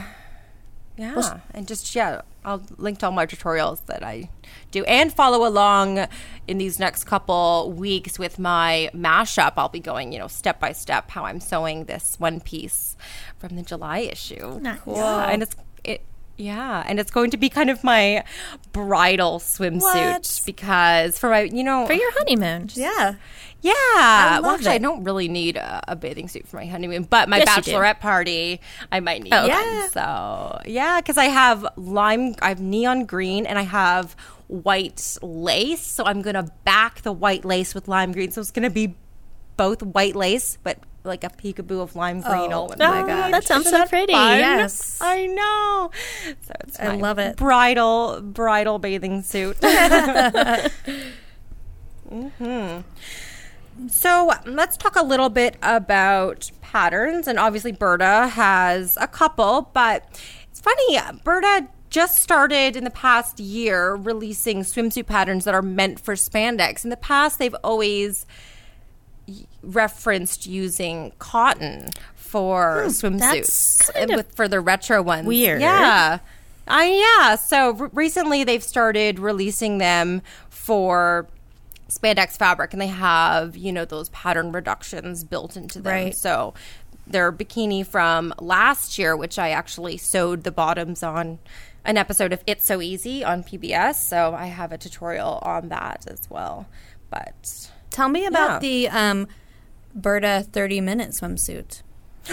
yeah, 0.98 1.40
and 1.54 1.68
just 1.68 1.96
yeah, 1.96 2.22
I'll 2.48 2.64
link 2.78 3.00
to 3.00 3.08
all 3.08 3.12
my 3.12 3.26
tutorials 3.26 3.86
that 3.88 4.04
I 4.04 4.30
do 4.72 4.86
and 4.86 5.14
follow 5.14 5.46
along 5.46 6.08
in 6.48 6.58
these 6.58 6.80
next 6.80 7.04
couple 7.04 7.74
weeks 7.76 8.18
with 8.18 8.40
my 8.40 8.90
mashup. 8.96 9.54
I'll 9.58 9.68
be 9.68 9.82
going, 9.82 10.14
you 10.14 10.20
know, 10.20 10.30
step 10.30 10.58
by 10.58 10.72
step 10.72 11.12
how 11.12 11.26
I'm 11.26 11.42
sewing 11.42 11.86
this 11.86 12.16
one 12.20 12.40
piece 12.40 12.96
from 13.38 13.58
the 13.58 13.64
July 13.64 14.00
issue. 14.00 14.60
Nice. 14.62 14.80
Yeah, 14.88 15.30
and 15.30 15.44
it's 15.44 15.58
it. 15.84 16.02
Yeah, 16.38 16.84
and 16.86 17.00
it's 17.00 17.12
going 17.12 17.32
to 17.32 17.38
be 17.38 17.50
kind 17.50 17.70
of 17.70 17.84
my 17.84 18.24
bridal 18.72 19.40
swimsuit 19.40 19.82
What? 19.82 20.42
because 20.46 21.18
for 21.18 21.30
my, 21.32 21.42
you 21.42 21.64
know, 21.64 21.86
For 21.88 21.94
your 21.94 22.12
honeymoon. 22.14 22.70
Yeah. 22.76 23.16
Yeah. 23.62 24.40
well, 24.40 24.52
actually, 24.52 24.72
I 24.72 24.78
don't 24.78 25.04
really 25.04 25.28
need 25.28 25.58
a, 25.58 25.82
a 25.88 25.96
bathing 25.96 26.28
suit 26.28 26.48
for 26.48 26.58
my 26.58 26.66
honeymoon, 26.66 27.04
but 27.04 27.28
my 27.30 27.38
Yes, 27.38 27.48
bachelorette 27.50 28.00
party, 28.00 28.62
I 28.92 29.00
might 29.00 29.24
need 29.24 29.34
Oh, 29.34 29.42
one. 29.42 29.48
yeah. 29.50 29.88
So 29.90 30.60
yeah, 30.66 31.00
because 31.02 31.18
I 31.18 31.26
have 31.26 31.66
lime, 31.76 32.36
I 32.42 32.50
have 32.50 32.60
neon 32.62 33.06
green, 33.06 33.46
and 33.46 33.58
I 33.58 33.64
have 33.64 34.16
white 34.48 35.18
lace. 35.22 35.82
So 35.86 36.06
I'm 36.06 36.22
gonna 36.22 36.48
back 36.64 37.02
the 37.02 37.12
white 37.12 37.44
lace 37.46 37.74
with 37.76 37.88
lime 37.88 38.12
green. 38.12 38.32
So 38.32 38.42
it's 38.42 38.52
gonna 38.52 38.70
be 38.70 38.96
both 39.58 39.82
white 39.84 40.16
lace, 40.16 40.58
but 40.64 40.78
like 41.04 41.24
a 41.24 41.30
peekaboo 41.30 41.82
of 41.82 41.96
lime 41.96 42.22
green. 42.22 42.52
Oh, 42.52 42.64
all 42.64 42.72
in 42.74 42.80
my 42.80 42.98
one. 43.00 43.08
God. 43.08 43.34
that 43.34 43.44
sounds 43.48 43.66
Isn't 43.68 43.80
so 43.84 43.88
pretty. 43.88 44.12
fun? 44.14 44.38
Yes. 44.40 45.00
I 45.02 45.26
know. 45.26 45.90
So 46.42 46.54
it's 46.62 46.80
I 46.80 46.96
love 46.96 47.18
it. 47.18 47.38
Bridal, 47.38 48.22
bridal 48.22 48.78
bathing 48.78 49.24
suit. 49.24 49.58
hmm 52.10 52.80
So 53.90 54.34
let's 54.46 54.78
talk 54.78 54.96
a 54.96 55.04
little 55.04 55.30
bit 55.30 55.58
about 55.62 56.52
patterns. 56.62 57.28
And 57.28 57.40
obviously, 57.40 57.74
Burda 57.74 58.30
has 58.30 58.98
a 59.00 59.08
couple, 59.08 59.70
but 59.74 60.04
it's 60.50 60.60
funny. 60.60 60.98
Burda 61.24 61.68
just 61.90 62.22
started 62.22 62.76
in 62.76 62.84
the 62.84 62.90
past 62.90 63.40
year 63.40 63.96
releasing 63.96 64.60
swimsuit 64.60 65.06
patterns 65.06 65.46
that 65.46 65.54
are 65.54 65.62
meant 65.62 66.00
for 66.00 66.16
spandex. 66.16 66.84
In 66.84 66.90
the 66.90 66.98
past, 66.98 67.40
they've 67.40 67.56
always 67.64 68.26
referenced 69.62 70.46
using 70.46 71.12
cotton 71.20 71.90
for 72.16 72.86
swimsuits 72.88 73.94
kind 73.94 74.12
uh, 74.12 74.14
of 74.14 74.18
with 74.18 74.36
for 74.36 74.48
the 74.48 74.60
retro 74.60 75.02
ones. 75.02 75.28
weird. 75.28 75.62
Yeah. 75.62 76.20
I 76.68 77.20
yeah. 77.20 77.36
So 77.36 77.72
re- 77.72 77.90
recently 77.94 78.44
they've 78.44 78.64
started 78.64 79.20
releasing 79.20 79.78
them 79.78 80.22
for 80.50 81.28
spandex 81.90 82.38
fabric 82.38 82.74
and 82.74 82.82
they 82.82 82.88
have, 82.88 83.56
you 83.58 83.72
know, 83.72 83.86
those 83.86 84.10
pattern 84.10 84.52
reductions 84.52 85.24
built 85.24 85.56
into 85.56 85.80
them. 85.82 85.94
Right. 85.94 86.16
So 86.16 86.54
their 87.06 87.32
bikini 87.32 87.86
from 87.86 88.34
last 88.40 88.98
year, 88.98 89.16
which 89.16 89.40
I 89.40 89.50
actually 89.52 89.98
sewed 89.98 90.44
the 90.44 90.52
bottoms 90.52 91.02
on 91.04 91.40
an 91.86 91.96
episode 91.98 92.34
of 92.34 92.44
It's 92.46 92.66
So 92.66 92.82
Easy 92.82 93.24
on 93.24 93.44
PBS. 93.44 93.96
So 93.96 94.34
I 94.34 94.48
have 94.48 94.72
a 94.74 94.78
tutorial 94.78 95.40
on 95.42 95.70
that 95.70 96.06
as 96.08 96.30
well. 96.30 96.68
But 97.10 97.70
Tell 97.90 98.10
me 98.10 98.26
about 98.26 98.56
Yeah. 98.56 98.60
the 98.60 98.90
um 98.90 99.28
Burda 99.98 100.46
30 100.46 100.82
minute 100.82 101.12
swimsuit. 101.12 101.82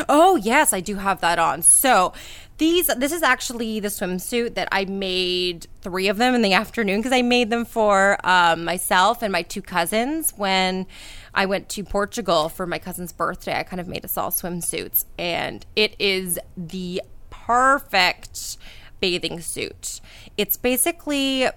Oh 0.09 0.35
yes, 0.35 0.73
I 0.73 0.81
do 0.81 0.97
have 0.97 1.21
that 1.21 1.39
on. 1.39 1.63
So 1.63 2.13
these 2.59 2.87
this 2.87 3.13
is 3.13 3.23
actually 3.23 3.81
the 3.81 3.89
swimsuit 3.89 4.55
that 4.55 4.69
I 4.71 4.85
made 4.85 5.67
three 5.81 6.09
of 6.09 6.19
them 6.19 6.35
in 6.35 6.43
the 6.43 6.53
afternoon 6.53 7.01
because 7.01 7.13
I 7.13 7.23
made 7.23 7.51
them 7.51 7.65
for 7.65 8.19
um, 8.25 8.65
myself 8.65 9.23
and 9.23 9.33
my 9.33 9.43
two 9.43 9.63
cousins 9.63 10.33
when 10.37 10.87
I 11.35 11.47
went 11.47 11.69
to 11.71 11.83
Portugal 11.83 12.49
for 12.49 12.67
my 12.67 12.79
cousin's 12.79 13.13
birthday. 13.13 13.59
I 13.59 13.65
kind 13.65 13.81
of 13.81 13.89
made 13.89 14.05
us 14.05 14.17
all 14.17 14.31
swimsuits, 14.31 15.05
and 15.19 15.67
it 15.75 15.97
is 15.99 16.39
the 16.57 17.03
perfect 17.31 18.57
bathing 19.01 19.41
suit. 19.41 20.01
It's 20.37 20.57
basically 20.57 21.49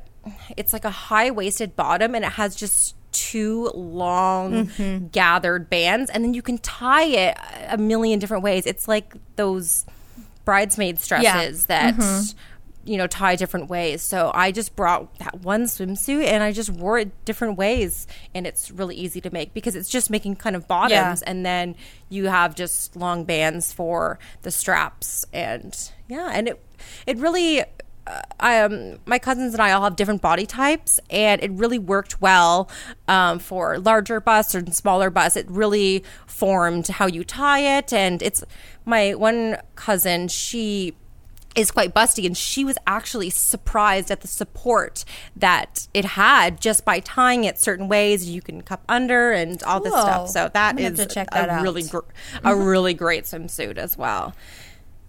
it's 0.58 0.74
like 0.74 0.84
a 0.84 0.90
high 0.90 1.30
waisted 1.30 1.76
bottom, 1.76 2.16
and 2.16 2.26
it 2.26 2.34
has 2.34 2.56
just 2.56 2.96
two 3.12 3.72
long 3.74 4.68
mm-hmm. 4.68 5.08
gathered 5.08 5.70
bands 5.70 6.12
and 6.12 6.24
then 6.24 6.36
you 6.36 6.42
can 6.42 6.58
tie 6.60 7.06
it 7.06 7.38
a 7.68 7.78
million 7.78 8.20
different 8.20 8.44
ways 8.44 8.68
it's 8.68 8.88
like 8.88 9.16
those 9.38 9.86
bridesmaid 10.48 10.98
dresses 11.02 11.66
yeah. 11.70 11.92
that 11.92 11.96
mm-hmm. 11.98 12.90
you 12.90 12.98
know 12.98 13.06
tie 13.06 13.36
different 13.36 13.70
ways 13.70 14.02
so 14.02 14.32
i 14.34 14.50
just 14.50 14.78
brought 14.78 15.14
that 15.20 15.42
one 15.42 15.64
swimsuit 15.64 16.24
and 16.24 16.42
i 16.42 16.54
just 16.54 16.70
wore 16.70 16.98
it 16.98 17.12
different 17.26 17.58
ways 17.58 18.08
and 18.34 18.48
it's 18.48 18.72
really 18.72 18.96
easy 18.96 19.20
to 19.20 19.30
make 19.30 19.54
because 19.54 19.76
it's 19.76 19.90
just 19.90 20.10
making 20.10 20.38
kind 20.38 20.56
of 20.56 20.66
bottoms 20.66 21.22
yeah. 21.22 21.30
and 21.30 21.46
then 21.46 21.76
you 22.08 22.28
have 22.28 22.56
just 22.56 22.96
long 22.96 23.26
bands 23.26 23.74
for 23.74 24.18
the 24.44 24.50
straps 24.50 25.26
and 25.34 25.92
yeah 26.08 26.30
and 26.32 26.48
it 26.48 26.64
it 27.06 27.18
really 27.18 27.62
I, 28.40 28.60
um, 28.60 29.00
my 29.06 29.20
cousins 29.20 29.54
and 29.54 29.62
I 29.62 29.72
all 29.72 29.84
have 29.84 29.96
different 29.96 30.22
body 30.22 30.46
types, 30.46 31.00
and 31.10 31.42
it 31.44 31.52
really 31.52 31.80
worked 31.80 32.22
well 32.22 32.70
um, 33.08 33.40
for 33.40 33.80
larger 33.80 34.20
busts 34.20 34.56
or 34.56 34.66
smaller 34.72 35.10
busts. 35.10 35.38
It 35.38 35.50
really 35.50 36.04
formed 36.26 36.88
how 36.88 37.08
you 37.08 37.24
tie 37.24 37.78
it, 37.78 37.92
and 37.92 38.22
it's 38.22 38.44
my 38.86 39.14
one 39.16 39.58
cousin. 39.76 40.28
She 40.28 40.96
is 41.56 41.72
quite 41.72 41.94
busty, 41.94 42.26
and 42.26 42.38
she 42.38 42.64
was 42.64 42.78
actually 42.86 43.32
surprised 43.32 44.12
at 44.12 44.22
the 44.22 44.28
support 44.28 45.04
that 45.36 45.88
it 45.94 46.06
had 46.06 46.62
just 46.62 46.86
by 46.86 47.00
tying 47.00 47.44
it 47.44 47.60
certain 47.60 47.88
ways. 47.88 48.30
You 48.30 48.42
can 48.42 48.62
cup 48.62 48.84
under 48.88 49.32
and 49.32 49.62
all 49.64 49.80
this 49.80 49.94
stuff. 49.94 50.30
So 50.30 50.50
that 50.54 50.80
is 50.80 51.06
check 51.08 51.32
that 51.32 51.50
a 51.50 51.54
out. 51.54 51.64
really 51.64 51.84
gr- 51.84 52.00
a 52.44 52.56
really 52.56 52.94
great 52.94 53.24
swimsuit 53.24 53.78
as 53.78 53.98
well. 53.98 54.36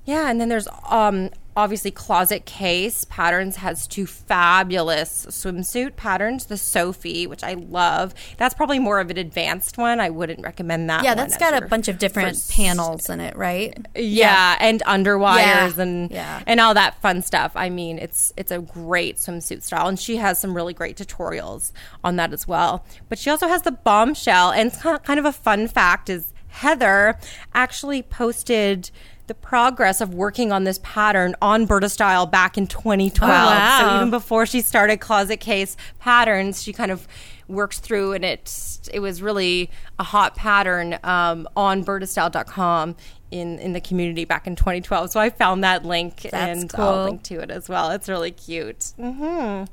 Yeah, 0.06 0.30
and 0.30 0.40
then 0.40 0.48
there's 0.48 0.66
um, 0.88 1.28
obviously 1.58 1.90
Closet 1.90 2.46
Case 2.46 3.02
Patterns 3.04 3.56
has 3.56 3.88
two 3.88 4.06
fabulous 4.06 5.26
swimsuit 5.26 5.96
patterns. 5.96 6.46
The 6.46 6.56
Sophie, 6.56 7.26
which 7.26 7.42
I 7.42 7.54
love, 7.54 8.14
that's 8.36 8.54
probably 8.54 8.78
more 8.78 9.00
of 9.00 9.10
an 9.10 9.18
advanced 9.18 9.76
one. 9.76 9.98
I 9.98 10.08
wouldn't 10.08 10.40
recommend 10.40 10.88
that. 10.88 11.02
Yeah, 11.02 11.16
that's 11.16 11.36
got 11.36 11.60
a 11.60 11.66
bunch 11.66 11.88
of 11.88 11.98
different 11.98 12.40
panels 12.48 13.10
in 13.10 13.20
it, 13.20 13.36
right? 13.36 13.76
Yeah, 13.96 14.02
yeah. 14.04 14.56
and 14.60 14.82
underwires 14.84 15.76
yeah. 15.76 15.82
and 15.82 16.10
yeah. 16.12 16.42
and 16.46 16.60
all 16.60 16.74
that 16.74 17.02
fun 17.02 17.22
stuff. 17.22 17.50
I 17.56 17.70
mean, 17.70 17.98
it's 17.98 18.32
it's 18.36 18.52
a 18.52 18.60
great 18.60 19.16
swimsuit 19.16 19.64
style, 19.64 19.88
and 19.88 19.98
she 19.98 20.16
has 20.16 20.40
some 20.40 20.54
really 20.54 20.74
great 20.74 20.96
tutorials 20.96 21.72
on 22.04 22.14
that 22.16 22.32
as 22.32 22.46
well. 22.46 22.86
But 23.08 23.18
she 23.18 23.30
also 23.30 23.48
has 23.48 23.62
the 23.62 23.72
bombshell, 23.72 24.52
and 24.52 24.68
it's 24.68 24.80
kind 24.80 25.18
of 25.18 25.24
a 25.24 25.32
fun 25.32 25.66
fact 25.66 26.08
is 26.08 26.32
Heather 26.46 27.18
actually 27.52 28.02
posted 28.02 28.90
the 29.28 29.34
progress 29.34 30.00
of 30.00 30.12
working 30.12 30.50
on 30.50 30.64
this 30.64 30.80
pattern 30.82 31.36
on 31.40 31.66
Burda 31.66 31.90
Style 31.90 32.26
back 32.26 32.58
in 32.58 32.66
2012. 32.66 33.30
Oh, 33.30 33.34
wow. 33.34 33.78
So 33.80 33.96
even 33.96 34.10
before 34.10 34.46
she 34.46 34.60
started 34.60 34.96
Closet 34.98 35.38
Case 35.38 35.76
Patterns, 35.98 36.62
she 36.62 36.72
kind 36.72 36.90
of 36.90 37.06
worked 37.46 37.78
through 37.78 38.12
and 38.12 38.24
it 38.24 38.90
it 38.92 39.00
was 39.00 39.22
really 39.22 39.70
a 39.98 40.04
hot 40.04 40.36
pattern 40.36 40.98
um, 41.02 41.48
on 41.56 41.84
burdastyle.com 41.84 42.94
in 43.30 43.58
in 43.58 43.72
the 43.72 43.80
community 43.80 44.24
back 44.24 44.46
in 44.46 44.56
2012. 44.56 45.10
So 45.10 45.20
I 45.20 45.30
found 45.30 45.62
that 45.62 45.84
link 45.84 46.22
That's 46.22 46.34
and 46.34 46.70
cool. 46.70 46.84
I'll 46.84 47.04
link 47.04 47.22
to 47.24 47.40
it 47.40 47.50
as 47.50 47.68
well. 47.68 47.90
It's 47.90 48.08
really 48.08 48.32
cute. 48.32 48.92
Mm-hmm. 48.98 49.64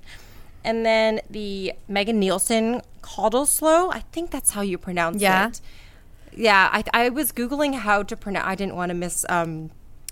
And 0.64 0.86
then 0.86 1.22
the 1.30 1.74
Megan 1.88 2.20
Nielsen 2.20 2.82
Cottesloe. 3.02 3.94
I 3.94 4.00
think 4.12 4.32
that's 4.32 4.52
how 4.52 4.62
you 4.62 4.78
pronounce 4.78 5.22
yeah. 5.22 5.48
it 5.48 5.62
yeah, 6.38 6.70
I, 6.72 6.84
I 6.94 7.10
was 7.10 7.32
googling 7.32 7.74
how 7.74 8.04
to 8.04 8.16
pronounce. 8.16 8.46
I 8.48 8.56
didn't 8.56 8.76
want 8.76 8.90
to 8.90 8.94
miss 8.94 9.26
um, 9.30 9.72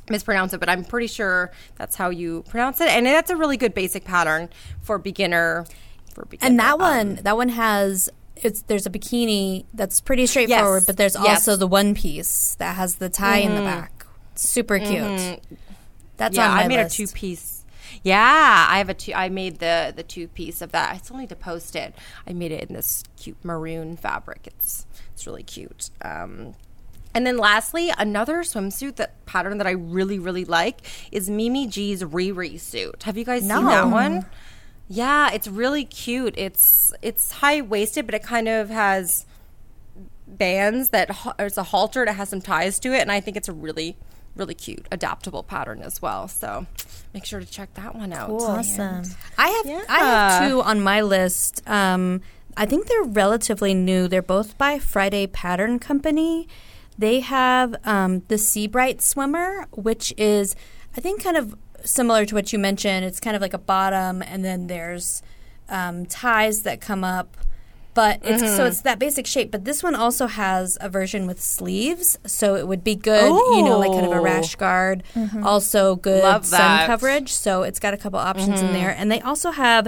mispronounce 0.09 0.53
it, 0.53 0.59
but 0.59 0.69
I'm 0.69 0.83
pretty 0.83 1.07
sure 1.07 1.51
that's 1.75 1.95
how 1.95 2.09
you 2.09 2.43
pronounce 2.49 2.81
it, 2.81 2.89
and 2.89 3.05
that's 3.05 3.29
a 3.29 3.35
really 3.35 3.57
good 3.57 3.73
basic 3.73 4.03
pattern 4.03 4.49
for 4.81 4.97
beginner. 4.97 5.65
For 6.13 6.25
beginner, 6.25 6.49
and 6.49 6.59
that 6.59 6.73
um, 6.73 6.79
one, 6.79 7.15
that 7.23 7.37
one 7.37 7.49
has 7.49 8.09
it's 8.35 8.63
there's 8.63 8.85
a 8.85 8.89
bikini 8.89 9.65
that's 9.73 10.01
pretty 10.01 10.25
straightforward, 10.25 10.81
yes. 10.81 10.85
but 10.85 10.97
there's 10.97 11.15
also 11.15 11.55
the 11.55 11.67
one 11.67 11.95
piece 11.95 12.55
that 12.55 12.75
has 12.75 12.95
the 12.95 13.09
tie 13.09 13.41
mm-hmm. 13.41 13.49
in 13.49 13.55
the 13.55 13.61
mm-hmm. 13.61 13.79
back. 13.81 14.05
Super 14.35 14.79
cute. 14.79 14.89
Mm-hmm. 14.89 15.55
That's 16.17 16.35
yeah, 16.35 16.49
on 16.49 16.55
my 16.55 16.63
I 16.63 16.67
made 16.67 16.77
list. 16.77 16.99
a 16.99 17.05
two 17.05 17.11
piece. 17.11 17.52
Yeah, 18.03 18.67
I 18.69 18.77
have 18.79 18.89
a 18.89 18.93
two. 18.93 19.13
I 19.13 19.29
made 19.29 19.59
the 19.59 19.93
the 19.95 20.03
two 20.03 20.27
piece 20.27 20.61
of 20.61 20.71
that. 20.73 20.93
I 20.93 20.97
still 20.97 21.17
need 21.17 21.29
to 21.29 21.35
post 21.35 21.75
it. 21.75 21.95
I 22.27 22.33
made 22.33 22.51
it 22.51 22.69
in 22.69 22.75
this 22.75 23.03
cute 23.17 23.43
maroon 23.43 23.95
fabric. 23.95 24.41
It's 24.45 24.85
it's 25.13 25.25
really 25.25 25.43
cute. 25.43 25.89
Um, 26.01 26.55
and 27.15 27.25
then 27.25 27.37
lastly, 27.37 27.93
another 27.97 28.39
swimsuit 28.39 28.97
that 28.97 29.25
pattern 29.25 29.57
that 29.57 29.67
I 29.67 29.71
really 29.71 30.19
really 30.19 30.43
like 30.43 30.81
is 31.11 31.29
Mimi 31.29 31.65
G's 31.65 32.03
Riri 32.03 32.59
suit. 32.59 33.03
Have 33.03 33.17
you 33.17 33.23
guys 33.23 33.43
no. 33.43 33.57
seen 33.57 33.65
that 33.67 33.87
one? 33.87 34.25
Yeah, 34.89 35.31
it's 35.31 35.47
really 35.47 35.85
cute. 35.85 36.33
It's 36.37 36.93
it's 37.01 37.31
high 37.31 37.61
waisted, 37.61 38.05
but 38.05 38.15
it 38.15 38.23
kind 38.23 38.49
of 38.49 38.69
has 38.69 39.25
bands 40.27 40.89
that 40.89 41.15
it's 41.39 41.57
a 41.57 41.63
halter 41.63 42.05
that 42.05 42.13
has 42.13 42.29
some 42.29 42.41
ties 42.41 42.79
to 42.79 42.93
it, 42.93 42.99
and 42.99 43.11
I 43.11 43.21
think 43.21 43.37
it's 43.37 43.47
a 43.47 43.53
really 43.53 43.95
really 44.35 44.53
cute 44.53 44.87
adaptable 44.91 45.43
pattern 45.43 45.81
as 45.81 46.01
well. 46.01 46.27
So 46.27 46.65
make 47.13 47.25
sure 47.25 47.39
to 47.39 47.45
check 47.45 47.73
that 47.75 47.95
one 47.95 48.13
out. 48.13 48.27
Cool. 48.27 48.43
Awesome. 48.43 49.03
I 49.37 49.49
have 49.49 49.65
yeah. 49.65 49.83
I 49.89 49.99
have 49.99 50.49
two 50.49 50.61
on 50.61 50.81
my 50.81 51.01
list. 51.01 51.61
Um, 51.67 52.21
I 52.55 52.65
think 52.65 52.87
they're 52.87 53.03
relatively 53.03 53.73
new. 53.73 54.07
They're 54.07 54.21
both 54.21 54.57
by 54.57 54.79
Friday 54.79 55.27
Pattern 55.27 55.79
Company. 55.79 56.47
They 56.97 57.21
have 57.21 57.75
um, 57.85 58.21
the 58.27 58.37
Seabright 58.37 59.01
Swimmer, 59.01 59.65
which 59.71 60.13
is, 60.17 60.55
I 60.95 61.01
think, 61.01 61.23
kind 61.23 61.37
of 61.37 61.55
similar 61.83 62.25
to 62.25 62.35
what 62.35 62.53
you 62.53 62.59
mentioned. 62.59 63.05
It's 63.05 63.19
kind 63.19 63.35
of 63.35 63.41
like 63.41 63.53
a 63.53 63.59
bottom, 63.59 64.21
and 64.21 64.45
then 64.45 64.67
there's 64.67 65.23
um, 65.69 66.05
ties 66.05 66.61
that 66.63 66.81
come 66.81 67.03
up. 67.03 67.35
But 67.93 68.21
it's 68.23 68.41
mm-hmm. 68.41 68.55
so 68.55 68.65
it's 68.65 68.81
that 68.81 68.97
basic 68.97 69.27
shape. 69.27 69.51
But 69.51 69.65
this 69.65 69.83
one 69.83 69.93
also 69.93 70.27
has 70.27 70.77
a 70.81 70.89
version 70.89 71.27
with 71.27 71.41
sleeves, 71.41 72.17
so 72.25 72.55
it 72.55 72.67
would 72.67 72.83
be 72.83 72.95
good, 72.95 73.31
Ooh. 73.31 73.55
you 73.55 73.63
know, 73.63 73.77
like 73.77 73.91
kind 73.91 74.05
of 74.05 74.11
a 74.11 74.19
rash 74.19 74.55
guard. 74.55 75.03
Mm-hmm. 75.15 75.43
Also 75.45 75.95
good 75.95 76.45
sun 76.45 76.87
coverage. 76.87 77.31
So 77.31 77.63
it's 77.63 77.79
got 77.79 77.93
a 77.93 77.97
couple 77.97 78.19
options 78.19 78.59
mm-hmm. 78.59 78.67
in 78.67 78.73
there, 78.73 78.95
and 78.97 79.11
they 79.11 79.21
also 79.21 79.51
have 79.51 79.87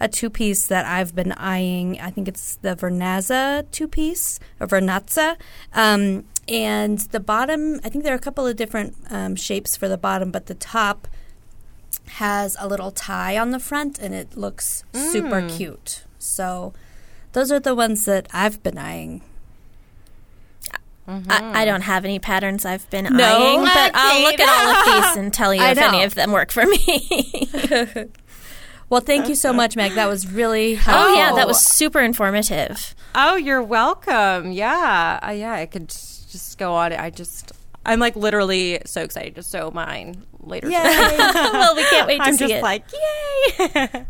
a 0.00 0.08
two 0.08 0.30
piece 0.30 0.66
that 0.66 0.84
I've 0.84 1.14
been 1.14 1.32
eyeing. 1.32 2.00
I 2.00 2.10
think 2.10 2.26
it's 2.28 2.56
the 2.56 2.74
Vernazza 2.74 3.70
two 3.70 3.88
piece 3.88 4.40
or 4.58 4.66
Vernazza. 4.66 5.36
Um, 5.72 6.24
and 6.48 6.98
the 6.98 7.20
bottom, 7.20 7.80
I 7.84 7.88
think 7.88 8.04
there 8.04 8.12
are 8.12 8.16
a 8.16 8.20
couple 8.20 8.46
of 8.46 8.56
different 8.56 8.96
um, 9.10 9.36
shapes 9.36 9.76
for 9.76 9.88
the 9.88 9.96
bottom, 9.96 10.30
but 10.30 10.46
the 10.46 10.54
top 10.54 11.08
has 12.06 12.56
a 12.60 12.68
little 12.68 12.90
tie 12.90 13.38
on 13.38 13.50
the 13.50 13.58
front 13.58 13.98
and 13.98 14.14
it 14.14 14.36
looks 14.36 14.84
mm. 14.92 15.10
super 15.10 15.48
cute. 15.48 16.04
So 16.18 16.74
those 17.34 17.52
are 17.52 17.60
the 17.60 17.74
ones 17.74 18.06
that 18.06 18.26
I've 18.32 18.62
been 18.62 18.78
eyeing. 18.78 19.22
Mm-hmm. 21.06 21.30
I, 21.30 21.62
I, 21.62 21.64
don't 21.66 21.82
have 21.82 22.06
any 22.06 22.18
patterns 22.18 22.64
I've 22.64 22.88
been 22.88 23.04
no, 23.04 23.22
eyeing, 23.22 23.60
but 23.60 23.92
I'll 23.94 24.22
look 24.22 24.40
at 24.40 24.48
all 24.48 24.70
of 24.74 25.04
these 25.04 25.16
and 25.22 25.34
tell 25.34 25.52
you 25.54 25.62
if 25.62 25.76
any 25.76 26.02
of 26.02 26.14
them 26.14 26.32
work 26.32 26.50
for 26.50 26.64
me. 26.64 28.08
Well, 28.90 29.00
thank 29.00 29.28
you 29.28 29.34
so 29.34 29.52
much, 29.52 29.76
Meg. 29.76 29.94
That 29.94 30.08
was 30.08 30.30
really 30.30 30.74
helpful. 30.74 31.12
Oh 31.12 31.14
yeah, 31.16 31.32
that 31.34 31.46
was 31.46 31.60
super 31.64 32.00
informative. 32.00 32.94
Oh, 33.14 33.36
you're 33.36 33.62
welcome. 33.62 34.52
Yeah, 34.52 35.18
uh, 35.20 35.30
yeah. 35.30 35.54
I 35.54 35.66
could 35.66 35.88
just 35.88 36.58
go 36.58 36.74
on. 36.74 36.92
I 36.92 37.10
just, 37.10 37.52
I'm 37.86 37.98
like 37.98 38.14
literally 38.14 38.80
so 38.84 39.02
excited 39.02 39.34
to 39.36 39.42
sew 39.42 39.70
mine 39.70 40.24
later. 40.40 40.68
Yay! 40.68 40.78
well, 41.18 41.74
we 41.74 41.82
can't 41.84 42.06
wait 42.06 42.18
to 42.18 42.24
I'm 42.24 42.34
see 42.34 42.46
just 42.46 42.54
it. 42.54 42.62
like, 42.62 42.84
yay! 43.58 44.06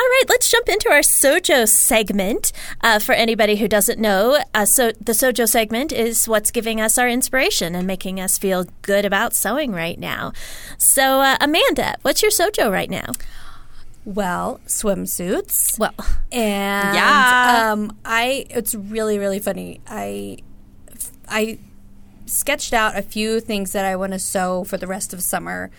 All 0.00 0.06
right, 0.06 0.24
let's 0.30 0.50
jump 0.50 0.66
into 0.70 0.88
our 0.88 1.00
Sojo 1.00 1.68
segment. 1.68 2.52
Uh, 2.80 2.98
for 2.98 3.12
anybody 3.12 3.56
who 3.56 3.68
doesn't 3.68 3.98
know, 3.98 4.42
uh, 4.54 4.64
so 4.64 4.92
the 4.92 5.12
Sojo 5.12 5.46
segment 5.46 5.92
is 5.92 6.26
what's 6.26 6.50
giving 6.50 6.80
us 6.80 6.96
our 6.96 7.06
inspiration 7.06 7.74
and 7.74 7.86
making 7.86 8.18
us 8.18 8.38
feel 8.38 8.64
good 8.80 9.04
about 9.04 9.34
sewing 9.34 9.72
right 9.72 9.98
now. 9.98 10.32
So, 10.78 11.20
uh, 11.20 11.36
Amanda, 11.38 11.96
what's 12.00 12.22
your 12.22 12.30
Sojo 12.30 12.72
right 12.72 12.88
now? 12.88 13.12
Well, 14.06 14.62
swimsuits. 14.66 15.78
Well, 15.78 15.92
and 16.32 16.94
yeah, 16.94 17.70
um, 17.70 17.94
I. 18.02 18.46
It's 18.48 18.74
really 18.74 19.18
really 19.18 19.38
funny. 19.38 19.82
I, 19.86 20.38
I 21.28 21.58
sketched 22.24 22.72
out 22.72 22.96
a 22.96 23.02
few 23.02 23.38
things 23.38 23.72
that 23.72 23.84
I 23.84 23.96
want 23.96 24.14
to 24.14 24.18
sew 24.18 24.64
for 24.64 24.78
the 24.78 24.86
rest 24.86 25.12
of 25.12 25.20
summer 25.20 25.70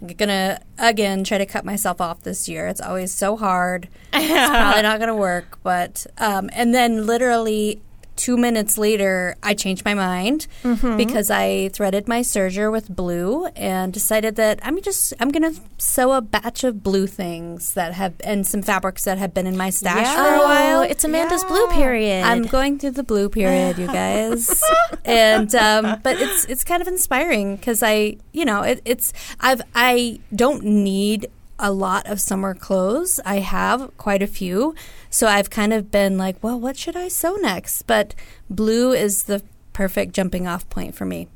I'm 0.00 0.08
gonna 0.08 0.60
again 0.78 1.24
try 1.24 1.38
to 1.38 1.46
cut 1.46 1.64
myself 1.64 2.00
off 2.00 2.22
this 2.22 2.48
year. 2.48 2.66
It's 2.66 2.80
always 2.80 3.12
so 3.12 3.36
hard. 3.36 3.88
It's 4.12 4.26
probably 4.50 4.82
not 4.82 4.98
gonna 4.98 5.16
work, 5.16 5.58
but 5.62 6.06
um, 6.18 6.50
and 6.52 6.74
then 6.74 7.06
literally 7.06 7.80
two 8.24 8.36
minutes 8.36 8.76
later, 8.86 9.34
I 9.42 9.52
changed 9.54 9.84
my 9.84 9.94
mind 9.94 10.46
Mm-hmm. 10.62 10.96
because 10.96 11.28
I 11.30 11.68
threaded 11.76 12.04
my 12.14 12.20
serger 12.20 12.70
with 12.70 12.86
blue 12.94 13.46
and 13.56 13.92
decided 13.92 14.36
that 14.36 14.58
I'm 14.62 14.76
just 14.82 15.14
I'm 15.20 15.30
gonna 15.34 15.52
sew 15.78 16.12
a 16.12 16.20
batch 16.20 16.60
of 16.68 16.82
blue 16.88 17.06
things 17.06 17.74
that 17.78 17.90
have 18.00 18.12
and 18.30 18.46
some 18.46 18.62
fabrics 18.62 19.02
that 19.08 19.16
have 19.18 19.32
been 19.32 19.46
in 19.46 19.56
my 19.56 19.70
stash 19.70 20.06
Yeah. 20.06 20.16
for 20.22 20.34
a 20.34 20.44
while. 20.50 20.78
Oh, 20.80 20.82
it's 20.92 21.04
Amanda's 21.04 21.44
blue 21.44 21.66
period. 21.68 22.22
I'm 22.30 22.44
going 22.56 22.78
through 22.78 22.92
the 23.00 23.06
blue 23.12 23.28
period, 23.28 23.78
you 23.78 23.86
guys, 23.86 24.42
and 25.04 25.50
um, 25.54 25.84
but 26.04 26.20
it's 26.20 26.44
it's 26.52 26.64
kind 26.64 26.80
of 26.82 26.88
inspiring 26.88 27.56
because 27.56 27.82
I, 27.82 28.16
you 28.32 28.44
know, 28.44 28.60
it, 28.62 28.82
it's 28.84 29.12
I've 29.40 29.62
I 29.74 30.20
don't 30.34 30.62
need 30.64 31.28
a 31.60 31.70
lot 31.70 32.06
of 32.06 32.20
summer 32.20 32.54
clothes. 32.54 33.20
I 33.24 33.36
have 33.40 33.96
quite 33.96 34.22
a 34.22 34.26
few, 34.26 34.74
so 35.10 35.26
I've 35.26 35.50
kind 35.50 35.72
of 35.72 35.90
been 35.90 36.18
like, 36.18 36.42
well, 36.42 36.58
what 36.58 36.76
should 36.76 36.96
I 36.96 37.08
sew 37.08 37.36
next? 37.36 37.82
But 37.82 38.14
blue 38.48 38.92
is 38.92 39.24
the 39.24 39.42
perfect 39.72 40.12
jumping 40.12 40.46
off 40.46 40.68
point 40.68 40.94
for 40.94 41.04
me, 41.04 41.28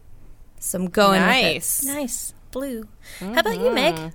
so 0.58 0.78
I'm 0.78 0.88
going 0.90 1.20
with 1.22 1.30
it. 1.30 1.54
nice. 1.54 1.84
nice 1.84 2.34
blue. 2.50 2.88
How 3.20 3.40
about 3.40 3.54
you, 3.54 3.70
mm-hmm. 3.70 3.74
Meg? 3.74 4.12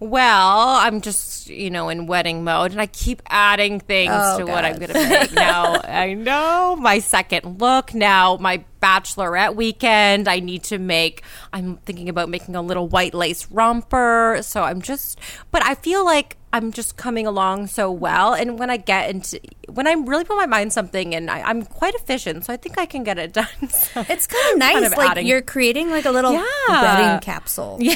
Well, 0.00 0.76
I'm 0.76 1.02
just, 1.02 1.48
you 1.50 1.68
know, 1.68 1.90
in 1.90 2.06
wedding 2.06 2.42
mode 2.42 2.72
and 2.72 2.80
I 2.80 2.86
keep 2.86 3.20
adding 3.28 3.80
things 3.80 4.12
Oh, 4.14 4.38
to 4.38 4.46
what 4.46 4.64
I'm 4.64 4.76
going 4.76 4.92
to 4.92 5.08
make. 5.08 5.32
now, 5.34 5.78
I 5.84 6.14
know 6.14 6.74
my 6.80 7.00
second 7.00 7.60
look, 7.60 7.92
now 7.92 8.38
my 8.40 8.64
bachelorette 8.82 9.54
weekend. 9.54 10.28
I 10.28 10.40
need 10.40 10.64
to 10.64 10.78
make, 10.78 11.22
I'm 11.52 11.76
thinking 11.78 12.08
about 12.08 12.28
making 12.28 12.56
a 12.56 12.62
little 12.62 12.88
white 12.88 13.14
lace 13.14 13.46
romper. 13.50 14.38
So 14.42 14.62
I'm 14.62 14.80
just, 14.82 15.18
but 15.50 15.64
I 15.64 15.74
feel 15.74 16.04
like 16.04 16.36
I'm 16.52 16.72
just 16.72 16.96
coming 16.96 17.26
along 17.26 17.68
so 17.68 17.90
well. 17.92 18.34
And 18.34 18.58
when 18.58 18.70
I 18.70 18.76
get 18.76 19.10
into, 19.10 19.40
when 19.68 19.86
I 19.86 19.92
really 19.92 20.24
put 20.24 20.36
my 20.36 20.46
mind 20.46 20.72
something 20.72 21.14
and 21.14 21.30
I, 21.30 21.42
I'm 21.42 21.62
quite 21.62 21.94
efficient, 21.94 22.44
so 22.46 22.52
I 22.52 22.56
think 22.56 22.78
I 22.78 22.86
can 22.86 23.04
get 23.04 23.18
it 23.18 23.32
done. 23.32 23.46
So 23.68 24.04
It's 24.08 24.26
kind 24.26 24.52
of 24.54 24.58
nice. 24.58 24.72
kind 24.72 24.84
of 24.86 24.92
like 24.96 25.10
adding- 25.10 25.26
you're 25.26 25.42
creating 25.42 25.90
like 25.90 26.04
a 26.06 26.10
little 26.10 26.32
Yeah. 26.32 26.44
wedding 26.68 27.20
capsule. 27.20 27.78
Yeah, 27.82 27.94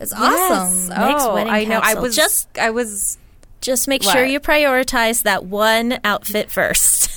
it's 0.00 0.12
awesome. 0.12 0.90
Yes. 0.90 1.22
Oh, 1.24 1.36
I 1.36 1.64
know. 1.64 1.80
I 1.82 1.94
was 1.94 2.14
Just- 2.16 2.46
just, 2.54 2.58
I 2.58 2.70
was 2.70 3.18
Just 3.60 3.88
make 3.88 4.02
sure 4.02 4.24
you 4.24 4.38
prioritize 4.40 5.22
that 5.24 5.44
one 5.44 5.98
outfit 6.04 6.50
first. 6.50 7.10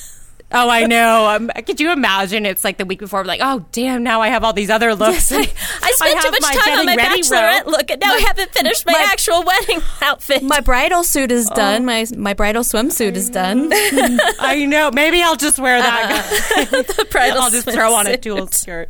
Oh, 0.53 0.69
I 0.69 0.85
know. 0.85 1.27
Um, 1.27 1.49
could 1.65 1.79
you 1.79 1.91
imagine? 1.91 2.45
It's 2.45 2.63
like 2.63 2.77
the 2.77 2.85
week 2.85 2.99
before. 2.99 3.19
I'm 3.21 3.27
like, 3.27 3.39
oh, 3.43 3.65
damn! 3.71 4.03
Now 4.03 4.21
I 4.21 4.27
have 4.29 4.43
all 4.43 4.53
these 4.53 4.69
other 4.69 4.93
looks. 4.95 5.31
I 5.31 5.43
spent 5.45 6.21
too 6.21 6.31
much 6.31 6.41
time 6.55 6.79
on 6.79 6.85
my 6.85 6.95
getting 6.95 7.23
bachelorette 7.23 7.65
row. 7.65 7.71
look, 7.71 7.89
and 7.89 8.01
now 8.01 8.13
I 8.13 8.19
haven't 8.19 8.51
finished 8.51 8.85
my, 8.85 8.93
my- 8.93 9.07
actual 9.11 9.43
wedding 9.43 9.79
outfit. 10.01 10.43
My 10.43 10.59
bridal 10.59 11.03
suit 11.03 11.31
is 11.31 11.47
done. 11.47 11.85
My 11.85 12.05
my 12.17 12.33
bridal 12.33 12.63
swimsuit 12.63 13.15
is 13.15 13.29
done. 13.29 13.69
I 13.73 14.65
know. 14.67 14.91
Maybe 14.93 15.21
I'll 15.21 15.35
just 15.37 15.59
wear 15.59 15.79
that. 15.81 16.65
the 16.71 17.07
bridal 17.09 17.41
I'll 17.41 17.49
just 17.51 17.69
throw 17.69 17.93
on 17.93 18.07
a 18.07 18.11
swimsuit. 18.11 18.21
tulle 18.21 18.47
skirt. 18.47 18.89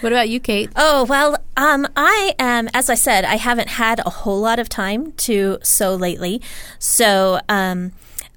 what 0.00 0.12
about 0.12 0.28
you, 0.28 0.40
Kate? 0.40 0.70
Oh, 0.76 1.04
well, 1.04 1.36
um, 1.56 1.86
I 1.96 2.34
am, 2.38 2.68
as 2.74 2.90
I 2.90 2.94
said, 2.94 3.24
I 3.24 3.36
haven't 3.36 3.68
had 3.68 4.00
a 4.04 4.10
whole 4.10 4.40
lot 4.40 4.58
of 4.58 4.68
time 4.68 5.12
to 5.12 5.58
sew 5.62 5.94
lately. 5.94 6.40
So, 6.78 7.40
um, 7.48 7.92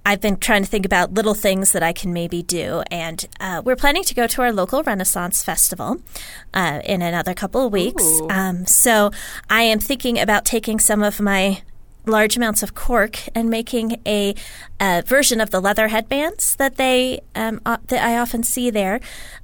I've 0.05 0.21
been 0.21 0.37
trying 0.37 0.63
to 0.63 0.69
think 0.69 0.85
about 0.85 1.13
little 1.13 1.33
things 1.33 1.71
that 1.71 1.83
I 1.83 1.93
can 1.93 2.11
maybe 2.13 2.43
do. 2.43 2.83
And 2.91 3.25
uh, 3.39 3.61
we're 3.63 3.75
planning 3.75 4.03
to 4.03 4.13
go 4.13 4.27
to 4.27 4.41
our 4.41 4.51
local 4.51 4.83
Renaissance 4.83 5.43
Festival 5.43 6.01
uh, 6.53 6.81
in 6.83 7.01
another 7.01 7.33
couple 7.33 7.65
of 7.65 7.71
weeks. 7.71 8.03
Um, 8.29 8.65
so, 8.65 9.11
I 9.49 9.63
am 9.63 9.79
thinking 9.79 10.19
about 10.19 10.45
taking 10.45 10.79
some 10.79 11.03
of 11.03 11.19
my 11.21 11.61
large 12.05 12.35
amounts 12.35 12.63
of 12.63 12.75
cork 12.75 13.19
and 13.33 13.49
making 13.49 14.01
a 14.05 14.35
uh, 14.79 15.01
version 15.05 15.39
of 15.39 15.51
the 15.51 15.61
leather 15.61 15.87
headbands 15.87 16.55
that 16.57 16.75
they 16.75 17.21
um, 17.35 17.61
uh, 17.65 17.77
that 17.87 18.03
I 18.03 18.17
often 18.17 18.43
see 18.43 18.69
there. 18.69 18.99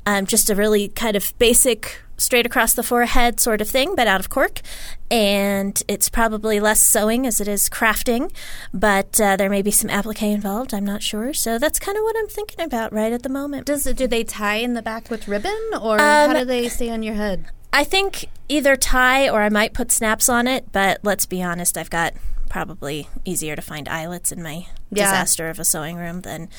Um, 0.05 0.25
just 0.25 0.49
a 0.49 0.55
really 0.55 0.89
kind 0.89 1.15
of 1.15 1.33
basic, 1.39 2.01
straight 2.19 2.45
across 2.45 2.73
the 2.73 2.83
forehead 2.83 3.39
sort 3.39 3.61
of 3.61 3.69
thing, 3.69 3.95
but 3.95 4.07
out 4.07 4.19
of 4.19 4.29
cork. 4.29 4.61
And 5.09 5.81
it's 5.87 6.09
probably 6.09 6.59
less 6.59 6.81
sewing 6.81 7.25
as 7.25 7.41
it 7.41 7.47
is 7.47 7.67
crafting, 7.69 8.31
but 8.73 9.19
uh, 9.19 9.35
there 9.37 9.49
may 9.49 9.61
be 9.63 9.71
some 9.71 9.89
applique 9.89 10.21
involved. 10.21 10.73
I'm 10.73 10.85
not 10.85 11.01
sure. 11.01 11.33
So 11.33 11.57
that's 11.57 11.79
kind 11.79 11.97
of 11.97 12.03
what 12.03 12.15
I'm 12.19 12.27
thinking 12.27 12.63
about 12.63 12.93
right 12.93 13.11
at 13.11 13.23
the 13.23 13.29
moment. 13.29 13.65
Does 13.65 13.85
do 13.85 14.05
they 14.07 14.23
tie 14.23 14.55
in 14.57 14.75
the 14.75 14.81
back 14.83 15.09
with 15.09 15.27
ribbon, 15.27 15.57
or 15.81 15.97
how 15.97 16.25
Um, 16.29 16.33
do 16.35 16.45
they 16.45 16.69
stay 16.69 16.91
on 16.91 17.01
your 17.01 17.15
head? 17.15 17.45
I 17.73 17.83
think 17.83 18.25
either 18.47 18.75
tie 18.75 19.29
or 19.29 19.41
I 19.41 19.49
might 19.49 19.73
put 19.73 19.91
snaps 19.91 20.27
on 20.29 20.47
it, 20.47 20.71
but 20.71 20.99
let's 21.03 21.25
be 21.25 21.41
honest, 21.41 21.77
I've 21.77 21.89
got 21.89 22.13
probably 22.49 23.07
easier 23.25 23.55
to 23.55 23.61
find 23.61 23.87
eyelets 23.87 24.31
in 24.31 24.41
my 24.41 24.65
Yeah. 24.91 25.05
disaster 25.05 25.49
of 25.49 25.59
a 25.59 25.65
sewing 25.65 25.97
room 25.97 26.21
than 26.21 26.49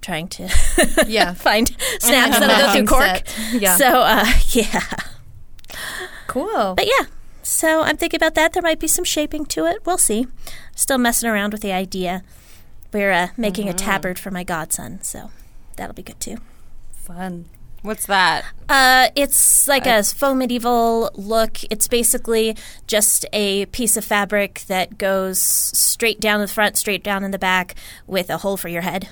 trying 0.00 0.28
to 0.28 0.48
Yeah. 1.06 1.34
find 1.34 1.68
snaps 2.00 2.38
that'll 2.38 2.66
go 2.66 2.72
through 2.72 2.86
cork. 2.86 3.22
Yeah. 3.52 3.76
So 3.76 3.86
uh, 4.02 4.26
yeah. 4.50 4.82
Cool. 6.26 6.74
But 6.76 6.86
yeah. 6.86 7.06
So 7.42 7.82
I'm 7.82 7.96
thinking 7.96 8.18
about 8.18 8.34
that. 8.34 8.52
There 8.52 8.62
might 8.62 8.78
be 8.78 8.86
some 8.88 9.04
shaping 9.04 9.44
to 9.46 9.66
it. 9.66 9.84
We'll 9.84 9.98
see. 9.98 10.26
Still 10.74 10.98
messing 10.98 11.28
around 11.28 11.52
with 11.52 11.62
the 11.62 11.72
idea. 11.72 12.22
We're 12.92 13.12
uh, 13.12 13.28
making 13.36 13.68
a 13.68 13.72
tabard 13.72 14.18
for 14.18 14.30
my 14.30 14.44
godson, 14.44 15.02
so 15.02 15.30
that'll 15.76 15.94
be 15.94 16.02
good 16.02 16.20
too. 16.20 16.36
Fun. 16.92 17.46
What's 17.82 18.04
that? 18.06 18.44
Uh, 18.68 19.08
it's 19.16 19.66
like 19.66 19.86
a 19.86 20.02
faux 20.02 20.36
medieval 20.36 21.10
look. 21.14 21.58
It's 21.70 21.88
basically 21.88 22.56
just 22.86 23.24
a 23.32 23.66
piece 23.66 23.96
of 23.96 24.04
fabric 24.04 24.64
that 24.66 24.98
goes 24.98 25.40
straight 25.40 26.20
down 26.20 26.40
the 26.40 26.48
front, 26.48 26.76
straight 26.76 27.02
down 27.02 27.24
in 27.24 27.30
the 27.30 27.38
back, 27.38 27.74
with 28.06 28.28
a 28.28 28.38
hole 28.38 28.58
for 28.58 28.68
your 28.68 28.82
head. 28.82 29.08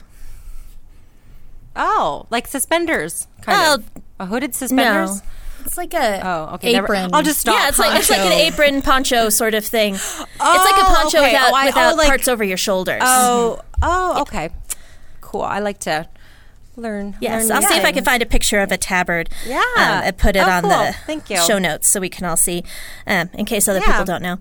Oh, 1.78 2.26
like 2.30 2.46
suspenders, 2.48 3.26
kind 3.42 3.58
Oh, 3.62 3.74
of. 3.76 3.84
A 4.20 4.26
hooded 4.26 4.52
suspenders. 4.54 5.22
It's 5.64 5.76
like 5.76 5.94
a 5.94 6.20
Oh, 6.26 6.54
okay. 6.54 6.72
never- 6.72 6.86
apron. 6.94 7.10
I'll 7.14 7.22
just 7.22 7.38
stop. 7.40 7.54
yeah, 7.54 7.68
it's 7.68 7.78
like 7.78 7.96
it's 7.98 8.10
like 8.10 8.18
an 8.20 8.32
apron 8.32 8.82
poncho 8.82 9.28
sort 9.28 9.54
of 9.54 9.64
thing. 9.64 9.94
it's 9.94 10.18
like 10.18 10.26
a 10.28 10.34
Oh, 10.40 10.94
poncho 10.96 11.18
okay. 11.18 11.32
without, 11.32 11.52
Oh, 11.52 11.54
I- 11.54 11.66
without 11.66 11.92
oh, 11.92 11.96
like- 11.96 12.08
parts 12.08 12.26
over 12.28 12.42
your 12.42 12.56
shoulders. 12.56 13.02
Oh, 13.04 13.60
oh, 13.82 14.20
okay. 14.22 14.50
Cool. 15.20 15.42
I 15.42 15.60
like 15.60 15.78
to 15.80 16.08
learn. 16.76 17.16
Yes, 17.20 17.48
learn 17.48 17.56
I'll 17.56 17.62
see 17.62 17.76
if 17.76 17.84
I 17.84 17.92
can 17.92 18.02
find 18.04 18.22
a 18.22 18.26
picture 18.26 18.60
of 18.60 18.72
a 18.72 18.76
tabard. 18.78 19.28
Yeah. 19.46 19.58
um, 19.76 20.02
and 20.04 20.16
put 20.18 20.34
it 20.36 20.40
Oh, 20.40 20.50
on 20.50 20.62
cool. 20.62 20.70
the 20.70 20.94
Thank 21.06 21.30
you. 21.30 21.36
show 21.38 21.58
notes 21.58 21.86
so 21.88 22.00
we 22.00 22.08
can 22.08 22.24
all 22.24 22.36
see, 22.36 22.64
um, 23.06 23.30
in 23.34 23.44
case 23.44 23.68
other 23.68 23.78
Yeah. 23.80 23.84
Mm-hmm. 23.86 23.92
people 23.92 24.04
don't 24.06 24.22
know. 24.22 24.38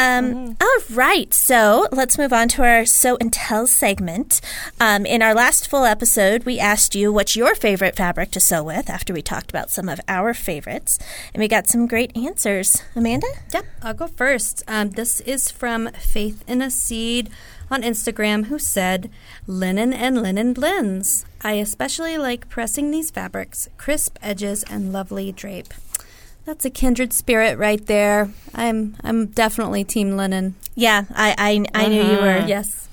Um, 0.00 0.56
all 0.62 0.78
right, 0.92 1.32
so 1.34 1.86
let's 1.92 2.16
move 2.16 2.32
on 2.32 2.48
to 2.50 2.62
our 2.62 2.86
Sew 2.86 3.18
and 3.20 3.30
Tell 3.30 3.66
segment. 3.66 4.40
Um, 4.80 5.04
in 5.04 5.20
our 5.20 5.34
last 5.34 5.68
full 5.68 5.84
episode, 5.84 6.44
we 6.44 6.58
asked 6.58 6.94
you 6.94 7.12
what's 7.12 7.36
your 7.36 7.54
favorite 7.54 7.96
fabric 7.96 8.30
to 8.30 8.40
sew 8.40 8.62
with 8.62 8.88
after 8.88 9.12
we 9.12 9.20
talked 9.20 9.50
about 9.50 9.70
some 9.70 9.90
of 9.90 10.00
our 10.08 10.32
favorites, 10.32 10.98
and 11.34 11.42
we 11.42 11.48
got 11.48 11.66
some 11.66 11.86
great 11.86 12.16
answers. 12.16 12.82
Amanda? 12.96 13.26
Yep, 13.52 13.66
I'll 13.82 13.94
go 13.94 14.06
first. 14.06 14.62
Um, 14.66 14.90
this 14.90 15.20
is 15.20 15.50
from 15.50 15.90
Faith 15.92 16.44
in 16.48 16.62
a 16.62 16.70
Seed 16.70 17.28
on 17.70 17.82
Instagram, 17.82 18.46
who 18.46 18.58
said, 18.58 19.10
Linen 19.46 19.92
and 19.92 20.22
linen 20.22 20.54
blends. 20.54 21.26
I 21.42 21.54
especially 21.54 22.16
like 22.16 22.48
pressing 22.48 22.90
these 22.90 23.10
fabrics, 23.10 23.68
crisp 23.76 24.16
edges, 24.22 24.64
and 24.64 24.94
lovely 24.94 25.30
drape. 25.30 25.74
That's 26.50 26.64
a 26.64 26.70
kindred 26.70 27.12
spirit 27.12 27.58
right 27.58 27.86
there. 27.86 28.28
I'm 28.56 28.96
I'm 29.04 29.26
definitely 29.26 29.84
team 29.84 30.16
linen. 30.16 30.56
Yeah, 30.74 31.04
I 31.14 31.32
I, 31.38 31.84
I 31.84 31.86
knew 31.86 32.02
you 32.02 32.18
were. 32.18 32.44
Yes. 32.44 32.88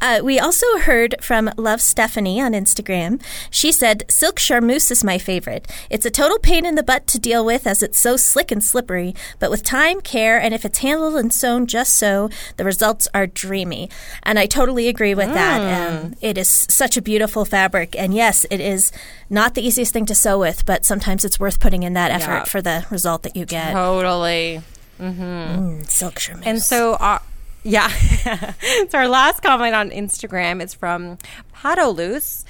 Uh, 0.00 0.20
we 0.22 0.38
also 0.38 0.66
heard 0.80 1.14
from 1.20 1.50
Love 1.56 1.80
Stephanie 1.80 2.40
on 2.40 2.52
Instagram. 2.52 3.20
She 3.50 3.72
said, 3.72 4.04
Silk 4.10 4.38
charmeuse 4.38 4.90
is 4.90 5.02
my 5.04 5.18
favorite. 5.18 5.66
It's 5.90 6.04
a 6.06 6.10
total 6.10 6.38
pain 6.38 6.66
in 6.66 6.74
the 6.74 6.82
butt 6.82 7.06
to 7.08 7.18
deal 7.18 7.44
with 7.44 7.66
as 7.66 7.82
it's 7.82 7.98
so 7.98 8.16
slick 8.16 8.50
and 8.50 8.62
slippery, 8.62 9.14
but 9.38 9.50
with 9.50 9.62
time, 9.62 10.00
care, 10.00 10.38
and 10.40 10.52
if 10.54 10.64
it's 10.64 10.78
handled 10.78 11.14
and 11.16 11.32
sewn 11.32 11.66
just 11.66 11.94
so, 11.94 12.28
the 12.56 12.64
results 12.64 13.08
are 13.14 13.26
dreamy. 13.26 13.88
And 14.22 14.38
I 14.38 14.46
totally 14.46 14.88
agree 14.88 15.14
with 15.14 15.32
that. 15.32 15.56
Um, 16.02 16.14
it 16.20 16.36
is 16.38 16.48
such 16.48 16.96
a 16.96 17.02
beautiful 17.02 17.44
fabric. 17.44 17.94
And 17.98 18.12
yes, 18.14 18.44
it 18.50 18.60
is 18.60 18.92
not 19.30 19.54
the 19.54 19.66
easiest 19.66 19.92
thing 19.92 20.06
to 20.06 20.14
sew 20.14 20.38
with, 20.38 20.66
but 20.66 20.84
sometimes 20.84 21.24
it's 21.24 21.40
worth 21.40 21.58
putting 21.60 21.82
in 21.82 21.94
that 21.94 22.10
effort 22.10 22.26
Yeah. 22.30 22.44
for 22.44 22.60
the 22.62 22.86
result 22.90 23.22
that 23.22 23.34
you 23.36 23.44
get. 23.46 23.72
Totally. 23.72 24.62
Mm, 25.00 25.88
silk 25.90 26.18
charmeuse. 26.18 26.46
And 26.46 26.62
so, 26.62 26.94
our, 26.96 27.20
yeah. 27.66 27.88
so 28.88 28.98
our 28.98 29.08
last 29.08 29.42
comment 29.42 29.74
on 29.74 29.90
Instagram 29.90 30.62
is 30.62 30.74
from 30.74 31.18
Patolus. 31.52 32.44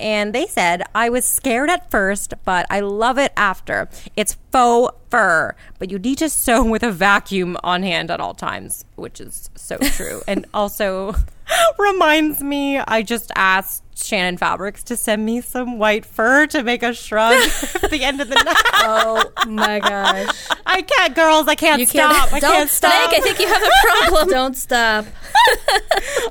And 0.00 0.34
they 0.34 0.46
said, 0.46 0.82
I 0.96 1.10
was 1.10 1.24
scared 1.24 1.70
at 1.70 1.88
first, 1.88 2.34
but 2.44 2.66
I 2.70 2.80
love 2.80 3.18
it 3.18 3.32
after. 3.36 3.88
It's 4.16 4.36
faux 4.50 4.96
fur, 5.10 5.54
but 5.78 5.92
you 5.92 5.98
need 5.98 6.18
to 6.18 6.28
sew 6.28 6.64
with 6.64 6.82
a 6.82 6.90
vacuum 6.90 7.56
on 7.62 7.84
hand 7.84 8.10
at 8.10 8.18
all 8.18 8.34
times, 8.34 8.84
which 8.96 9.20
is 9.20 9.48
so 9.54 9.76
true. 9.78 10.22
and 10.28 10.46
also 10.52 11.14
reminds 11.78 12.42
me, 12.42 12.78
I 12.78 13.02
just 13.02 13.30
asked 13.36 13.82
Shannon 13.94 14.36
Fabrics 14.36 14.82
to 14.84 14.96
send 14.96 15.24
me 15.24 15.40
some 15.40 15.78
white 15.78 16.04
fur 16.04 16.46
to 16.48 16.62
make 16.62 16.82
a 16.82 16.92
shrug 16.92 17.34
at 17.82 17.90
the 17.90 18.02
end 18.04 18.20
of 18.20 18.28
the 18.28 18.34
night. 18.34 18.56
Oh 18.84 19.30
my 19.46 19.78
gosh. 19.78 20.34
I 20.66 20.82
can't, 20.82 21.14
girls. 21.14 21.46
I 21.46 21.54
can't 21.54 21.78
You 21.80 21.86
can't- 21.86 22.12
stop. 22.16 22.32
I 22.32 22.40
don't 22.40 22.52
can't 22.52 22.70
stop. 22.70 23.10
Meg, 23.10 23.20
I 23.20 23.22
think 23.22 23.38
you 23.38 23.46
have 23.46 23.62
a 23.62 23.70
problem. 23.86 24.28
Don't 24.28 24.56
stop. 24.56 25.04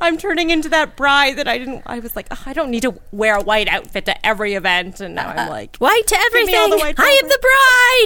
I'm 0.01 0.17
turning 0.17 0.49
into 0.49 0.67
that 0.69 0.95
bride 0.97 1.37
that 1.37 1.47
I 1.47 1.57
didn't. 1.57 1.83
I 1.85 1.99
was 1.99 2.15
like, 2.15 2.27
"Ugh, 2.29 2.37
I 2.45 2.53
don't 2.53 2.69
need 2.71 2.81
to 2.81 2.99
wear 3.11 3.35
a 3.37 3.41
white 3.41 3.67
outfit 3.69 4.05
to 4.05 4.25
every 4.25 4.53
event, 4.55 4.99
and 4.99 5.15
now 5.15 5.29
I'm 5.29 5.47
uh, 5.47 5.49
like, 5.49 5.77
White 5.77 6.07
to 6.07 6.15
Give 6.33 6.45
me 6.45 6.55
all 6.55 6.65
everything. 6.73 6.79
white 6.79 6.99
I 6.99 7.19
am 7.23 7.29
the 7.29 7.39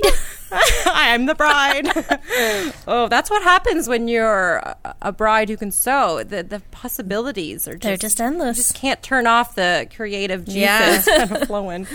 bride. 0.04 0.14
I 0.52 1.08
am 1.10 1.26
the 1.26 1.36
bride. 1.36 1.88
oh, 2.88 3.08
that's 3.08 3.30
what 3.30 3.44
happens 3.44 3.88
when 3.88 4.08
you're 4.08 4.62
a- 5.02 5.12
bride 5.12 5.50
who 5.50 5.58
can 5.58 5.72
sew. 5.72 6.24
The 6.24 6.44
the 6.44 6.60
possibilities 6.72 7.68
are 7.68 7.74
just, 7.74 7.82
They're 7.84 7.98
just 7.98 8.22
endless. 8.22 8.58
You 8.58 8.64
just 8.64 8.76
can't 8.76 9.02
turn 9.04 9.28
off 9.28 9.56
the 9.56 9.88
creative 9.96 10.46
juices 10.46 10.56
Yeah. 10.62 11.02
kind 11.02 11.32
of 11.42 11.44
flowing. 11.48 11.88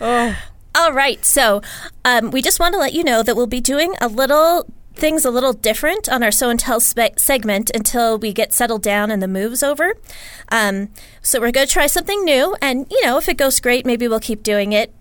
Oh, 0.00 0.36
All 0.74 0.92
right. 0.92 1.24
So 1.24 1.62
um, 2.04 2.30
we 2.30 2.42
just 2.42 2.58
want 2.60 2.74
to 2.74 2.78
let 2.78 2.92
you 2.92 3.04
know 3.04 3.22
that 3.22 3.36
we'll 3.36 3.46
be 3.46 3.60
doing 3.60 3.94
a 4.00 4.08
little 4.08 4.66
things 4.94 5.24
a 5.24 5.30
little 5.30 5.54
different 5.54 6.06
on 6.10 6.22
our 6.22 6.30
show 6.30 6.50
and 6.50 6.60
tell 6.60 6.78
spe- 6.78 7.16
segment 7.18 7.70
until 7.74 8.18
we 8.18 8.30
get 8.32 8.52
settled 8.52 8.82
down 8.82 9.10
and 9.10 9.22
the 9.22 9.28
move's 9.28 9.62
over. 9.62 9.94
Um, 10.50 10.90
so 11.22 11.40
we're 11.40 11.50
going 11.50 11.66
to 11.66 11.72
try 11.72 11.86
something 11.86 12.24
new, 12.24 12.54
and 12.60 12.86
you 12.90 13.02
know, 13.06 13.16
if 13.16 13.26
it 13.28 13.38
goes 13.38 13.58
great, 13.58 13.86
maybe 13.86 14.06
we'll 14.06 14.20
keep 14.20 14.42
doing 14.42 14.72
it 14.74 14.92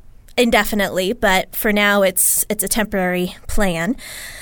indefinitely. 0.41 1.13
But 1.13 1.55
for 1.55 1.71
now, 1.71 2.01
it's 2.01 2.45
it's 2.49 2.63
a 2.63 2.67
temporary 2.67 3.35
plan. 3.47 3.95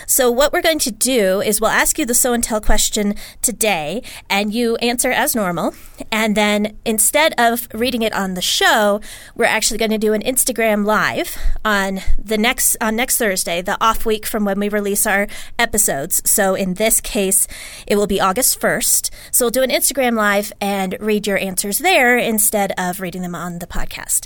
So 0.08 0.32
what 0.32 0.52
we're 0.52 0.64
going 0.64 0.80
to 0.80 0.92
do 0.92 1.40
is 1.40 1.62
we'll 1.62 1.70
ask 1.70 2.00
you 2.00 2.06
the 2.06 2.16
sew 2.16 2.34
and 2.34 2.44
tell 2.44 2.60
question 2.60 3.14
today, 3.44 4.02
and 4.28 4.52
you 4.52 4.76
answer 4.78 5.12
as 5.12 5.36
normal. 5.36 5.76
And 6.12 6.36
then 6.36 6.78
instead 6.84 7.36
of 7.38 7.68
reading 7.76 8.02
it 8.02 8.12
on 8.14 8.34
the 8.34 8.42
show, 8.42 9.02
we're 9.36 9.46
actually 9.46 9.78
going 9.78 9.92
to 9.92 10.00
do 10.00 10.14
an 10.14 10.24
Instagram 10.24 10.84
live 10.84 11.38
on 11.64 12.00
the 12.18 12.40
next 12.40 12.76
on 12.82 12.96
next 12.96 13.18
Thursday, 13.18 13.62
the 13.62 13.78
off 13.84 14.06
week 14.06 14.26
from 14.26 14.46
when 14.46 14.60
we 14.60 14.70
release 14.70 15.06
our 15.06 15.28
episodes. 15.60 16.22
So 16.26 16.56
in 16.56 16.76
this 16.76 17.02
case, 17.02 17.48
it 17.86 17.96
will 17.96 18.08
be 18.08 18.20
August 18.20 18.60
first. 18.60 19.14
So 19.32 19.46
we'll 19.46 19.52
do 19.52 19.64
an 19.64 19.70
Instagram 19.70 20.16
live 20.16 20.52
and 20.60 20.98
read 21.00 21.28
your 21.28 21.38
answers 21.38 21.78
there 21.80 22.18
instead 22.18 22.72
of 22.78 23.00
reading 23.00 23.22
them 23.22 23.36
on 23.36 23.60
the 23.60 23.68
podcast. 23.68 24.26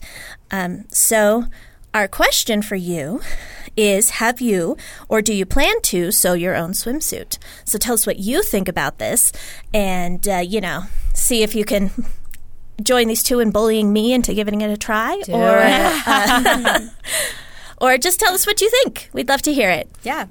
Um, 0.54 0.86
so 0.90 1.46
our 1.96 2.08
question 2.08 2.62
for 2.62 2.76
you 2.76 3.22
is 3.76 4.12
Have 4.12 4.40
you 4.40 4.78
or 5.10 5.20
do 5.22 5.34
you 5.34 5.48
plan 5.48 5.82
to 5.82 6.12
sew 6.12 6.34
your 6.34 6.56
own 6.56 6.72
swimsuit? 6.74 7.40
So 7.66 7.80
tell 7.80 7.96
us 7.96 8.06
what 8.06 8.20
you 8.20 8.44
think 8.44 8.70
about 8.70 9.00
this 9.00 9.32
and, 9.74 10.26
uh, 10.28 10.38
you 10.38 10.62
know, 10.62 10.84
see 11.16 11.42
if 11.42 11.56
you 11.56 11.66
can 11.66 11.90
join 12.84 13.08
these 13.08 13.24
two 13.24 13.40
in 13.40 13.50
bullying 13.50 13.92
me 13.92 14.14
into 14.14 14.36
giving 14.36 14.62
it 14.62 14.70
a 14.70 14.78
try 14.78 15.20
or, 15.28 15.58
uh, 15.58 16.88
or 17.82 17.98
just 17.98 18.20
tell 18.20 18.34
us 18.34 18.46
what 18.46 18.62
you 18.62 18.70
think. 18.70 19.10
We'd 19.12 19.30
love 19.30 19.42
to 19.44 19.54
hear 19.54 19.72
it. 19.72 19.90
Yeah, 20.04 20.28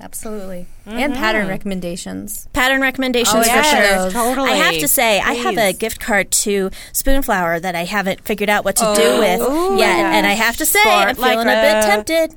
absolutely. 0.00 0.66
And 0.86 1.14
pattern 1.14 1.48
recommendations. 1.48 2.48
Pattern 2.52 2.80
recommendations 2.80 3.46
Oh, 3.48 3.56
for 3.56 3.62
sure. 3.64 4.10
totally. 4.10 4.50
I 4.50 4.54
have 4.56 4.78
to 4.78 4.88
say, 4.88 5.20
I 5.20 5.34
have 5.34 5.56
a 5.56 5.72
gift 5.72 6.00
card 6.00 6.30
to 6.32 6.70
Spoonflower 6.92 7.60
that 7.62 7.74
I 7.74 7.84
haven't 7.84 8.20
figured 8.22 8.50
out 8.50 8.64
what 8.64 8.76
to 8.76 8.94
do 8.96 9.18
with 9.18 9.40
Ooh, 9.40 9.76
yet. 9.78 9.98
yeah. 9.98 10.12
And 10.16 10.26
I 10.26 10.32
have 10.32 10.56
to 10.58 10.66
say, 10.66 10.80
Sport 10.80 11.08
I'm 11.08 11.14
feeling 11.16 11.38
a 11.40 11.44
bit 11.44 11.82
tempted. 11.84 12.34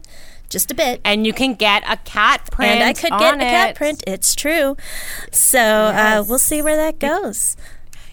Just 0.50 0.72
a 0.72 0.76
bit. 0.76 1.02
and 1.04 1.26
you 1.28 1.34
can 1.34 1.56
get 1.56 1.84
a 1.92 1.98
cat 1.98 2.50
print. 2.52 2.76
and 2.76 2.84
I 2.84 2.94
could 2.94 3.10
get 3.10 3.34
on 3.34 3.42
a 3.42 3.44
cat 3.44 3.72
it. 3.72 3.76
print. 3.76 4.02
It's 4.08 4.34
true. 4.34 4.78
So 5.34 5.60
uh, 5.60 6.24
we'll 6.26 6.40
see 6.40 6.62
where 6.62 6.78
that 6.78 7.00
goes. 7.00 7.58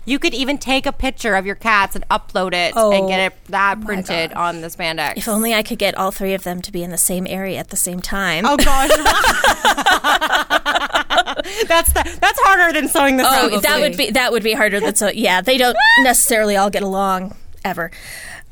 You 0.06 0.18
could 0.18 0.34
even 0.34 0.58
take 0.58 0.86
a 0.86 0.92
picture 0.92 1.34
of 1.34 1.46
your 1.46 1.54
cats 1.54 1.96
and 1.96 2.06
upload 2.08 2.52
it 2.52 2.74
Oh, 2.76 2.92
and 2.92 3.08
get 3.08 3.20
oh 3.20 3.24
it 3.26 3.44
that 3.46 3.80
printed 3.80 4.32
on 4.34 4.60
the 4.60 4.68
spandex. 4.68 5.16
If 5.16 5.28
only 5.28 5.54
I 5.54 5.62
could 5.62 5.78
get 5.78 5.96
all 5.96 6.10
three 6.10 6.34
of 6.34 6.44
them 6.44 6.60
to 6.62 6.72
be 6.72 6.82
in 6.82 6.90
the 6.90 6.98
same 6.98 7.26
area 7.26 7.58
at 7.58 7.70
the 7.70 7.76
same 7.76 8.00
time. 8.00 8.44
Oh 8.46 8.56
gosh, 8.56 8.90
that's 11.68 11.92
the, 11.92 12.18
that's 12.20 12.40
harder 12.42 12.72
than 12.78 12.88
sewing 12.88 13.16
the. 13.16 13.24
Oh, 13.26 13.50
socks. 13.50 13.66
that 13.66 13.80
would 13.80 13.96
be 13.96 14.10
that 14.10 14.32
would 14.32 14.42
be 14.42 14.52
harder 14.52 14.80
than 14.80 14.94
so. 14.94 15.08
Yeah, 15.08 15.40
they 15.40 15.58
don't 15.58 15.76
necessarily 16.02 16.56
all 16.56 16.70
get 16.70 16.82
along 16.82 17.34
ever. 17.64 17.90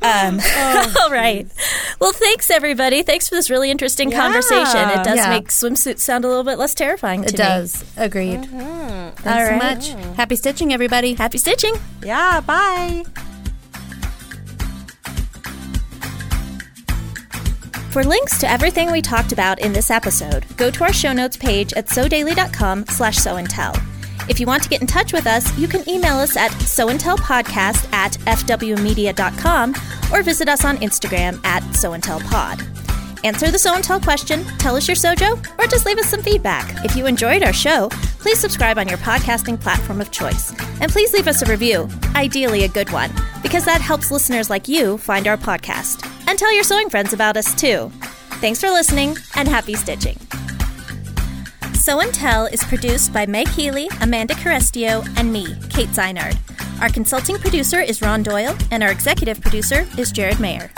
Um, 0.03 0.41
all 1.01 1.11
right. 1.11 1.47
Well, 2.01 2.13
thanks 2.13 2.51
everybody. 2.51 3.03
Thanks 3.03 3.29
for 3.29 3.35
this 3.35 3.49
really 3.51 3.71
interesting 3.71 4.11
conversation. 4.11 4.89
It 4.91 5.05
does 5.05 5.17
Yeah. 5.19 5.31
make 5.31 5.49
swimsuits 5.49 6.01
sound 6.01 6.25
a 6.25 6.29
little 6.29 6.45
bit 6.45 6.59
less 6.59 6.75
terrifying 6.75 7.23
to 7.23 7.29
It 7.29 7.33
me. 7.33 7.37
does. 7.39 7.85
Agreed. 7.97 8.45
Thanks 8.45 9.27
All 9.27 9.33
so 9.33 9.51
right. 9.53 9.59
much. 9.59 9.89
Happy 10.17 10.37
stitching, 10.37 10.73
everybody. 10.73 11.15
Happy 11.15 11.39
stitching. 11.39 11.75
Yeah. 12.03 12.41
Bye. 12.41 13.05
For 17.91 18.03
links 18.05 18.39
to 18.39 18.51
everything 18.51 18.91
we 18.91 19.03
talked 19.03 19.33
about 19.33 19.59
in 19.59 19.75
this 19.75 19.91
episode, 19.91 20.47
go 20.57 20.71
to 20.71 20.85
our 20.85 20.93
show 20.95 21.13
notes 21.13 21.37
page 21.37 21.75
at 21.75 21.89
sewdaily.com 21.89 22.87
slash 22.89 23.19
sewandtell. 23.19 23.79
If 24.29 24.39
you 24.39 24.47
want 24.47 24.63
to 24.63 24.69
get 24.69 24.81
in 24.81 24.87
touch 24.87 25.13
with 25.13 25.27
us, 25.27 25.57
you 25.59 25.69
can 25.69 25.89
email 25.89 26.17
us 26.17 26.37
at 26.37 26.51
sewandtellpodcast 26.53 27.93
at 27.93 28.13
fwmedia.com 28.13 29.75
or 30.13 30.23
visit 30.23 30.49
us 30.49 30.65
on 30.65 30.77
Instagram 30.79 31.45
at 31.45 31.63
sewandtellpod. 31.65 32.69
Answer 33.25 33.51
the 33.53 33.59
Sew 33.59 33.75
and 33.75 33.85
Tell 33.85 34.01
question, 34.01 34.45
tell 34.59 34.75
us 34.75 34.89
your 34.89 34.97
sojo, 34.97 35.39
or 35.59 35.67
just 35.69 35.87
leave 35.87 35.99
us 35.99 36.09
some 36.09 36.23
feedback. 36.23 36.85
If 36.85 36.97
you 36.97 37.07
enjoyed 37.07 37.45
our 37.45 37.53
show, 37.53 37.89
please 38.19 38.39
subscribe 38.39 38.79
on 38.79 38.89
your 38.89 38.99
podcasting 38.99 39.61
platform 39.61 40.01
of 40.01 40.11
choice. 40.11 40.53
And 40.81 40.91
please 40.91 41.13
leave 41.13 41.29
us 41.29 41.43
a 41.43 41.47
review, 41.47 41.89
ideally 42.17 42.65
a 42.65 42.69
good 42.69 42.91
one, 42.91 43.13
because 43.43 43.65
that 43.65 43.81
helps 43.81 44.11
listeners 44.11 44.51
like 44.51 44.67
you 44.67 44.99
find 44.99 45.29
our 45.29 45.37
podcast. 45.37 46.09
And 46.27 46.37
tell 46.37 46.53
your 46.53 46.65
sewing 46.65 46.91
friends 46.91 47.13
about 47.13 47.37
us 47.37 47.55
too. 47.55 47.91
Thanks 48.41 48.61
for 48.61 48.71
listening, 48.71 49.17
and 49.37 49.47
happy 49.47 49.75
stitching. 49.75 50.19
Sew 51.83 51.99
and 51.99 52.15
Tell 52.15 52.47
is 52.47 52.63
produced 52.63 53.13
by 53.13 53.27
Meg 53.27 53.49
Healy, 53.49 53.89
Amanda 54.03 54.35
Carestio, 54.35 55.05
and 55.17 55.33
me, 55.33 55.47
Kate 55.69 55.89
Zeinard. 55.89 56.39
Our 56.81 56.89
consulting 56.89 57.39
producer 57.39 57.81
is 57.81 58.01
Ron 58.01 58.23
Doyle, 58.23 58.57
and 58.71 58.85
our 58.85 58.93
executive 58.93 59.41
producer 59.41 59.85
is 59.99 60.13
Jared 60.13 60.39
Mayer. 60.39 60.71